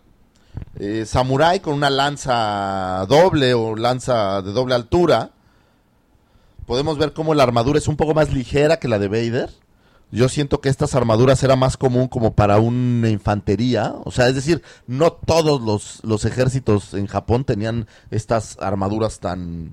eh, 0.76 1.04
Samurai 1.04 1.60
con 1.60 1.74
una 1.74 1.90
lanza 1.90 3.04
doble 3.08 3.54
o 3.54 3.74
lanza 3.76 4.40
de 4.42 4.52
doble 4.52 4.74
altura. 4.74 5.32
Podemos 6.66 6.96
ver 6.96 7.12
cómo 7.12 7.34
la 7.34 7.42
armadura 7.42 7.78
es 7.78 7.88
un 7.88 7.96
poco 7.96 8.14
más 8.14 8.32
ligera 8.32 8.78
que 8.78 8.88
la 8.88 9.00
de 9.00 9.08
Vader. 9.08 9.50
Yo 10.12 10.28
siento 10.28 10.60
que 10.60 10.68
estas 10.68 10.94
armaduras 10.94 11.42
era 11.42 11.56
más 11.56 11.78
común 11.78 12.06
como 12.06 12.34
para 12.34 12.58
una 12.58 13.08
infantería. 13.08 13.94
O 14.04 14.10
sea, 14.10 14.28
es 14.28 14.34
decir, 14.34 14.62
no 14.86 15.12
todos 15.12 15.62
los, 15.62 16.00
los 16.04 16.26
ejércitos 16.26 16.92
en 16.92 17.06
Japón 17.06 17.44
tenían 17.44 17.86
estas 18.10 18.58
armaduras 18.60 19.20
tan, 19.20 19.72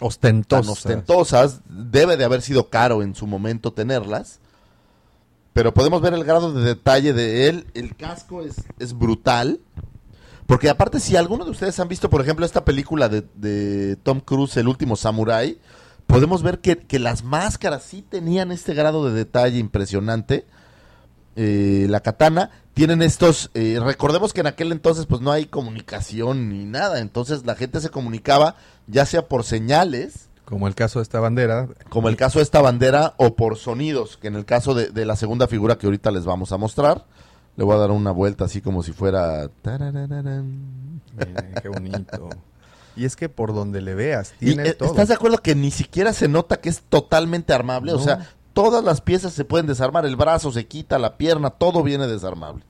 Ostentosas. 0.00 0.68
ostentosas. 0.72 1.60
Debe 1.68 2.16
de 2.16 2.24
haber 2.24 2.42
sido 2.42 2.68
caro 2.68 3.00
en 3.04 3.14
su 3.14 3.28
momento 3.28 3.72
tenerlas. 3.72 4.40
Pero 5.52 5.72
podemos 5.72 6.02
ver 6.02 6.14
el 6.14 6.24
grado 6.24 6.52
de 6.52 6.64
detalle 6.64 7.12
de 7.12 7.48
él. 7.48 7.66
El 7.74 7.94
casco 7.94 8.42
es, 8.42 8.56
es 8.80 8.92
brutal. 8.92 9.60
Porque 10.46 10.68
aparte, 10.68 10.98
si 10.98 11.16
alguno 11.16 11.44
de 11.44 11.52
ustedes 11.52 11.78
han 11.78 11.88
visto, 11.88 12.10
por 12.10 12.20
ejemplo, 12.20 12.44
esta 12.44 12.64
película 12.64 13.08
de, 13.08 13.24
de 13.34 13.94
Tom 14.02 14.18
Cruise, 14.18 14.56
El 14.56 14.66
último 14.66 14.96
Samurai, 14.96 15.58
podemos 16.06 16.42
ver 16.42 16.60
que, 16.60 16.76
que 16.78 16.98
las 16.98 17.24
máscaras 17.24 17.82
sí 17.82 18.02
tenían 18.02 18.52
este 18.52 18.74
grado 18.74 19.04
de 19.06 19.12
detalle 19.12 19.58
impresionante. 19.58 20.46
Eh, 21.38 21.86
la 21.90 22.00
katana 22.00 22.50
tienen 22.72 23.02
estos 23.02 23.50
eh, 23.52 23.78
recordemos 23.82 24.32
que 24.32 24.40
en 24.40 24.46
aquel 24.46 24.72
entonces 24.72 25.04
pues 25.04 25.20
no 25.20 25.30
hay 25.30 25.44
comunicación 25.44 26.48
ni 26.48 26.64
nada 26.64 27.00
entonces 27.00 27.44
la 27.44 27.54
gente 27.56 27.78
se 27.80 27.90
comunicaba 27.90 28.56
ya 28.86 29.04
sea 29.04 29.28
por 29.28 29.44
señales 29.44 30.30
Como 30.46 30.66
el 30.66 30.74
caso 30.74 30.98
de 30.98 31.02
esta 31.02 31.20
bandera. 31.20 31.68
como 31.90 32.08
el 32.08 32.16
caso 32.16 32.38
de 32.38 32.42
esta 32.42 32.62
bandera 32.62 33.12
o 33.18 33.36
por 33.36 33.58
sonidos 33.58 34.16
que 34.16 34.28
en 34.28 34.34
el 34.36 34.46
caso 34.46 34.72
de, 34.72 34.88
de 34.88 35.04
la 35.04 35.14
segunda 35.14 35.46
figura 35.46 35.76
que 35.76 35.84
ahorita 35.86 36.10
les 36.10 36.24
vamos 36.24 36.52
a 36.52 36.56
mostrar 36.56 37.04
le 37.56 37.64
voy 37.64 37.74
a 37.74 37.78
dar 37.80 37.90
una 37.90 38.12
vuelta 38.12 38.46
así 38.46 38.62
como 38.62 38.82
si 38.82 38.92
fuera. 38.92 39.50
Miren, 41.18 41.54
qué 41.62 41.68
bonito. 41.68 42.28
Y 42.96 43.04
es 43.04 43.14
que 43.16 43.28
por 43.28 43.54
donde 43.54 43.80
le 43.82 43.94
veas, 43.94 44.32
Y, 44.40 44.46
tiene 44.54 44.68
eh, 44.68 44.72
todo. 44.74 44.88
¿Estás 44.90 45.08
de 45.08 45.14
acuerdo 45.14 45.38
que 45.38 45.54
ni 45.54 45.70
siquiera 45.70 46.12
se 46.12 46.28
nota 46.28 46.60
que 46.60 46.68
es 46.70 46.82
totalmente 46.88 47.52
armable? 47.52 47.92
O 47.92 47.98
sea, 47.98 48.30
todas 48.54 48.82
las 48.82 49.00
piezas 49.02 49.32
se 49.34 49.44
pueden 49.44 49.66
desarmar, 49.66 50.06
el 50.06 50.16
brazo 50.16 50.50
se 50.50 50.66
quita, 50.66 50.98
la 50.98 51.16
pierna, 51.18 51.50
todo 51.50 51.82
viene 51.82 52.06
desarmable. 52.06 52.64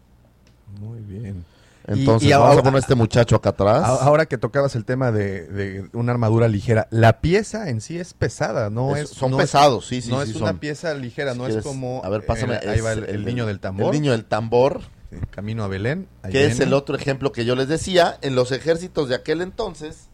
Muy 0.81 1.01
bien. 1.01 1.45
Entonces, 1.89 2.29
y 2.29 2.33
vamos 2.33 2.49
ahora- 2.49 2.61
a 2.61 2.63
poner 2.65 2.77
a 2.79 2.81
este 2.81 2.97
muchacho 2.97 3.37
acá 3.37 3.51
atrás. 3.51 3.85
Ahora 3.85 4.27
que 4.27 4.37
tocabas 4.39 4.75
el 4.75 4.85
tema 4.85 5.13
de, 5.13 5.47
de 5.47 5.89
una 5.93 6.11
armadura 6.11 6.49
ligera, 6.49 6.89
la 6.91 7.21
pieza 7.21 7.69
en 7.71 7.81
sí 7.81 7.97
es 7.97 8.13
pesada, 8.13 8.71
no 8.71 8.97
Es- 8.97 9.05
es, 9.13 9.17
son 9.17 9.31
no 9.31 9.37
es- 9.39 9.45
pesados, 9.45 9.87
sí, 9.87 10.03
sí, 10.03 10.11
no 10.11 10.25
sí. 10.25 10.31
es 10.33 10.37
una 10.37 10.49
son. 10.49 10.59
pieza 10.59 10.93
ligera, 10.95 11.33
Si 11.35 11.39
no 11.39 11.45
quieres- 11.45 11.65
es 11.65 11.71
como 11.71 12.01
A 12.05 12.09
ver, 12.09 12.27
pásame. 12.27 12.57
eh, 12.57 12.69
ahí 12.71 12.81
va 12.81 12.91
el, 12.93 13.05
el 13.05 13.25
niño 13.25 13.47
del 13.47 13.61
tambor, 13.61 13.95
El 13.95 14.01
niño 14.01 14.11
del 14.11 14.25
tambor, 14.25 14.81
sí, 15.13 15.19
camino 15.31 15.63
a 15.63 15.69
Belén, 15.69 16.09
que 16.29 16.47
es 16.47 16.59
el 16.59 16.73
otro 16.73 16.97
ejemplo 16.97 17.31
que 17.31 17.45
yo 17.45 17.55
les 17.55 17.69
decía. 17.69 18.19
En 18.21 18.35
los 18.35 18.51
ejércitos 18.51 19.09
de 19.09 19.15
aquel 19.15 19.41
entonces, 19.41 20.09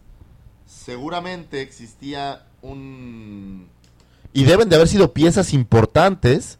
seguramente 0.83 1.61
existía 1.61 2.43
un... 2.61 3.67
Y 4.33 4.45
deben 4.45 4.69
de 4.69 4.75
haber 4.75 4.87
sido 4.87 5.13
piezas 5.13 5.53
importantes, 5.53 6.57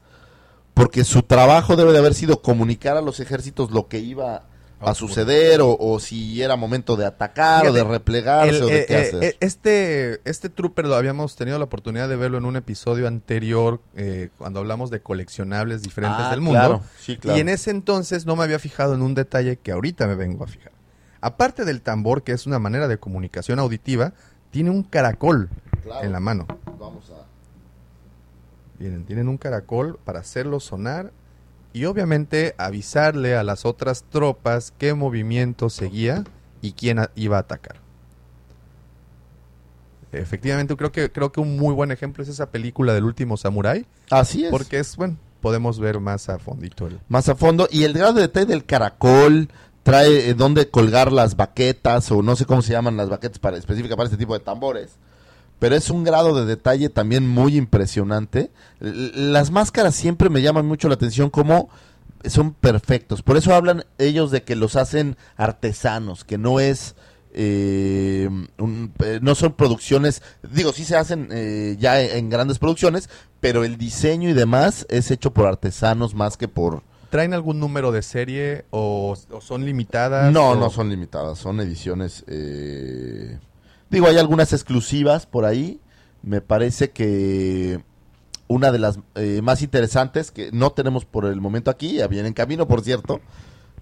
porque 0.73 1.03
su 1.03 1.23
trabajo 1.23 1.75
debe 1.75 1.91
de 1.91 1.97
haber 1.99 2.13
sido 2.13 2.41
comunicar 2.41 2.97
a 2.97 3.01
los 3.01 3.19
ejércitos 3.19 3.71
lo 3.71 3.87
que 3.87 3.99
iba 3.99 4.43
a 4.79 4.93
suceder 4.95 5.61
o, 5.61 5.77
o 5.79 5.97
si 5.99 6.41
era 6.41 6.57
momento 6.57 6.97
de 6.97 7.05
atacar 7.05 7.65
o 7.67 7.71
de 7.73 7.85
replegarse 7.85 8.57
El- 8.57 8.63
o 8.63 8.67
de 8.67 8.79
eh, 8.81 8.85
qué 8.85 8.93
eh, 8.93 8.97
hacer. 9.01 9.23
eh, 9.23 9.37
este, 9.39 10.21
este 10.29 10.49
trooper 10.49 10.85
lo 10.87 10.95
habíamos 10.95 11.37
tenido 11.37 11.57
la 11.57 11.63
oportunidad 11.63 12.09
de 12.09 12.17
verlo 12.17 12.37
en 12.37 12.43
un 12.43 12.57
episodio 12.57 13.07
anterior 13.07 13.79
eh, 13.95 14.29
cuando 14.37 14.59
hablamos 14.59 14.89
de 14.91 15.01
coleccionables 15.01 15.83
diferentes 15.83 16.25
Ah, 16.25 16.31
del 16.31 16.41
mundo. 16.41 16.59
claro, 16.59 16.81
sí, 16.99 17.15
claro. 17.15 17.37
Y 17.37 17.41
en 17.41 17.47
ese 17.47 17.71
entonces 17.71 18.25
no 18.25 18.35
me 18.35 18.43
había 18.43 18.59
fijado 18.59 18.93
en 18.93 19.01
un 19.03 19.15
detalle 19.15 19.55
que 19.55 19.71
ahorita 19.71 20.05
me 20.05 20.15
vengo 20.15 20.43
a 20.43 20.47
fijar. 20.47 20.72
Aparte 21.23 21.63
del 21.63 21.81
tambor, 21.81 22.23
que 22.23 22.33
es 22.33 22.45
una 22.45 22.59
manera 22.59 22.87
de 22.89 22.97
comunicación 22.97 23.57
auditiva, 23.59 24.11
tiene 24.51 24.69
un 24.69 24.83
caracol 24.83 25.49
Claro. 25.83 26.05
en 26.05 26.11
la 26.11 26.19
mano. 26.19 26.45
Vamos 26.79 27.09
a... 27.11 27.23
Miren, 28.77 29.05
tienen 29.05 29.27
un 29.29 29.37
caracol 29.37 29.97
para 30.03 30.19
hacerlo 30.19 30.59
sonar 30.59 31.11
y 31.71 31.85
obviamente 31.85 32.55
avisarle 32.57 33.35
a 33.35 33.43
las 33.43 33.65
otras 33.65 34.03
tropas 34.09 34.73
qué 34.77 34.93
movimiento 34.93 35.69
seguía 35.69 36.23
y 36.61 36.73
quién 36.73 36.99
iba 37.15 37.37
a 37.37 37.41
atacar. 37.41 37.77
Efectivamente, 40.11 40.75
creo 40.75 40.91
que 40.91 41.11
creo 41.11 41.31
que 41.31 41.39
un 41.39 41.57
muy 41.57 41.73
buen 41.73 41.91
ejemplo 41.91 42.21
es 42.21 42.29
esa 42.29 42.49
película 42.51 42.93
del 42.93 43.03
último 43.03 43.35
samurái, 43.37 43.85
Así 44.11 44.45
es. 44.45 44.51
porque 44.51 44.77
es 44.79 44.95
bueno, 44.95 45.17
podemos 45.41 45.79
ver 45.79 45.99
más 45.99 46.29
a 46.29 46.37
fondito 46.37 46.85
el 46.87 46.99
Más 47.07 47.29
a 47.29 47.35
fondo. 47.35 47.67
Y 47.71 47.83
el 47.83 47.93
grado 47.93 48.13
de 48.13 48.21
detalle 48.21 48.45
del 48.45 48.63
caracol 48.65 49.49
trae 49.83 50.29
eh, 50.29 50.33
dónde 50.33 50.69
colgar 50.69 51.11
las 51.11 51.35
baquetas 51.35 52.11
o 52.11 52.21
no 52.21 52.35
sé 52.35 52.45
cómo 52.45 52.61
se 52.61 52.71
llaman 52.73 52.97
las 52.97 53.09
baquetas 53.09 53.39
para, 53.39 53.57
específicas 53.57 53.95
para 53.95 54.07
este 54.07 54.17
tipo 54.17 54.33
de 54.33 54.39
tambores. 54.39 54.97
Pero 55.59 55.75
es 55.75 55.89
un 55.89 56.03
grado 56.03 56.35
de 56.35 56.45
detalle 56.45 56.89
también 56.89 57.27
muy 57.27 57.55
impresionante. 57.55 58.51
Las 58.79 59.51
máscaras 59.51 59.95
siempre 59.95 60.29
me 60.29 60.41
llaman 60.41 60.65
mucho 60.65 60.87
la 60.89 60.95
atención 60.95 61.29
como 61.29 61.69
son 62.25 62.53
perfectos. 62.53 63.21
Por 63.21 63.37
eso 63.37 63.53
hablan 63.53 63.85
ellos 63.97 64.31
de 64.31 64.43
que 64.43 64.55
los 64.55 64.75
hacen 64.75 65.15
artesanos, 65.37 66.23
que 66.23 66.37
no 66.37 66.59
es... 66.59 66.95
eh, 67.33 68.29
eh, 68.57 69.19
no 69.21 69.35
son 69.35 69.53
producciones, 69.53 70.21
digo, 70.51 70.71
sí 70.71 70.85
se 70.85 70.95
hacen 70.95 71.29
eh, 71.31 71.75
ya 71.79 71.99
en 71.99 72.29
grandes 72.29 72.59
producciones, 72.59 73.09
pero 73.39 73.63
el 73.63 73.77
diseño 73.77 74.29
y 74.29 74.33
demás 74.33 74.85
es 74.89 75.11
hecho 75.11 75.33
por 75.33 75.47
artesanos 75.47 76.13
más 76.13 76.37
que 76.37 76.47
por... 76.47 76.83
¿Traen 77.13 77.35
algún 77.35 77.59
número 77.59 77.91
de 77.91 78.01
serie 78.01 78.65
o, 78.71 79.15
o 79.29 79.39
son 79.41 79.63
limitadas? 79.65 80.33
No, 80.33 80.49
o- 80.49 80.55
no 80.55 80.71
son 80.71 80.89
limitadas, 80.89 81.37
son 81.37 81.59
ediciones... 81.61 82.23
eh, 82.27 83.37
Digo, 83.91 84.07
hay 84.07 84.17
algunas 84.17 84.51
exclusivas 84.51 85.27
por 85.27 85.45
ahí. 85.45 85.79
Me 86.23 86.41
parece 86.41 86.89
que 86.89 87.83
una 88.47 88.71
de 88.71 88.79
las 88.79 88.97
eh, 89.13 89.41
más 89.43 89.61
interesantes, 89.61 90.31
que 90.31 90.49
no 90.51 90.71
tenemos 90.71 91.05
por 91.05 91.25
el 91.25 91.39
momento 91.39 91.69
aquí, 91.69 91.97
ya 91.97 92.07
viene 92.07 92.29
en 92.29 92.33
camino, 92.33 92.67
por 92.67 92.81
cierto. 92.81 93.21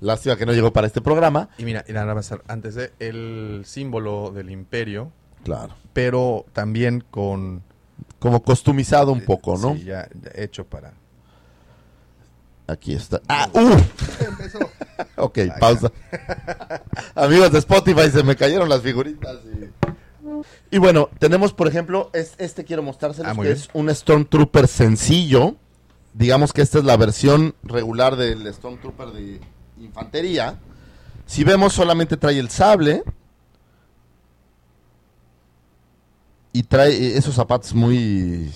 Lástima 0.01 0.35
que 0.35 0.45
no 0.45 0.51
llegó 0.51 0.73
para 0.73 0.87
este 0.87 0.99
programa. 0.99 1.47
Y 1.57 1.63
mira, 1.63 1.85
y 1.87 1.93
nada 1.93 2.13
más 2.13 2.33
antes 2.49 2.75
de 2.75 2.91
el 2.99 3.61
símbolo 3.65 4.31
del 4.31 4.49
imperio, 4.49 5.13
Claro. 5.45 5.73
pero 5.93 6.43
también 6.51 7.01
con 7.09 7.63
Como 8.19 8.43
costumizado 8.43 9.13
un 9.13 9.21
poco, 9.21 9.57
¿no? 9.57 9.75
Sí, 9.75 9.85
ya, 9.85 10.09
ya 10.21 10.31
hecho 10.35 10.65
para. 10.65 10.95
Aquí 12.71 12.93
está. 12.93 13.21
¡Ah! 13.27 13.49
¡Uh! 13.53 13.75
ok, 15.23 15.39
pausa. 15.59 15.91
Amigos 17.15 17.51
de 17.51 17.59
Spotify, 17.59 18.09
se 18.09 18.23
me 18.23 18.35
cayeron 18.37 18.69
las 18.69 18.81
figuritas. 18.81 19.37
Y, 20.71 20.75
y 20.75 20.79
bueno, 20.79 21.09
tenemos, 21.19 21.53
por 21.53 21.67
ejemplo, 21.67 22.09
es- 22.13 22.35
este 22.37 22.63
quiero 22.63 22.81
mostrárselos, 22.81 23.31
Ah, 23.31 23.35
que 23.35 23.41
bien. 23.41 23.53
es 23.53 23.67
un 23.73 23.93
Stormtrooper 23.93 24.67
sencillo. 24.69 25.55
Digamos 26.13 26.53
que 26.53 26.61
esta 26.61 26.77
es 26.79 26.85
la 26.85 26.95
versión 26.95 27.55
regular 27.63 28.15
del 28.15 28.51
Stormtrooper 28.53 29.09
de 29.11 29.41
infantería. 29.81 30.57
Si 31.25 31.43
vemos, 31.43 31.73
solamente 31.73 32.15
trae 32.15 32.39
el 32.39 32.49
sable. 32.49 33.03
Y 36.53 36.63
trae 36.63 36.91
eh, 36.91 37.17
esos 37.17 37.35
zapatos 37.35 37.73
muy... 37.73 38.51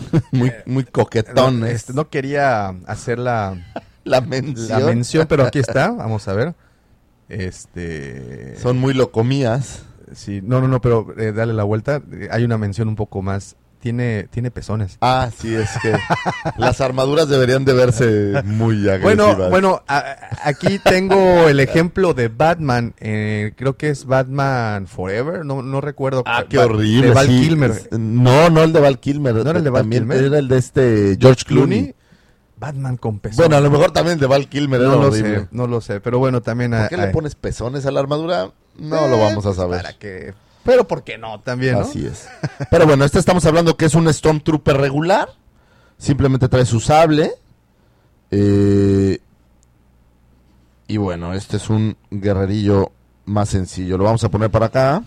muy, 0.32 0.52
muy 0.66 0.84
coquetones. 0.84 1.60
No, 1.60 1.66
este, 1.66 1.92
no 1.92 2.08
quería 2.08 2.68
hacer 2.86 3.18
la, 3.18 3.56
La 4.04 4.20
mención. 4.20 4.80
la 4.80 4.86
mención, 4.86 5.26
pero 5.28 5.44
aquí 5.44 5.58
está. 5.58 5.90
Vamos 5.90 6.26
a 6.28 6.32
ver. 6.32 6.54
Este. 7.28 8.56
Son 8.58 8.78
muy 8.78 8.94
locomías. 8.94 9.82
Sí, 10.14 10.40
no, 10.42 10.60
no, 10.60 10.68
no, 10.68 10.80
pero 10.80 11.14
eh, 11.18 11.32
dale 11.32 11.52
la 11.52 11.64
vuelta. 11.64 12.00
Eh, 12.12 12.28
Hay 12.30 12.44
una 12.44 12.56
mención 12.58 12.88
un 12.88 12.96
poco 12.96 13.20
más. 13.22 13.56
Tiene, 13.80 14.26
tiene 14.32 14.50
pezones. 14.50 14.98
Ah, 15.00 15.30
sí, 15.36 15.54
es 15.54 15.70
que 15.80 15.92
las 16.56 16.80
armaduras 16.80 17.28
deberían 17.28 17.64
de 17.64 17.72
verse 17.74 18.42
muy 18.44 18.88
agresivas. 18.88 19.02
Bueno, 19.36 19.50
bueno, 19.50 19.82
a- 19.86 20.16
aquí 20.42 20.80
tengo 20.80 21.48
el 21.48 21.60
ejemplo 21.60 22.12
de 22.12 22.26
Batman. 22.26 22.92
eh, 22.98 23.52
creo 23.56 23.76
que 23.76 23.90
es 23.90 24.04
Batman 24.04 24.88
Forever. 24.88 25.44
No, 25.44 25.62
no 25.62 25.80
recuerdo. 25.80 26.24
Ah, 26.26 26.44
qué 26.48 26.58
horrible. 26.58 27.06
De 27.08 27.14
Val 27.14 27.26
sí. 27.28 27.40
Kilmer. 27.40 27.88
No, 27.92 28.50
no 28.50 28.64
el 28.64 28.72
de 28.72 28.80
Val 28.80 28.98
Kilmer. 28.98 29.34
¿No 29.36 29.42
era 29.50 29.58
el 29.58 29.64
de 29.64 29.70
Val 29.70 29.82
También 29.82 30.02
Kilmer? 30.02 30.24
Era 30.24 30.38
el 30.40 30.48
de 30.48 30.58
este 30.58 31.16
George 31.20 31.44
Clooney. 31.44 31.78
Clooney. 31.78 31.94
Batman 32.56 32.96
con 32.96 33.20
pezones. 33.20 33.36
Bueno, 33.38 33.56
a 33.56 33.60
lo 33.60 33.70
mejor 33.70 33.92
también 33.92 34.14
el 34.14 34.20
de 34.20 34.26
Val 34.26 34.48
Kilmer 34.48 34.80
era 34.80 34.90
no 34.90 34.96
lo 35.02 35.06
horrible. 35.06 35.38
sé, 35.42 35.48
no 35.52 35.68
lo 35.68 35.80
sé. 35.80 36.00
Pero 36.00 36.18
bueno, 36.18 36.42
también. 36.42 36.72
¿Por 36.72 36.80
a- 36.80 36.88
qué 36.88 36.96
a- 36.96 37.06
le 37.06 37.12
pones 37.12 37.36
pezones 37.36 37.86
a 37.86 37.92
la 37.92 38.00
armadura? 38.00 38.50
No 38.76 39.06
Eh, 39.06 39.10
lo 39.10 39.20
vamos 39.20 39.46
a 39.46 39.54
saber. 39.54 39.82
Para 39.82 39.92
que. 39.96 40.34
Pero 40.68 40.86
¿por 40.86 41.02
qué 41.02 41.16
no? 41.16 41.40
También, 41.40 41.76
¿no? 41.76 41.80
Así 41.80 42.04
es. 42.04 42.28
Pero 42.70 42.84
bueno, 42.84 43.02
este 43.06 43.18
estamos 43.18 43.46
hablando 43.46 43.78
que 43.78 43.86
es 43.86 43.94
un 43.94 44.12
Stormtrooper 44.12 44.76
regular. 44.76 45.30
Simplemente 45.96 46.46
trae 46.46 46.66
su 46.66 46.78
sable. 46.78 47.32
Eh, 48.30 49.18
y 50.86 50.96
bueno, 50.98 51.32
este 51.32 51.56
es 51.56 51.70
un 51.70 51.96
guerrerillo 52.10 52.92
más 53.24 53.48
sencillo. 53.48 53.96
Lo 53.96 54.04
vamos 54.04 54.22
a 54.24 54.28
poner 54.28 54.50
para 54.50 54.66
acá. 54.66 55.02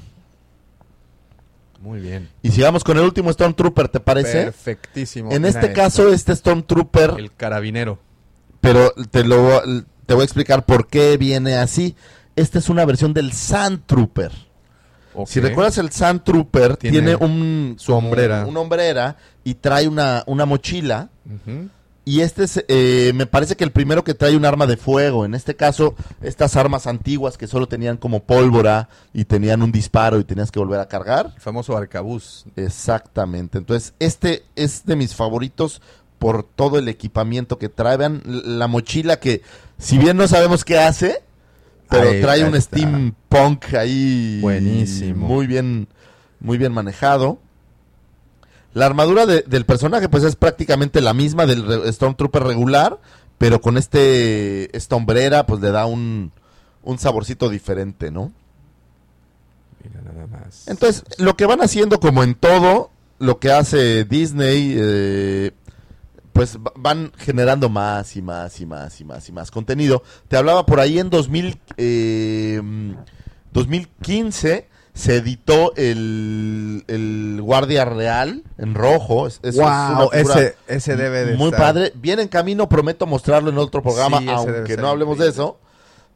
Muy 1.80 2.00
bien. 2.00 2.28
Y 2.42 2.50
sigamos 2.50 2.84
con 2.84 2.98
el 2.98 3.04
último 3.04 3.32
Stormtrooper, 3.32 3.88
¿te 3.88 4.00
parece? 4.00 4.46
Perfectísimo. 4.46 5.32
En 5.32 5.46
este 5.46 5.74
caso, 5.74 6.12
este 6.12 6.36
Stormtrooper, 6.36 7.20
El 7.20 7.36
carabinero. 7.36 8.00
pero 8.62 8.96
te 9.12 9.24
lo 9.24 9.62
te 10.08 10.16
voy 10.16 10.22
a 10.22 10.26
explicar 10.26 10.66
por 10.66 10.88
qué 10.88 11.18
viene 11.18 11.58
así. 11.58 11.96
Esta 12.36 12.58
es 12.58 12.68
una 12.68 12.84
versión 12.84 13.14
del 13.14 13.32
Sand 13.32 13.86
Si 15.26 15.40
recuerdas 15.40 15.78
el 15.78 15.92
Sand 15.92 16.24
Trooper, 16.24 16.78
Tiene 16.78 16.98
tiene, 17.00 17.16
un 17.16 17.76
su 17.78 17.94
hombrera. 17.94 18.46
una 18.46 18.60
hombrera 18.60 19.18
y 19.44 19.56
trae 19.56 19.88
una, 19.88 20.24
una 20.28 20.46
mochila. 20.46 21.10
Y 22.04 22.22
este 22.22 22.46
es, 22.46 22.66
eh, 22.68 23.12
me 23.14 23.28
parece 23.28 23.56
que 23.56 23.64
el 23.64 23.72
primero 23.72 24.04
que 24.04 24.16
trae 24.16 24.36
un 24.36 24.44
arma 24.44 24.66
de 24.66 24.76
fuego. 24.76 25.24
En 25.24 25.36
este 25.36 25.56
caso, 25.56 25.94
estas 26.22 26.56
armas 26.56 26.88
antiguas 26.88 27.38
que 27.38 27.46
solo 27.46 27.68
tenían 27.68 27.98
como 27.98 28.24
pólvora 28.24 28.90
y 29.14 29.26
tenían 29.26 29.62
un 29.62 29.72
disparo 29.72 30.20
y 30.20 30.24
tenías 30.24 30.50
que 30.50 30.58
volver 30.60 30.80
a 30.80 30.88
cargar. 30.88 31.32
El 31.36 31.42
famoso 31.42 31.78
arcabuz. 31.78 32.46
Exactamente. 32.56 33.60
Entonces, 33.60 33.94
este 34.00 34.44
es 34.56 34.86
de 34.86 34.96
mis 34.96 35.14
favoritos 35.14 35.82
por 36.18 36.44
todo 36.44 36.80
el 36.80 36.88
equipamiento 36.88 37.60
que 37.60 37.70
trae. 37.70 37.98
Vean 37.98 38.24
la 38.26 38.68
mochila 38.68 39.20
que, 39.20 39.44
si 39.78 40.00
bien 40.00 40.18
no 40.18 40.28
sabemos 40.28 40.66
qué 40.66 40.80
hace, 40.80 41.22
pero 41.92 42.10
Ahí- 42.10 42.22
trae 42.22 42.42
ahí 42.42 42.48
un 42.50 42.56
está. 42.56 42.78
steampunk 42.78 43.74
ahí. 43.76 44.40
Buenísimo. 44.42 45.28
Muy 45.28 45.46
bien, 45.46 45.88
muy 46.40 46.58
bien 46.58 46.72
manejado. 46.74 47.38
La 48.74 48.86
armadura 48.88 49.26
de- 49.26 49.44
del 49.46 49.66
personaje, 49.66 50.08
pues 50.10 50.24
es 50.24 50.36
prácticamente 50.36 51.02
la 51.02 51.14
misma 51.14 51.46
del 51.46 51.94
Stormtrooper 51.94 52.44
regular, 52.44 53.00
pero 53.38 53.60
con 53.62 53.78
este 53.78 54.76
esta 54.76 54.96
hombrera, 54.96 55.46
pues 55.46 55.60
le 55.62 55.72
da 55.72 55.86
un, 55.86 56.32
un 56.82 56.98
saborcito 56.98 57.50
diferente, 57.50 58.10
¿no? 58.12 58.32
Mira 59.84 60.02
nada 60.02 60.28
más. 60.28 60.68
Entonces, 60.68 61.04
lo 61.18 61.36
que 61.36 61.46
van 61.46 61.62
haciendo 61.62 62.00
como 62.00 62.24
en 62.24 62.36
todo, 62.36 62.92
lo 63.20 63.40
que 63.40 63.52
hace 63.52 64.06
Disney, 64.06 64.76
eh, 64.78 65.52
pues 66.34 66.58
va- 66.58 66.74
van 66.76 67.12
generando 67.18 67.70
más 67.70 68.16
y 68.16 68.22
más 68.22 68.60
y 68.60 68.66
más 68.66 69.00
y 69.02 69.04
más 69.06 69.28
y 69.30 69.32
más 69.32 69.52
contenido. 69.52 70.04
Te 70.28 70.38
hablaba 70.38 70.66
por 70.66 70.80
ahí 70.80 71.00
en 71.00 71.10
2000, 71.10 71.60
eh, 71.78 72.62
2015 73.54 74.68
se 74.94 75.16
editó 75.18 75.74
el, 75.78 76.84
el 76.88 77.40
Guardia 77.42 77.86
Real 77.86 78.44
en 78.58 78.74
rojo. 78.76 79.28
Es, 79.28 79.40
es- 79.44 79.56
wow, 79.56 80.10
ese, 80.12 80.56
ese 80.68 80.96
debe 80.98 81.26
de 81.26 81.38
muy 81.38 81.48
estar- 81.50 81.58
padre. 81.60 81.94
Viene 81.96 82.24
en 82.24 82.28
camino, 82.28 82.68
prometo 82.68 83.06
mostrarlo 83.08 83.50
en 83.50 83.58
otro 83.58 83.82
programa, 83.82 84.20
Sí, 84.20 84.28
aunque 84.30 84.76
no 84.78 84.90
hablemos 84.90 85.18
de 85.18 85.30
eso. 85.30 85.60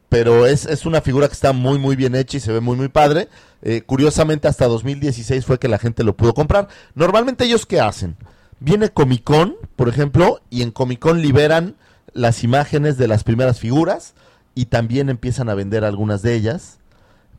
Pero 0.08 0.46
es, 0.46 0.66
es 0.66 0.86
una 0.86 1.00
figura 1.00 1.26
que 1.26 1.32
está 1.34 1.52
muy, 1.52 1.78
muy 1.80 1.96
bien 1.96 2.14
hecha 2.14 2.36
y 2.36 2.40
se 2.40 2.52
ve 2.52 2.60
muy, 2.60 2.76
muy 2.76 2.88
padre. 2.88 3.28
Eh, 3.62 3.82
curiosamente, 3.84 4.46
hasta 4.46 4.66
2016 4.66 5.44
fue 5.44 5.58
que 5.58 5.66
la 5.66 5.78
gente 5.78 6.04
lo 6.04 6.16
pudo 6.16 6.32
comprar. 6.32 6.68
Normalmente, 6.94 7.44
¿ellos 7.44 7.66
qué 7.66 7.80
hacen? 7.80 8.16
Viene 8.60 8.88
Comic 8.90 9.22
Con, 9.24 9.56
por 9.76 9.88
ejemplo, 9.88 10.40
y 10.50 10.62
en 10.62 10.70
Comic 10.70 10.98
Con 11.00 11.20
liberan 11.20 11.74
las 12.12 12.42
imágenes 12.44 12.96
de 12.96 13.08
las 13.08 13.24
primeras 13.24 13.60
figuras 13.60 14.14
y 14.54 14.66
también 14.66 15.10
empiezan 15.10 15.48
a 15.48 15.54
vender 15.54 15.84
algunas 15.84 16.22
de 16.22 16.34
ellas. 16.34 16.78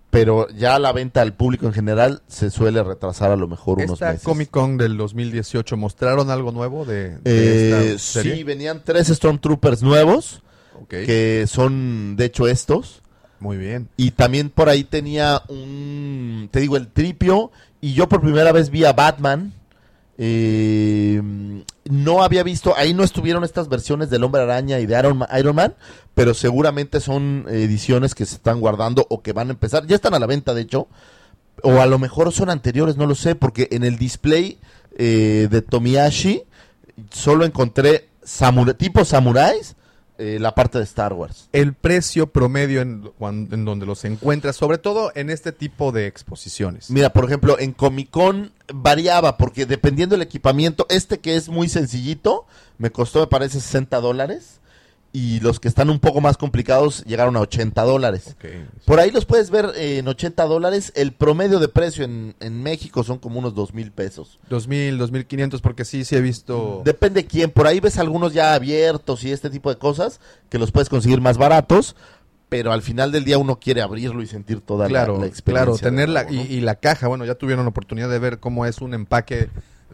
Pero 0.10 0.48
ya 0.50 0.80
la 0.80 0.94
venta 0.94 1.22
al 1.22 1.34
público 1.34 1.66
en 1.66 1.74
general 1.74 2.22
se 2.28 2.50
suele 2.50 2.82
retrasar 2.82 3.32
a 3.32 3.36
lo 3.36 3.48
mejor 3.48 3.80
unos 3.80 3.94
Esta 3.94 4.12
meses. 4.12 4.24
Comic 4.24 4.50
Con 4.52 4.78
del 4.78 4.96
2018, 4.96 5.76
¿mostraron 5.76 6.30
algo 6.32 6.52
nuevo 6.54 6.86
de, 6.86 7.18
de 7.18 7.20
Eh, 7.26 7.92
esta 7.94 8.00
serie? 8.22 8.36
sí, 8.38 8.44
venían 8.44 8.82
tres 8.86 9.08
Stormtroopers 9.08 9.84
nuevos, 9.84 10.42
que 10.88 11.44
son 11.48 12.16
de 12.16 12.26
hecho 12.26 12.48
estos. 12.48 13.02
Muy 13.40 13.58
bien. 13.58 13.90
Y 13.98 14.12
también 14.12 14.50
por 14.50 14.70
ahí 14.70 14.84
tenía 14.86 15.42
un, 15.50 16.48
te 16.52 16.62
digo, 16.62 16.78
el 16.78 16.88
tripio. 16.88 17.52
Y 17.82 17.94
yo 17.94 18.08
por 18.08 18.22
primera 18.22 18.52
vez 18.54 18.70
vi 18.70 18.86
a 18.86 18.94
Batman. 18.94 19.54
Eh, 20.18 21.22
no 21.90 22.24
había 22.24 22.44
visto, 22.44 22.76
ahí 22.76 22.94
no 22.94 23.04
estuvieron 23.04 23.44
estas 23.44 23.70
versiones 23.70 24.10
del 24.10 24.24
Hombre 24.24 24.42
Araña 24.42 24.80
y 24.80 24.86
de 24.86 25.00
Iron 25.38 25.56
Man, 25.56 25.76
pero 26.14 26.34
seguramente 26.34 27.00
son 27.00 27.46
ediciones 27.50 28.16
que 28.16 28.26
se 28.26 28.36
están 28.36 28.60
guardando 28.60 29.06
o 29.10 29.22
que 29.22 29.34
van 29.34 29.50
a 29.50 29.54
empezar. 29.54 29.86
Ya 29.86 29.96
están 29.96 30.14
a 30.14 30.20
la 30.20 30.26
venta, 30.26 30.54
de 30.54 30.62
hecho. 30.62 30.88
O 31.64 31.82
a 31.82 31.86
lo 31.88 31.98
mejor 31.98 32.32
son 32.32 32.50
anteriores, 32.50 32.98
no 32.98 33.08
lo 33.08 33.16
sé, 33.16 33.36
porque 33.36 33.68
en 33.72 33.84
el 33.84 33.98
display 33.98 34.60
eh, 34.98 35.48
de 35.50 35.62
Tomiyashi 35.62 36.44
solo 37.12 37.46
encontré 37.46 38.10
tipo 38.78 39.06
samuráis 39.06 39.76
eh, 40.18 40.38
la 40.40 40.56
parte 40.56 40.78
de 40.78 40.84
Star 40.84 41.14
Wars. 41.14 41.50
El 41.54 41.74
precio 41.74 42.28
promedio 42.28 42.82
en, 42.82 43.12
en, 43.20 43.66
donde 43.66 43.86
los 43.86 44.04
encuentras, 44.06 44.56
sobre 44.56 44.78
todo 44.78 45.12
en 45.16 45.30
este 45.30 45.52
tipo 45.52 45.92
de 45.92 46.08
exposiciones. 46.08 46.90
Mira, 46.90 47.14
por 47.14 47.26
ejemplo, 47.26 47.60
en 47.60 47.72
Comic 47.72 48.10
Con 48.10 48.52
variaba, 48.74 49.38
porque 49.38 49.66
dependiendo 49.66 50.16
del 50.16 50.24
equipamiento, 50.24 50.86
este 50.90 51.20
que 51.20 51.36
es 51.36 51.50
muy 51.50 51.70
sencillito, 51.70 52.46
me 52.78 52.92
costó, 52.92 53.20
me 53.22 53.28
parece, 53.28 53.60
60 53.60 54.00
dólares 54.00 54.60
y 55.18 55.40
los 55.40 55.60
que 55.60 55.68
están 55.68 55.90
un 55.90 55.98
poco 55.98 56.22
más 56.22 56.38
complicados 56.38 57.04
llegaron 57.06 57.36
a 57.38 57.40
80 57.40 57.82
dólares. 57.82 58.36
Por 58.86 59.00
ahí 59.00 59.10
los 59.10 59.26
puedes 59.26 59.50
ver 59.50 59.72
en 59.76 60.08
80 60.08 60.46
dólares. 60.46 60.94
El 60.96 61.12
promedio 61.12 61.58
de 61.58 61.68
precio 61.68 62.06
en, 62.06 62.62
México 62.62 63.04
son 63.04 63.18
como 63.18 63.40
unos 63.40 63.56
2 63.56 63.74
mil 63.74 63.92
pesos. 63.92 64.38
2 64.52 64.68
mil, 64.68 65.00
2 65.00 65.12
mil 65.12 65.26
500, 65.26 65.60
porque 65.62 65.86
sí, 65.86 66.06
sí 66.06 66.16
he 66.16 66.22
visto... 66.22 66.84
Depende 66.86 67.26
quién. 67.26 67.50
Por 67.50 67.66
ahí 67.66 67.80
ves 67.80 67.98
algunos 67.98 68.32
ya 68.34 68.54
abiertos 68.54 69.24
y 69.24 69.32
este 69.32 69.50
tipo 69.50 69.72
de 69.72 69.80
cosas 69.80 70.20
que 70.50 70.60
los 70.60 70.72
puedes 70.72 70.88
conseguir 70.88 71.20
más 71.20 71.40
baratos. 71.40 71.96
Pero 72.48 72.72
al 72.72 72.84
final 72.84 73.12
del 73.12 73.26
día 73.26 73.40
uno 73.40 73.60
quiere 73.60 73.82
abrirlo 73.82 74.22
y 74.22 74.28
sentir 74.28 74.62
toda 74.62 74.88
la, 74.88 75.02
experiencia. 75.26 75.42
Claro, 75.44 75.78
tener 75.78 76.10
y, 76.30 76.42
y 76.42 76.62
la 76.62 76.76
caja. 76.76 77.08
Bueno, 77.08 77.26
ya 77.26 77.34
tuvieron 77.34 77.66
la 77.66 77.70
oportunidad 77.70 78.08
de 78.08 78.20
ver 78.20 78.40
cómo 78.40 78.68
es 78.68 78.82
un 78.82 78.94
empaque 78.94 79.50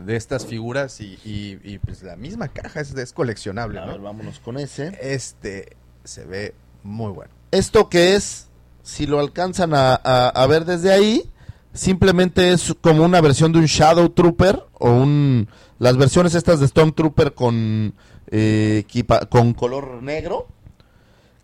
de 0.06 0.16
estas 0.16 0.46
figuras 0.46 1.00
y, 1.00 1.80
pues 1.86 2.04
la 2.04 2.16
misma 2.16 2.48
caja 2.50 2.82
es, 2.82 3.14
coleccionable. 3.14 3.80
A 3.80 3.86
ver, 3.86 4.00
vámonos 4.00 4.40
con 4.40 4.58
ese. 4.58 4.98
Este 5.02 5.76
se 6.04 6.26
ve 6.26 6.54
muy 6.84 7.12
bueno. 7.12 7.32
Esto 7.52 7.90
que 7.90 8.16
es, 8.16 8.48
si 8.82 9.06
lo 9.06 9.20
alcanzan 9.20 9.72
a, 9.74 10.46
ver 10.48 10.66
desde 10.66 10.92
ahí, 10.92 11.32
simplemente 11.74 12.52
es 12.52 12.76
como 12.82 13.04
una 13.04 13.22
versión 13.22 13.52
de 13.52 13.60
un 13.60 13.66
Shadow 13.66 14.10
Trooper 14.10 14.64
o 14.74 14.92
un 14.92 15.48
las 15.80 15.98
versiones 15.98 16.36
estas 16.36 16.60
de 16.60 16.68
Stormtrooper 16.68 17.34
con 17.34 17.94
eh, 18.32 18.86
con 19.30 19.54
color 19.54 20.02
negro 20.02 20.48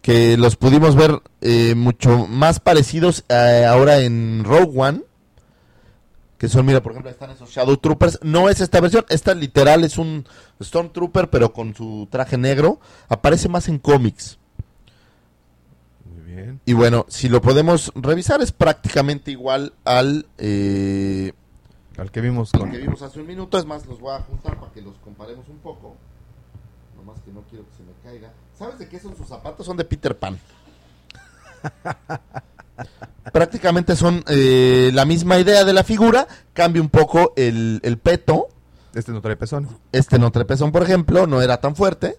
que 0.01 0.38
los 0.38 0.55
pudimos 0.55 0.95
ver 0.95 1.22
eh, 1.41 1.76
mucho 1.76 2.26
más 2.28 2.60
parecidos 2.60 3.26
eh, 3.28 3.66
ahora 3.68 3.99
en 3.99 4.43
Rogue 4.45 4.80
One 4.80 5.01
que 6.39 6.47
son, 6.47 6.65
mira, 6.65 6.81
por 6.81 6.93
ejemplo, 6.93 7.11
están 7.11 7.31
esos 7.31 7.49
Shadow 7.49 7.75
Troopers. 7.75 8.19
No 8.23 8.47
es 8.47 8.61
esta 8.61 8.79
versión, 8.79 9.05
esta 9.09 9.35
literal 9.35 9.83
es 9.83 9.97
un 9.97 10.25
Stormtrooper, 10.63 11.29
pero 11.29 11.51
con 11.51 11.75
su 11.75 12.07
traje 12.09 12.37
negro. 12.37 12.79
Aparece 13.09 13.49
más 13.49 13.67
en 13.67 13.77
cómics. 13.77 14.39
Muy 16.05 16.21
bien. 16.33 16.61
Y 16.65 16.71
bueno, 16.71 17.05
si 17.09 17.27
lo 17.27 17.41
podemos 17.41 17.91
revisar, 17.93 18.41
es 18.41 18.53
prácticamente 18.53 19.31
igual 19.31 19.73
al. 19.83 20.27
Eh, 20.37 21.33
al 21.97 22.09
que 22.09 22.21
vimos 22.21 22.53
con... 22.53 22.71
que 22.71 22.77
vimos 22.77 23.01
hace 23.01 23.19
un 23.19 23.27
minuto. 23.27 23.57
Es 23.57 23.65
más, 23.65 23.85
los 23.85 23.99
voy 23.99 24.15
a 24.15 24.21
juntar 24.21 24.57
para 24.57 24.71
que 24.71 24.81
los 24.81 24.95
comparemos 24.99 25.49
un 25.49 25.57
poco. 25.57 25.97
Nomás 26.95 27.19
que 27.19 27.33
no 27.33 27.41
quiero 27.49 27.65
que 27.65 27.75
se 27.75 27.83
me 27.83 27.91
caiga. 28.01 28.31
¿Sabes 28.57 28.79
de 28.79 28.87
qué 28.87 28.97
son 28.97 29.13
sus 29.17 29.27
zapatos? 29.27 29.65
Son 29.65 29.75
de 29.75 29.83
Peter 29.83 30.17
Pan. 30.17 30.39
prácticamente 33.32 33.95
son 33.95 34.23
eh, 34.27 34.91
la 34.93 35.05
misma 35.05 35.39
idea 35.39 35.63
de 35.63 35.73
la 35.73 35.84
figura, 35.84 36.27
cambia 36.53 36.82
un 36.82 36.89
poco 36.89 37.34
el, 37.36 37.99
peto. 38.01 38.47
Este 38.93 39.11
no 39.11 39.21
trae 39.21 39.36
pezón. 39.36 39.67
Este 39.91 40.17
no 40.19 40.32
trae 40.32 40.45
pezón, 40.45 40.71
por 40.71 40.84
ejemplo, 40.84 41.27
no 41.27 41.41
era 41.41 41.61
tan 41.61 41.75
fuerte. 41.75 42.17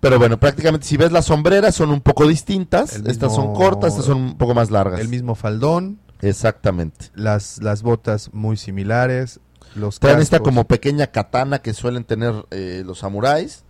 Pero 0.00 0.18
bueno, 0.18 0.40
prácticamente 0.40 0.86
si 0.86 0.96
ves 0.96 1.12
las 1.12 1.26
sombreras 1.26 1.74
son 1.74 1.90
un 1.90 2.00
poco 2.00 2.26
distintas. 2.26 2.96
estas 2.96 3.34
son 3.34 3.54
cortas, 3.54 3.92
estas 3.92 4.06
son 4.06 4.18
un 4.18 4.38
poco 4.38 4.54
más 4.54 4.70
largas. 4.70 5.00
El 5.00 5.08
mismo 5.08 5.34
faldón. 5.34 6.00
Exactamente. 6.22 7.10
Las, 7.14 7.62
las 7.62 7.82
botas 7.82 8.30
muy 8.32 8.56
similares. 8.56 9.40
Los 9.74 10.00
Traen 10.00 10.20
esta 10.20 10.40
como 10.40 10.64
pequeña 10.64 11.08
katana 11.08 11.60
que 11.60 11.74
suelen 11.74 12.04
tener 12.04 12.34
eh, 12.50 12.82
los 12.84 13.00
samuráis. 13.00 13.64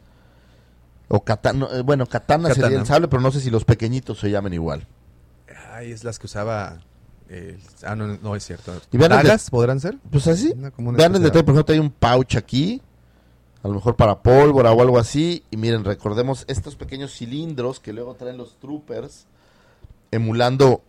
O 1.12 1.24
katana, 1.24 1.66
eh, 1.72 1.82
bueno, 1.82 2.06
katana, 2.06 2.54
sería 2.54 2.78
el 2.78 2.86
sable, 2.86 3.08
pero 3.08 3.20
no 3.20 3.32
sé 3.32 3.40
si 3.40 3.50
los 3.50 3.64
pequeñitos 3.64 4.20
se 4.20 4.30
llaman 4.30 4.52
igual. 4.52 4.86
Ay, 5.72 5.90
es 5.90 6.04
las 6.04 6.20
que 6.20 6.26
usaba. 6.26 6.78
ah, 7.84 7.96
no, 7.96 8.16
no 8.18 8.36
es 8.36 8.44
cierto. 8.44 8.72
¿Y 8.92 8.96
¿Dagas 8.96 9.50
podrán 9.50 9.80
ser? 9.80 9.98
Pues 10.08 10.28
así. 10.28 10.54
Vean 10.54 11.16
el 11.16 11.22
detalle, 11.22 11.42
por 11.42 11.54
ejemplo, 11.54 11.74
hay 11.74 11.80
un 11.80 11.90
pouch 11.90 12.36
aquí. 12.36 12.80
A 13.64 13.66
lo 13.66 13.74
mejor 13.74 13.96
para 13.96 14.22
pólvora 14.22 14.70
o 14.70 14.80
algo 14.80 15.00
así. 15.00 15.42
Y 15.50 15.56
miren, 15.56 15.84
recordemos 15.84 16.44
estos 16.46 16.76
pequeños 16.76 17.12
cilindros 17.12 17.80
que 17.80 17.92
luego 17.92 18.14
traen 18.14 18.36
los 18.36 18.60
troopers. 18.60 19.26
Emulando 20.12 20.82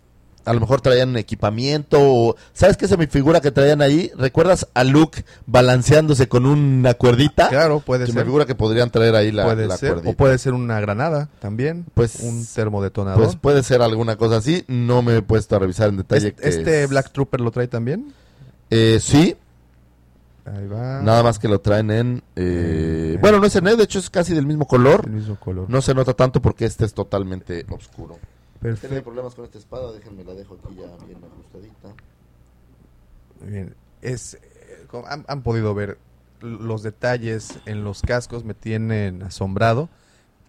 a 0.45 0.53
lo 0.53 0.59
mejor 0.59 0.81
traían 0.81 1.15
equipamiento. 1.17 1.97
O, 1.99 2.35
¿Sabes 2.53 2.77
qué 2.77 2.85
es 2.85 2.97
mi 2.97 3.07
figura 3.07 3.41
que 3.41 3.51
traían 3.51 3.81
ahí? 3.81 4.11
¿Recuerdas 4.17 4.67
a 4.73 4.83
Luke 4.83 5.23
balanceándose 5.45 6.27
con 6.27 6.45
una 6.45 6.93
cuerdita? 6.93 7.49
Claro, 7.49 7.79
puede 7.79 8.05
ser. 8.05 8.15
Me 8.15 8.23
figura 8.23 8.45
que 8.45 8.55
podrían 8.55 8.89
traer 8.91 9.15
ahí 9.15 9.31
la, 9.31 9.43
puede 9.43 9.69
ser, 9.77 10.01
O 10.05 10.13
puede 10.13 10.37
ser 10.37 10.53
una 10.53 10.79
granada 10.79 11.29
también. 11.39 11.85
Pues 11.93 12.19
un 12.21 12.45
termodetonador. 12.45 13.23
Pues 13.23 13.35
puede 13.35 13.63
ser 13.63 13.81
alguna 13.81 14.15
cosa 14.15 14.37
así. 14.37 14.63
No 14.67 15.01
me 15.01 15.17
he 15.17 15.21
puesto 15.21 15.55
a 15.55 15.59
revisar 15.59 15.89
en 15.89 15.97
detalle. 15.97 16.35
¿Este, 16.39 16.87
Black 16.87 17.11
Trooper 17.11 17.41
lo 17.41 17.51
trae 17.51 17.67
también? 17.67 18.13
Eh, 18.69 18.99
sí. 19.01 19.35
Ahí 20.45 20.67
va. 20.67 21.01
Nada 21.01 21.21
más 21.23 21.37
que 21.37 21.47
lo 21.47 21.59
traen 21.59 21.91
en... 21.91 22.23
Eh, 22.35 23.17
bueno, 23.21 23.39
no 23.39 23.45
es 23.45 23.55
en 23.55 23.67
él, 23.67 23.77
de 23.77 23.83
hecho 23.83 23.99
es 23.99 24.09
casi 24.09 24.33
del 24.33 24.45
mismo 24.45 24.65
color. 24.65 25.01
El 25.05 25.11
mismo 25.11 25.35
color. 25.35 25.69
No 25.69 25.81
se 25.81 25.93
nota 25.93 26.13
tanto 26.13 26.41
porque 26.41 26.65
este 26.65 26.85
es 26.85 26.93
totalmente 26.93 27.65
oscuro. 27.69 28.17
Perfecto. 28.61 29.03
problemas 29.03 29.33
con 29.33 29.45
esta 29.45 29.57
espada, 29.57 29.91
déjenme 29.91 30.23
la 30.23 30.35
dejo 30.35 30.55
aquí 30.63 30.75
ya 30.75 31.05
bien 31.05 31.19
ajustadita. 31.23 31.95
Muy 33.41 33.51
bien. 33.51 33.75
Es, 34.01 34.35
eh, 34.35 34.87
han, 35.27 35.41
podido 35.41 35.73
ver 35.73 35.97
los 36.41 36.83
detalles 36.83 37.59
en 37.65 37.83
los 37.83 38.01
cascos, 38.01 38.45
me 38.45 38.53
tienen 38.53 39.23
asombrado. 39.23 39.89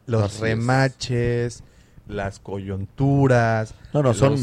Los 0.05 0.41
remaches, 0.41 1.63
las 2.09 2.39
coyunturas. 2.39 3.75
No, 3.93 4.03
no, 4.03 4.15
son. 4.15 4.37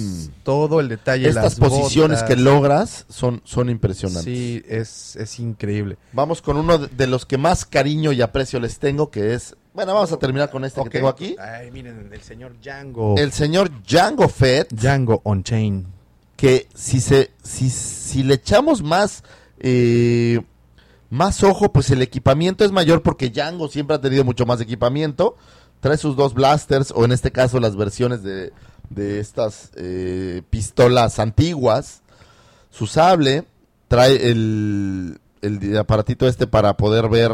Todo 0.44 0.80
el 0.80 0.90
detalle. 0.90 1.28
Estas 1.28 1.56
posiciones 1.56 2.24
que 2.24 2.36
logras 2.36 3.06
son, 3.10 3.42
son 3.44 3.70
impresionantes. 3.70 4.24
Sí, 4.24 4.64
es, 4.68 5.16
es 5.16 5.40
increíble. 5.40 5.98
Vamos 6.14 6.42
con 6.42 6.58
uno 6.58 6.78
de 6.78 7.08
los 7.08 7.26
que 7.26 7.38
más 7.38 7.66
cariño 7.66 8.12
y 8.12 8.22
aprecio 8.22 8.60
les 8.60 8.80
tengo, 8.80 9.10
que 9.10 9.34
es 9.34 9.56
bueno, 9.80 9.94
vamos 9.94 10.12
a 10.12 10.18
terminar 10.18 10.50
con 10.50 10.66
este 10.66 10.84
que 10.84 10.90
tengo 10.90 11.08
aquí. 11.08 11.36
Ay, 11.40 11.72
miren, 11.72 12.10
el 12.12 12.22
señor 12.22 12.54
Django. 12.62 13.16
El 13.18 13.32
señor 13.32 13.70
Django 13.84 14.28
Fett. 14.28 14.74
Django 14.74 15.22
on 15.24 15.44
Chain. 15.44 15.88
Que 16.36 16.68
si 16.74 17.00
se, 17.00 17.32
si, 17.44 17.70
si 17.70 18.24
le 18.24 18.34
echamos 18.36 18.82
más, 18.82 19.24
eh, 19.60 20.42
más 21.10 21.44
ojo, 21.44 21.72
pues 21.72 21.92
el 21.92 22.02
equipamiento 22.02 22.66
es 22.66 22.72
mayor 22.72 23.04
porque 23.04 23.30
Django 23.30 23.68
siempre 23.68 23.96
ha 23.96 24.02
tenido 24.02 24.26
mucho 24.26 24.46
más 24.46 24.60
equipamiento. 24.60 25.38
Trae 25.80 25.98
sus 25.98 26.16
dos 26.16 26.34
blasters, 26.34 26.92
o 26.96 27.06
en 27.06 27.12
este 27.12 27.32
caso 27.32 27.60
las 27.60 27.76
versiones 27.76 28.24
de, 28.24 28.52
de 28.90 29.20
estas 29.20 29.72
eh, 29.76 30.42
pistolas 30.50 31.20
antiguas. 31.20 32.02
Su 32.70 32.88
sable. 32.88 33.46
Trae 33.88 34.30
el, 34.30 35.20
el 35.42 35.78
aparatito 35.78 36.28
este 36.28 36.46
para 36.46 36.78
poder 36.78 37.10
ver 37.10 37.32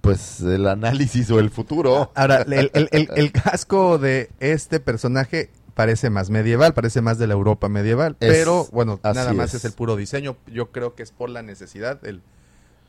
pues 0.00 0.40
el 0.40 0.66
análisis 0.66 1.30
o 1.30 1.38
el 1.38 1.50
futuro. 1.50 2.12
Ahora, 2.14 2.42
el, 2.42 3.32
casco 3.32 3.98
de 3.98 4.30
este 4.40 4.80
personaje 4.80 5.50
parece 5.74 6.10
más 6.10 6.30
medieval, 6.30 6.74
parece 6.74 7.00
más 7.00 7.18
de 7.18 7.26
la 7.26 7.34
Europa 7.34 7.68
medieval, 7.68 8.16
pero 8.18 8.66
bueno, 8.72 9.00
nada 9.02 9.32
más 9.32 9.54
es. 9.54 9.64
el 9.64 9.72
puro 9.72 9.96
diseño. 9.96 10.36
Yo 10.46 10.70
creo 10.70 10.94
que 10.94 11.02
es 11.02 11.10
por 11.10 11.30
la 11.30 11.42
necesidad 11.42 12.00
del, 12.00 12.22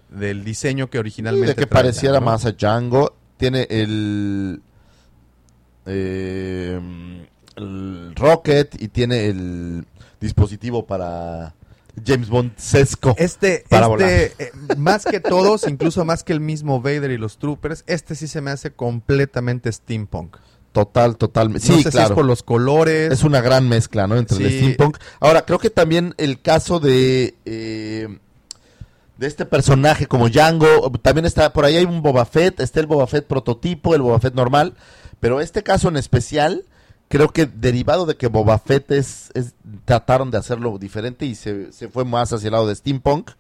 del 0.10 0.44
diseño 0.44 0.90
que 0.90 1.00
originalmente. 1.00 1.48
de 1.48 1.56
que 1.56 1.68
pareciera 1.68 2.20
más 2.20 2.46
a 2.46 2.52
Django. 2.52 3.16
Tiene 3.44 3.68
el, 3.70 4.62
eh, 5.86 6.80
el 7.58 8.16
Rocket 8.16 8.82
y 8.82 8.88
tiene 8.88 9.28
el 9.28 9.86
dispositivo 10.22 10.86
para 10.86 11.54
James 12.06 12.30
Bond 12.30 12.54
sesco 12.56 13.14
este, 13.18 13.66
este 13.70 14.26
eh, 14.39 14.52
más 14.78 15.04
que 15.04 15.20
todos, 15.20 15.68
incluso 15.68 16.06
más 16.06 16.24
que 16.24 16.32
el 16.32 16.39
mismo 16.39 16.80
Vader 16.80 17.12
y 17.12 17.18
los 17.18 17.38
Troopers, 17.38 17.84
este 17.86 18.16
sí 18.16 18.30
se 18.30 18.39
me 18.39 18.50
hace 18.50 18.72
completamente 18.72 19.70
steampunk. 19.70 20.38
Total, 20.72 21.18
total. 21.18 21.60
Sí, 21.60 21.70
no 21.74 21.82
sé 21.82 21.91
si 21.91 21.98
es 21.98 22.12
por 22.12 22.24
los 22.24 22.44
colores. 22.44 23.12
Es 23.12 23.26
una 23.26 23.41
gran 23.41 23.68
mezcla, 23.68 24.08
¿no? 24.08 24.16
Entre 24.16 24.38
el 24.38 24.52
steampunk. 24.52 25.00
Ahora, 25.20 25.44
creo 25.44 25.60
que 25.60 25.70
también 25.70 26.16
el 26.18 26.41
caso 26.41 26.80
de 26.80 27.36
eh, 27.44 28.20
de 29.24 29.30
este 29.30 29.46
personaje 29.46 30.06
como 30.06 30.28
Django, 30.30 30.92
también 31.02 31.26
está 31.26 31.54
por 31.54 31.64
ahí 31.66 31.78
hay 31.78 31.86
un 31.86 32.02
Boba 32.02 32.26
Fett, 32.26 32.60
está 32.60 32.82
el 32.82 32.88
Boba 32.88 33.08
Fett 33.08 33.26
prototipo, 33.26 33.96
el 33.96 34.02
Boba 34.02 34.20
Fett 34.20 34.34
normal 34.36 34.74
Pero 35.22 35.40
este 35.40 35.64
caso 35.64 35.88
en 35.88 35.96
especial, 35.96 36.66
creo 37.08 37.30
que 37.30 37.46
derivado 37.46 38.06
de 38.06 38.16
que 38.18 38.28
Boba 38.28 38.60
Fett 38.60 38.92
es, 38.92 39.32
es- 39.34 39.54
trataron 39.86 40.30
de 40.30 40.38
hacerlo 40.38 40.78
diferente 40.78 41.26
y 41.26 41.36
se, 41.36 41.72
se 41.72 41.88
fue 41.88 42.04
más 42.04 42.34
hacia 42.34 42.48
el 42.48 42.52
lado 42.52 42.68
de 42.68 42.76
steampunk, 42.76 43.32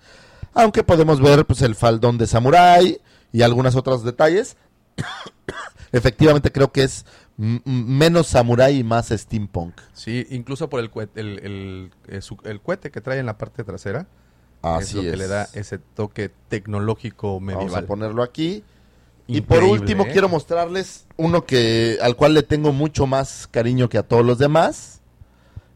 aunque 0.53 0.83
podemos 0.83 1.19
ver 1.19 1.45
pues 1.45 1.61
el 1.61 1.75
faldón 1.75 2.17
de 2.17 2.27
samurai 2.27 3.01
y 3.33 3.41
algunos 3.41 3.75
otros 3.75 4.03
detalles. 4.05 4.55
Efectivamente 5.91 6.51
creo 6.51 6.71
que 6.71 6.83
es 6.83 7.05
menos 7.37 8.27
samurai 8.27 8.77
y 8.77 8.83
más 8.83 9.09
steampunk. 9.09 9.73
Sí, 9.93 10.25
incluso 10.29 10.69
por 10.69 10.79
el 10.79 10.89
el, 11.15 11.39
el, 11.39 11.91
eh, 12.07 12.21
el 12.45 12.61
cohete 12.61 12.89
que 12.91 13.01
trae 13.01 13.19
en 13.19 13.25
la 13.25 13.37
parte 13.37 13.63
trasera. 13.63 14.07
Así 14.63 14.97
es 14.99 15.03
lo 15.05 15.11
que 15.11 15.17
le 15.17 15.27
da 15.27 15.49
ese 15.53 15.77
toque 15.77 16.31
tecnológico 16.47 17.39
Vamos 17.39 17.43
medieval. 17.43 17.83
a 17.83 17.87
ponerlo 17.87 18.23
aquí. 18.23 18.63
Y 19.27 19.41
por 19.41 19.63
último 19.63 20.05
¿eh? 20.05 20.09
quiero 20.11 20.27
mostrarles 20.29 21.05
uno 21.17 21.45
que 21.45 21.97
al 22.01 22.15
cual 22.15 22.33
le 22.33 22.43
tengo 22.43 22.73
mucho 22.73 23.05
más 23.07 23.47
cariño 23.51 23.89
que 23.89 23.97
a 23.97 24.03
todos 24.03 24.25
los 24.25 24.37
demás. 24.37 25.01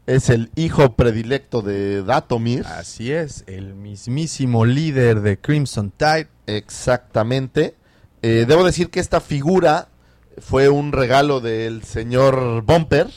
Es 0.06 0.30
el 0.30 0.50
hijo 0.56 0.94
predilecto 0.94 1.60
de 1.60 2.02
Datomir. 2.02 2.66
Así 2.66 3.12
es, 3.12 3.44
el 3.46 3.74
mismísimo 3.74 4.64
líder 4.64 5.20
de 5.20 5.38
Crimson 5.38 5.90
Tide. 5.90 6.28
Exactamente. 6.46 7.74
Eh, 8.22 8.46
debo 8.48 8.64
decir 8.64 8.88
que 8.90 9.00
esta 9.00 9.20
figura 9.20 9.88
fue 10.38 10.68
un 10.70 10.92
regalo 10.92 11.40
del 11.40 11.84
señor 11.84 12.62
Bumper. 12.62 13.08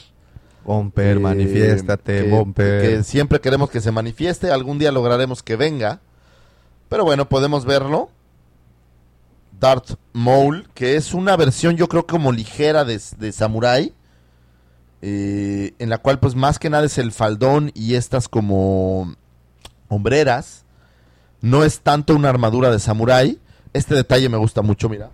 Bomper, 0.64 1.16
eh, 1.16 1.20
manifiéstate, 1.20 2.24
que- 2.24 2.30
Bomper. 2.30 2.80
Que 2.82 3.02
siempre 3.04 3.40
queremos 3.40 3.70
que 3.70 3.80
se 3.80 3.90
manifieste. 3.90 4.50
Algún 4.50 4.78
día 4.78 4.92
lograremos 4.92 5.42
que 5.42 5.56
venga. 5.56 6.00
Pero 6.88 7.04
bueno, 7.04 7.28
podemos 7.28 7.64
verlo. 7.64 8.10
Darth 9.58 9.92
Maul, 10.12 10.68
que 10.74 10.96
es 10.96 11.14
una 11.14 11.36
versión 11.36 11.76
yo 11.76 11.88
creo 11.88 12.06
como 12.06 12.32
ligera 12.32 12.84
de, 12.84 13.00
de 13.18 13.32
Samurai. 13.32 13.94
eh, 15.04 15.74
en 15.80 15.88
la 15.88 15.98
cual 15.98 16.20
pues 16.20 16.36
más 16.36 16.58
que 16.60 16.70
nada 16.70 16.84
es 16.84 16.96
el 16.98 17.10
faldón 17.12 17.72
y 17.74 17.94
estas 17.94 18.28
como 18.28 19.14
hombreras. 19.88 20.64
No 21.40 21.64
es 21.64 21.80
tanto 21.80 22.14
una 22.14 22.28
armadura 22.28 22.70
de 22.70 22.78
Samurai. 22.78 23.38
Este 23.72 23.94
detalle 23.96 24.28
me 24.28 24.36
gusta 24.36 24.62
mucho, 24.62 24.88
mira. 24.88 25.10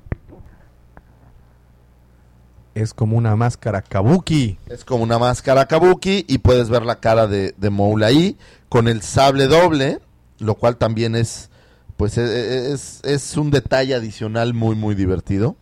Es 2.81 2.95
como 2.95 3.17
una 3.17 3.35
máscara 3.37 3.83
kabuki. 3.83 4.59
Es 4.69 4.85
como 4.85 5.03
una 5.03 5.19
máscara 5.19 5.67
kabuki 5.67 6.25
y 6.29 6.39
puedes 6.39 6.69
ver 6.69 6.83
la 6.85 7.01
cara 7.01 7.27
de, 7.27 7.55
de 7.57 7.71
ahí 8.07 8.37
con 8.69 8.87
el 8.89 9.03
sable 9.03 9.47
doble, 9.47 9.99
lo 10.39 10.55
cual 10.55 10.77
también 10.77 11.17
es, 11.17 11.51
pues 11.97 12.17
e- 12.19 12.23
e- 12.23 12.73
es, 12.73 13.01
es 13.05 13.37
un 13.37 13.51
detalle 13.51 13.95
adicional 13.95 14.55
muy 14.55 14.77
muy 14.77 14.95
divertido 14.95 15.57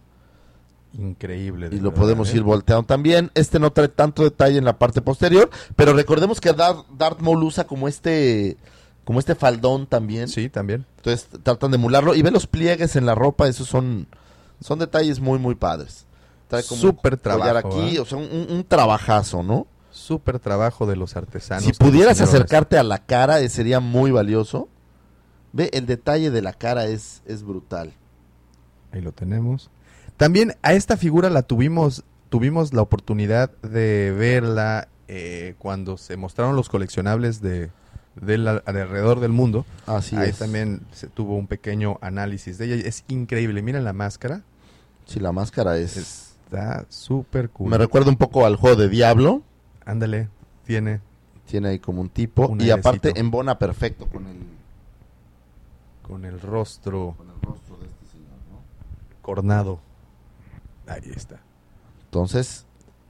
Increíble. 0.99 1.69
y 1.73 1.77
lo 1.77 1.91
verdad, 1.91 1.95
podemos 2.01 2.33
¿eh? 2.33 2.37
ir 2.37 2.43
volteando 2.43 2.85
también. 2.85 3.31
Este 3.35 3.59
no 3.59 3.71
trae 3.73 3.89
tanto 3.89 4.23
detalle 4.23 4.59
en 4.59 4.65
la 4.65 4.79
parte 4.79 5.03
posterior, 5.03 5.51
pero 5.77 5.93
recordemos 5.93 6.41
que 6.41 6.53
Dar- 6.53 6.85
Darth 6.97 7.21
Maul 7.21 7.43
usa 7.45 7.65
como 7.67 7.87
este 7.89 8.57
como 9.05 9.21
este 9.21 9.35
faldón 9.35 9.87
también. 9.87 10.29
Sí, 10.29 10.49
también. 10.49 10.85
Entonces 10.97 11.29
tratan 11.43 11.71
de 11.71 11.77
emularlo 11.77 12.15
y 12.15 12.23
ve 12.23 12.31
los 12.31 12.47
pliegues 12.47 12.97
en 12.97 13.07
la 13.07 13.15
ropa, 13.15 13.47
esos 13.47 13.69
son 13.69 14.07
son 14.61 14.79
detalles 14.79 15.21
muy 15.21 15.39
muy 15.39 15.55
padres. 15.55 16.06
Trae 16.49 16.63
como 16.65 16.81
Súper 16.81 17.17
trabajo, 17.17 17.69
aquí, 17.69 17.97
¿eh? 17.97 18.01
o 18.01 18.05
sea, 18.07 18.19
un, 18.19 18.47
un 18.51 18.65
trabajazo, 18.65 19.43
¿no? 19.43 19.67
Súper 19.91 20.39
trabajo 20.39 20.87
de 20.87 20.95
los 20.97 21.17
artesanos. 21.17 21.65
Si 21.65 21.73
pudieras 21.73 22.21
acercarte 22.21 22.79
a 22.79 22.83
la 22.83 22.99
cara, 22.99 23.41
eh, 23.41 23.49
sería 23.49 23.81
muy 23.81 24.11
valioso. 24.11 24.69
Ve, 25.53 25.71
el 25.73 25.87
detalle 25.87 26.31
de 26.31 26.43
la 26.43 26.53
cara 26.53 26.85
es, 26.87 27.23
es 27.27 27.43
brutal. 27.43 27.93
Ahí 28.93 29.01
lo 29.01 29.13
tenemos. 29.13 29.71
También 30.17 30.55
a 30.63 30.75
esta 30.75 30.97
figura 30.97 31.31
la 31.31 31.43
tuvimos, 31.43 32.05
tuvimos 32.29 32.73
la 32.75 32.83
oportunidad 32.83 33.51
de 33.63 34.13
verla 34.17 34.89
eh, 35.09 35.55
cuando 35.59 35.97
se 35.97 36.17
mostraron 36.17 36.57
los 36.57 36.69
coleccionables 36.69 37.41
de, 37.41 37.71
de 38.17 38.39
la- 38.39 38.63
alrededor 38.67 39.21
del 39.21 39.33
mundo. 39.33 39.65
Así 39.87 40.15
Ahí 40.17 40.29
es. 40.31 40.39
también 40.39 40.83
se 40.93 41.07
tuvo 41.09 41.37
un 41.37 41.47
pequeño 41.47 41.99
análisis 42.03 42.59
de 42.59 42.67
ella. 42.67 42.87
Es 42.89 43.03
increíble. 43.09 43.63
Miren 43.63 43.83
la 43.85 43.93
máscara. 43.95 44.43
Sí, 45.07 45.21
la 45.21 45.33
máscara 45.33 45.79
es... 45.79 46.26
Está 46.47 46.87
súper 46.89 47.51
cool. 47.51 47.71
Me 47.71 47.77
recuerda 47.77 48.09
un 48.09 48.17
poco 48.17 48.47
al 48.47 48.55
juego 48.55 48.77
de 48.77 48.89
Diablo. 48.89 49.43
Ándale, 49.85 50.29
tiene 50.65 51.01
Tiene 51.45 51.69
ahí 51.71 51.79
como 51.81 52.01
un 52.01 52.09
tipo. 52.09 52.47
Un 52.47 52.61
y 52.61 52.71
aparte 52.71 53.13
embona 53.17 53.59
perfecto 53.59 54.07
con 54.07 54.27
el, 54.29 54.39
con 56.03 56.25
el 56.25 56.41
rostro 56.41 57.15
con 57.17 57.29
el 57.29 57.41
rostro 57.43 57.77
de 57.79 57.87
este 57.87 58.07
señor. 58.13 58.39
¿no? 58.51 58.61
cornado. 59.23 59.81
Ahí 60.87 61.11
está. 61.15 61.41
Entonces, 62.05 62.65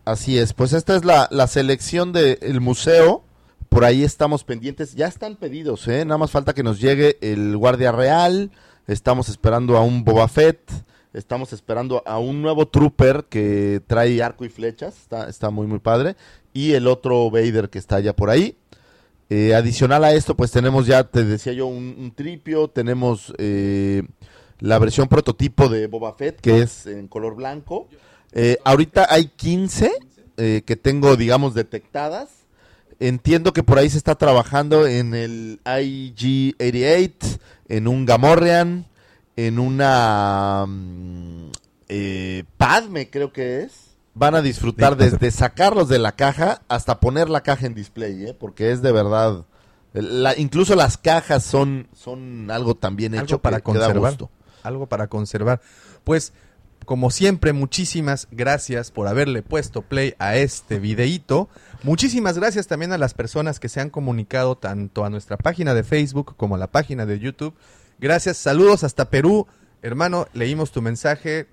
así 0.06 0.38
es. 0.38 0.54
Pues 0.54 0.72
esta 0.72 0.96
es 0.96 1.04
la, 1.04 1.28
la 1.30 1.46
selección 1.46 2.12
del 2.14 2.60
museo. 2.62 3.22
Por 3.68 3.84
ahí 3.84 4.02
estamos 4.02 4.44
pendientes. 4.44 4.94
Ya 4.94 5.08
están 5.08 5.36
pedidos, 5.36 5.86
¿eh? 5.88 6.06
Nada 6.06 6.16
más 6.16 6.30
falta 6.30 6.54
que 6.54 6.62
nos 6.62 6.80
llegue 6.80 7.18
el 7.20 7.54
Guardia 7.54 7.92
Real. 7.92 8.50
Estamos 8.86 9.28
esperando 9.28 9.76
a 9.76 9.82
un 9.82 10.04
Boba 10.04 10.26
Fett. 10.26 10.70
Estamos 11.16 11.54
esperando 11.54 12.02
a 12.04 12.18
un 12.18 12.42
nuevo 12.42 12.68
Trooper 12.68 13.24
que 13.30 13.80
trae 13.86 14.22
arco 14.22 14.44
y 14.44 14.50
flechas. 14.50 14.98
Está, 14.98 15.30
está 15.30 15.48
muy, 15.48 15.66
muy 15.66 15.78
padre. 15.78 16.14
Y 16.52 16.72
el 16.72 16.86
otro 16.86 17.30
Vader 17.30 17.70
que 17.70 17.78
está 17.78 18.00
ya 18.00 18.14
por 18.14 18.28
ahí. 18.28 18.58
Eh, 19.30 19.54
adicional 19.54 20.04
a 20.04 20.12
esto, 20.12 20.36
pues 20.36 20.50
tenemos 20.50 20.86
ya, 20.86 21.04
te 21.04 21.24
decía 21.24 21.54
yo, 21.54 21.68
un, 21.68 22.12
tripio. 22.14 22.68
Tenemos 22.68 23.32
eh, 23.38 24.02
la 24.60 24.78
versión 24.78 25.08
prototipo 25.08 25.70
de 25.70 25.86
Boba 25.86 26.12
Fett, 26.12 26.38
que 26.38 26.60
es 26.60 26.86
en 26.86 27.08
color 27.08 27.34
blanco. 27.34 27.88
Eh, 28.32 28.58
ahorita 28.64 29.06
hay 29.08 29.28
15 29.28 29.90
eh, 30.36 30.62
que 30.66 30.76
tengo, 30.76 31.16
digamos, 31.16 31.54
detectadas. 31.54 32.28
Entiendo 33.00 33.54
que 33.54 33.62
por 33.62 33.78
ahí 33.78 33.88
se 33.88 33.96
está 33.96 34.16
trabajando 34.16 34.86
en 34.86 35.14
el 35.14 35.60
IG-88, 35.64 37.38
en 37.68 37.88
un 37.88 38.04
Gamorrean, 38.04 38.84
en 39.36 39.58
una 39.58 40.64
mm, 40.66 41.50
eh, 41.88 42.44
Padme, 42.56 43.10
creo 43.10 43.32
que 43.32 43.62
es. 43.62 43.72
Van 44.14 44.34
a 44.34 44.40
disfrutar 44.42 44.96
desde 44.96 45.30
sacarlos 45.30 45.88
de 45.88 45.98
la 45.98 46.12
caja 46.12 46.62
hasta 46.68 47.00
poner 47.00 47.28
la 47.28 47.42
caja 47.42 47.66
en 47.66 47.74
display, 47.74 48.26
¿eh? 48.28 48.34
porque 48.38 48.70
es 48.72 48.80
de 48.80 48.90
verdad. 48.92 49.44
la- 49.92 50.34
incluso 50.38 50.74
las 50.74 50.96
cajas 50.96 51.44
son, 51.44 51.86
son 51.92 52.50
algo 52.50 52.74
también 52.76 53.12
Algo 53.14 53.24
hecho 53.24 53.38
para 53.42 53.58
que, 53.60 53.72
que 53.72 53.78
da 53.78 53.86
conservar. 53.86 54.10
gusto. 54.12 54.30
Algo 54.62 54.86
para 54.86 55.08
conservar. 55.08 55.60
Pues, 56.02 56.32
como 56.86 57.10
siempre, 57.10 57.52
muchísimas 57.52 58.26
gracias 58.30 58.90
por 58.90 59.06
haberle 59.06 59.42
puesto 59.42 59.82
play 59.82 60.14
a 60.18 60.36
este 60.36 60.78
videíto. 60.78 61.50
Muchísimas 61.82 62.38
gracias 62.38 62.66
también 62.68 62.92
a 62.92 62.98
las 62.98 63.12
personas 63.12 63.60
que 63.60 63.68
se 63.68 63.80
han 63.80 63.90
comunicado 63.90 64.56
tanto 64.56 65.04
a 65.04 65.10
nuestra 65.10 65.36
página 65.36 65.74
de 65.74 65.84
Facebook 65.84 66.36
como 66.38 66.54
a 66.54 66.58
la 66.58 66.70
página 66.72 67.04
de 67.04 67.18
YouTube. 67.18 67.54
Gracias, 67.98 68.36
saludos 68.36 68.84
hasta 68.84 69.08
Perú. 69.08 69.46
Hermano, 69.80 70.26
leímos 70.34 70.70
tu 70.70 70.82
mensaje. 70.82 71.46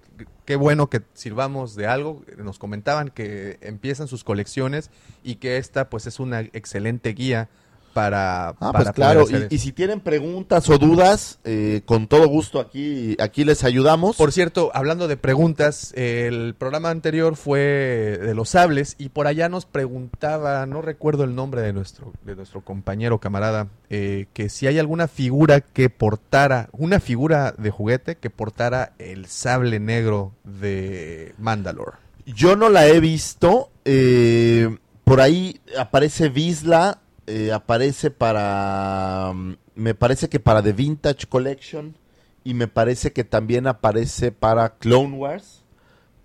Qué 0.44 0.58
bueno 0.58 0.90
que 0.90 1.02
sirvamos 1.14 1.76
de 1.76 1.88
algo. 1.88 2.22
Nos 2.38 2.60
comentaban 2.60 3.10
que 3.10 3.60
empiezan 3.62 4.10
sus 4.10 4.26
colecciones 4.26 4.90
y 5.24 5.36
que 5.36 5.56
esta 5.56 5.90
pues 5.90 6.06
es 6.06 6.20
una 6.20 6.42
excelente 6.42 7.14
guía 7.14 7.50
para... 7.94 8.50
Ah, 8.50 8.72
para 8.72 8.84
pues 8.86 8.92
claro, 8.92 9.26
y 9.50 9.58
si 9.58 9.72
tienen 9.72 10.00
preguntas 10.00 10.70
o 10.70 10.78
dudas, 10.78 11.40
eh, 11.44 11.82
con 11.86 12.08
todo 12.08 12.28
gusto 12.28 12.60
aquí, 12.60 13.16
aquí 13.20 13.44
les 13.44 13.64
ayudamos. 13.64 14.18
Por 14.18 14.32
cierto, 14.32 14.72
hablando 14.74 15.08
de 15.08 15.18
preguntas, 15.18 15.94
el 15.96 16.56
programa 16.58 16.90
anterior 16.90 17.36
fue 17.36 17.60
de 17.60 18.34
los 18.36 18.50
sables 18.50 18.96
y 18.98 19.10
por 19.10 19.28
allá 19.28 19.50
nos 19.50 19.66
preguntaba, 19.66 20.66
no 20.66 20.82
recuerdo 20.82 21.24
el 21.24 21.36
nombre 21.36 21.62
de 21.62 21.74
nuestro, 21.74 22.14
de 22.26 22.36
nuestro 22.36 22.62
compañero 22.62 23.20
camarada, 23.20 23.68
eh, 23.90 24.26
que 24.34 24.50
si 24.50 24.68
hay 24.68 24.80
alguna 24.80 25.08
figura 25.08 25.62
que 25.62 25.90
portara, 25.90 26.70
una 26.72 27.00
figura 27.00 27.54
de 27.58 27.70
juguete 27.72 28.16
que 28.16 28.30
portara 28.30 28.94
el 28.98 29.28
sable 29.28 29.80
negro 29.80 30.34
de 30.44 31.36
Mandalore. 31.38 31.98
Yo 32.26 32.56
no 32.56 32.70
la 32.70 32.88
he 32.88 33.00
visto. 33.00 33.70
eh, 33.86 34.78
por 35.04 35.20
ahí 35.20 35.60
aparece 35.78 36.30
Visla, 36.30 37.02
eh, 37.28 37.52
aparece 37.52 38.12
para... 38.12 39.32
mm, 39.34 39.56
Me 39.76 39.96
parece 39.96 40.30
que 40.30 40.40
para 40.40 40.62
The 40.62 40.74
Vintage 40.74 41.28
Collection 41.28 41.96
y 42.44 42.54
me 42.54 42.68
parece 42.68 43.14
que 43.14 43.24
también 43.24 43.68
aparece 43.68 44.32
para 44.32 44.76
Clone 44.78 45.16
Wars. 45.16 45.62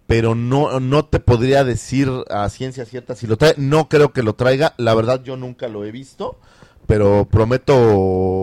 Pero 0.07 0.35
no, 0.35 0.81
no 0.81 1.05
te 1.05 1.21
podría 1.21 1.65
decir 1.65 2.11
a 2.31 2.49
ciencia 2.49 2.87
cierta 2.87 3.15
si 3.15 3.27
lo 3.27 3.37
trae. 3.37 3.55
No 3.59 3.89
creo 3.91 4.13
que 4.13 4.23
lo 4.23 4.35
traiga. 4.35 4.75
La 4.79 4.95
verdad 4.95 5.23
yo 5.23 5.37
nunca 5.37 5.69
lo 5.69 5.85
he 5.85 5.91
visto. 5.93 6.39
Pero 6.87 7.29
prometo 7.31 7.77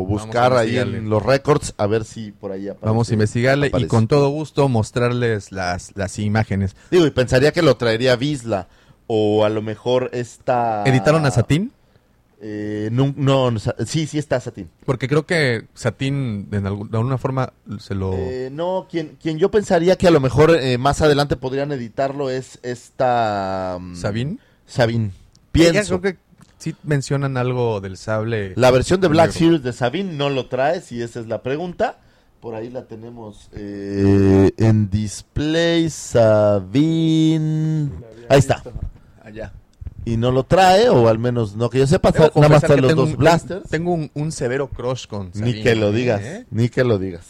buscar 0.05 0.55
ahí 0.55 0.77
en 0.77 1.09
los 1.09 1.23
récords 1.23 1.73
a 1.77 1.87
ver 1.87 2.05
si 2.05 2.31
por 2.31 2.51
ahí 2.51 2.67
aparece. 2.67 2.85
Vamos 2.85 3.09
a 3.09 3.13
investigarle 3.13 3.71
y 3.75 3.87
con 3.87 4.07
todo 4.07 4.29
gusto 4.29 4.69
mostrarles 4.69 5.51
las, 5.51 5.91
las 5.95 6.19
imágenes. 6.19 6.75
Digo, 6.91 7.07
y 7.07 7.09
pensaría 7.11 7.51
que 7.51 7.63
lo 7.63 7.75
traería 7.75 8.15
Visla. 8.15 8.67
O 9.07 9.45
a 9.45 9.49
lo 9.49 9.63
mejor 9.63 10.11
esta. 10.13 10.83
¿Editaron 10.85 11.25
a 11.25 11.31
Satín? 11.31 11.71
Eh, 12.41 12.89
no, 12.91 13.13
no, 13.17 13.49
no, 13.51 13.59
sa- 13.59 13.75
sí, 13.85 14.05
sí 14.07 14.17
está 14.19 14.39
Satín. 14.39 14.69
Porque 14.85 15.07
creo 15.07 15.25
que 15.25 15.65
Satín 15.73 16.49
de, 16.49 16.57
algún- 16.57 16.89
de 16.91 16.97
alguna 16.97 17.17
forma 17.17 17.53
se 17.79 17.95
lo... 17.95 18.13
Eh, 18.13 18.49
no, 18.51 18.87
quien, 18.89 19.17
quien 19.21 19.39
yo 19.39 19.49
pensaría 19.49 19.95
que 19.97 20.07
a 20.07 20.11
lo 20.11 20.19
mejor 20.19 20.51
eh, 20.51 20.77
más 20.77 21.01
adelante 21.01 21.37
podrían 21.37 21.71
editarlo 21.71 22.29
es 22.29 22.59
esta... 22.61 23.77
mm, 23.79 23.95
¿Sabín? 23.95 24.39
Sabine. 24.67 25.05
Ella 25.53 25.71
Pienso. 25.71 25.99
creo 26.01 26.13
que 26.13 26.19
sí 26.57 26.75
mencionan 26.83 27.37
algo 27.37 27.79
del 27.81 27.95
sable. 27.97 28.53
La 28.57 28.69
versión 28.71 28.99
de 29.01 29.07
Black. 29.07 29.31
Series 29.31 29.63
de 29.63 29.71
Sabine 29.73 30.13
no 30.13 30.29
lo 30.29 30.47
trae, 30.47 30.81
si 30.81 31.01
esa 31.01 31.19
es 31.21 31.27
la 31.27 31.41
pregunta. 31.41 31.99
Por 32.41 32.53
ahí 32.55 32.69
la 32.69 32.83
tenemos 32.85 33.49
eh, 33.53 34.51
en 34.57 34.89
display, 34.89 35.89
Sabine. 35.89 37.89
Ahí 38.29 38.39
está. 38.39 38.61
Y 40.05 40.17
no 40.17 40.31
lo 40.31 40.43
trae, 40.43 40.87
o 40.89 41.09
al 41.09 41.17
menos 41.17 41.55
no 41.55 41.69
que 41.69 41.79
yo 41.79 41.87
sepa, 41.87 42.11
Debo 42.11 42.29
nada 42.35 42.49
más 42.49 42.61
trae 42.61 42.79
los 42.79 42.95
dos 42.95 43.09
un- 43.09 43.17
blasters. 43.17 43.67
Tengo 43.69 43.91
un, 43.93 44.11
un 44.13 44.31
severo 44.31 44.67
crush 44.69 45.07
con 45.07 45.31
Ni 45.33 45.39
Sabine, 45.39 45.63
que 45.63 45.75
lo 45.75 45.91
digas, 45.91 46.21
¿eh? 46.21 46.45
ni 46.51 46.69
que 46.69 46.83
lo 46.83 46.99
digas. 46.99 47.25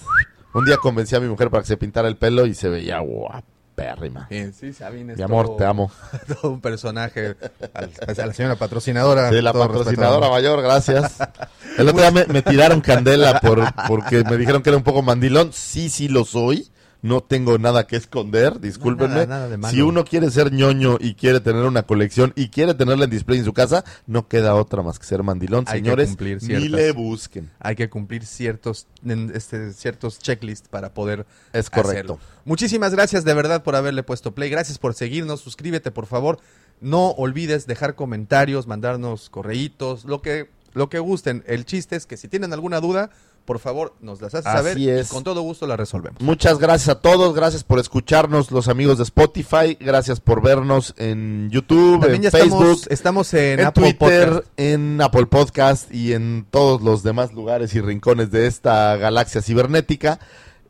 Un 0.54 0.66
día 0.66 0.76
convencí 0.78 1.16
a 1.16 1.20
mi 1.22 1.28
mujer 1.28 1.50
para 1.50 1.64
que 1.64 1.68
se 1.68 1.78
pintara 1.78 2.08
el 2.10 2.18
pelo 2.18 2.46
y 2.46 2.54
se 2.54 2.68
veía 2.70 3.00
guapérrima. 3.00 4.28
Sí, 4.30 4.52
sí, 4.54 4.74
Sabine 4.74 5.14
es 5.14 5.18
Mi 5.18 5.24
amor, 5.24 5.48
todo- 5.48 5.56
te 5.58 5.66
amo. 5.66 5.92
todo 6.42 6.52
un 6.52 6.62
personaje. 6.62 7.36
Al- 7.74 7.92
a 8.20 8.26
la 8.28 8.34
señora 8.34 8.56
patrocinadora. 8.56 9.32
De 9.32 9.42
la 9.42 9.54
patrocinadora 9.54 10.30
mayor, 10.30 10.62
gracias. 10.62 11.18
El 11.78 11.90
otro 11.90 12.02
día 12.02 12.12
me, 12.12 12.26
me 12.26 12.42
tiraron 12.42 12.80
candela 12.82 13.40
por, 13.42 13.62
porque 13.88 14.24
me 14.24 14.38
dijeron 14.38 14.62
que 14.64 14.70
era 14.70 14.78
un 14.78 14.84
poco 14.84 15.02
mandilón. 15.02 15.52
Sí, 15.54 15.90
sí 15.90 16.08
lo 16.08 16.24
soy. 16.26 16.70
No 17.06 17.22
tengo 17.22 17.60
nada 17.60 17.86
que 17.86 17.98
esconder, 17.98 18.60
discúlpenme. 18.60 19.14
nada, 19.14 19.26
nada 19.28 19.58
malo. 19.58 19.72
si 19.72 19.84
uno 19.84 20.04
quiere 20.06 20.32
ser 20.32 20.52
ñoño 20.52 20.98
y 21.00 21.14
quiere 21.14 21.40
tener 21.40 21.64
una 21.66 21.84
colección 21.84 22.34
y 22.36 22.50
quiere 22.50 22.74
tenerla 22.74 23.04
en 23.04 23.12
display 23.12 23.38
en 23.38 23.46
su 23.46 23.54
casa, 23.54 23.84
no 24.08 24.28
queda 24.28 24.56
otra 24.56 24.82
más 24.82 24.98
que 24.98 25.06
ser 25.06 25.22
mandilón, 25.22 25.66
Hay 25.68 25.84
que 25.84 25.86
señores. 26.08 26.18
Ni 26.42 26.68
le 26.68 26.92
busquen. 26.94 27.52
Hay 27.60 27.76
que 27.76 27.92
cumplir 27.92 28.26
ciertos, 28.26 28.88
este, 29.36 29.74
ciertos 29.74 30.18
checklists 30.18 30.68
para 30.68 30.96
poder 30.96 31.28
Es 31.54 31.70
correcto. 31.70 32.14
hacerlo. 32.14 32.20
Muchísimas 32.44 32.96
gracias 32.96 33.24
de 33.24 33.36
verdad 33.36 33.62
por 33.62 33.76
haberle 33.76 34.02
puesto 34.02 34.34
play. 34.34 34.50
Gracias 34.50 34.80
por 34.80 34.96
seguirnos. 34.96 35.42
Suscríbete, 35.42 35.92
por 35.92 36.08
favor. 36.08 36.40
No 36.82 37.10
olvides 37.12 37.68
dejar 37.68 37.94
comentarios, 37.94 38.66
mandarnos 38.66 39.30
correitos, 39.30 40.06
lo 40.06 40.24
que, 40.24 40.50
lo 40.74 40.90
que 40.90 40.98
gusten. 40.98 41.44
El 41.46 41.66
chiste 41.66 41.96
es 41.96 42.08
que 42.08 42.18
si 42.18 42.28
tienen 42.28 42.52
alguna 42.52 42.80
duda, 42.82 43.12
por 43.46 43.60
favor, 43.60 43.94
nos 44.02 44.22
las 44.22 44.34
haces 44.34 44.48
Así 44.48 44.58
saber 44.58 44.78
es. 45.00 45.08
y 45.08 45.14
con 45.14 45.24
todo 45.24 45.42
gusto 45.42 45.68
la 45.68 45.78
resolvemos. 45.78 46.20
Muchas 46.22 46.58
gracias 46.60 46.90
a 46.90 47.00
todos, 47.00 47.34
gracias 47.36 47.64
por 47.64 47.80
escucharnos 47.80 48.52
los 48.52 48.68
amigos 48.68 48.98
de 48.98 49.04
Spotify, 49.04 49.78
gracias 49.80 50.20
por 50.20 50.42
vernos 50.42 50.94
en 50.98 51.50
YouTube, 51.52 52.00
También 52.02 52.16
en 52.16 52.22
ya 52.24 52.32
Facebook, 52.32 52.62
estamos, 52.64 52.88
estamos 52.90 53.34
en, 53.36 53.60
en, 53.60 53.66
Apple 53.68 53.94
Twitter, 53.94 54.30
Podcast. 54.30 54.48
en 54.58 55.02
Apple 55.02 55.26
Podcast 55.28 55.94
y 55.94 56.14
en 56.14 56.46
todos 56.50 56.82
los 56.82 57.04
demás 57.04 57.34
lugares 57.34 57.74
y 57.76 57.82
rincones 57.82 58.32
de 58.32 58.48
esta 58.48 58.96
galaxia 58.98 59.42
cibernética. 59.42 60.20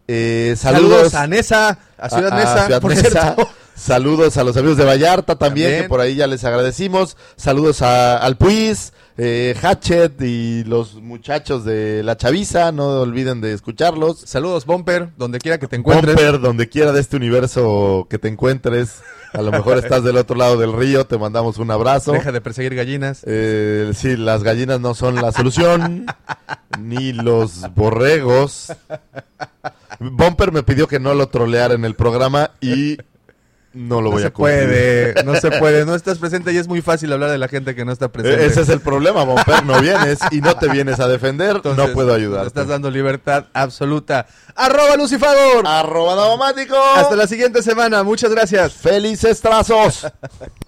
Eh, 0.08 0.54
Saludos, 0.58 1.12
saludos, 1.12 1.16
a 1.16 1.28
Nesa, 1.28 1.80
a 1.98 2.10
Ciudad 2.10 2.32
a- 2.32 2.36
a 2.36 2.40
Nesa, 2.40 2.66
Ciudad 2.66 3.36
por. 3.36 3.48
Saludos 3.76 4.38
a 4.38 4.44
los 4.44 4.56
amigos 4.56 4.78
de 4.78 4.86
Vallarta 4.86 5.36
también, 5.36 5.68
También. 5.68 5.84
que 5.84 5.90
por 5.90 6.00
ahí 6.00 6.16
ya 6.16 6.28
les 6.28 6.44
agradecimos. 6.46 7.18
Saludos 7.36 7.82
a, 7.82 8.18
al 8.18 8.38
Puis, 8.38 8.94
eh, 9.18 9.56
Hatchet 9.62 10.22
y 10.22 10.64
los 10.66 10.96
muchachos 10.96 11.64
de 11.64 12.04
La 12.04 12.18
Chaviza. 12.18 12.72
No 12.72 13.02
olviden 13.02 13.42
de 13.42 13.54
escucharlos. 13.54 14.20
Saludos, 14.22 14.66
Bumper, 14.66 15.10
donde 15.18 15.40
quiera 15.40 15.58
que 15.58 15.68
te 15.68 15.76
encuentres. 15.76 16.16
Pomper, 16.16 16.40
donde 16.40 16.68
quiera 16.68 16.92
de 16.92 17.02
este 17.02 17.16
universo 17.16 18.08
que 18.10 18.20
te 18.20 18.28
encuentres. 18.28 19.02
A 19.34 19.42
lo 19.42 19.52
mejor 19.52 19.78
estás 19.84 20.04
del 20.04 20.18
otro 20.18 20.36
lado 20.36 20.58
del 20.58 20.74
río, 20.74 21.06
te 21.06 21.18
mandamos 21.18 21.58
un 21.58 21.72
abrazo. 21.72 22.12
Deja 22.12 22.32
de 22.32 22.42
perseguir 22.42 22.76
gallinas. 22.76 23.22
Eh, 23.26 23.92
sí, 23.96 24.18
las 24.18 24.44
gallinas 24.44 24.80
no 24.80 24.94
son 24.94 25.16
la 25.16 25.32
solución, 25.32 26.06
ni 26.80 27.14
los 27.14 27.74
borregos. 27.74 28.74
Bumper 30.00 30.52
me 30.52 30.64
pidió 30.64 30.88
que 30.88 31.00
no 31.00 31.14
lo 31.14 31.28
troleara 31.28 31.74
en 31.74 31.86
el 31.86 31.96
programa 31.96 32.52
y 32.60 32.98
no 33.76 34.02
lo 34.02 34.10
No 34.10 34.12
voy 34.12 34.22
se 34.22 34.28
a 34.30 34.32
cumplir. 34.34 34.56
puede, 34.66 35.24
no 35.26 35.36
se 35.36 35.52
puede. 35.52 35.86
No 35.86 35.94
estás 35.94 36.18
presente 36.18 36.52
y 36.54 36.58
es 36.58 36.68
muy 36.68 36.82
fácil 36.82 37.12
hablar 37.14 37.30
de 37.30 37.38
la 37.38 37.48
gente 37.48 37.76
que 37.76 37.86
no 37.86 37.92
está 37.92 38.08
presente. 38.12 38.42
Eh, 38.44 38.48
Ese 38.48 38.62
es 38.62 38.70
el 38.70 38.80
problema, 38.82 39.24
Bumper, 39.24 39.64
no 39.66 39.80
vienes 39.82 40.18
y 40.32 40.42
no 40.42 40.56
te 40.56 40.68
vienes 40.70 41.00
a 41.00 41.08
defender, 41.08 41.58
Entonces, 41.58 41.86
no 41.88 41.94
puedo 41.94 42.08
nos 42.08 42.18
ayudarte. 42.18 42.48
Estás 42.48 42.68
dando 42.68 42.90
libertad 42.90 43.46
absoluta. 43.54 44.26
Arroba 44.56 44.96
Lucifagor. 44.96 45.68
Arroba 45.68 46.16
Davomático. 46.16 46.76
Hasta 46.96 47.16
la 47.16 47.28
siguiente 47.28 47.62
semana. 47.62 48.02
Muchas 48.04 48.32
gracias. 48.32 48.74
Felices 48.74 49.42
trazos. 49.42 50.08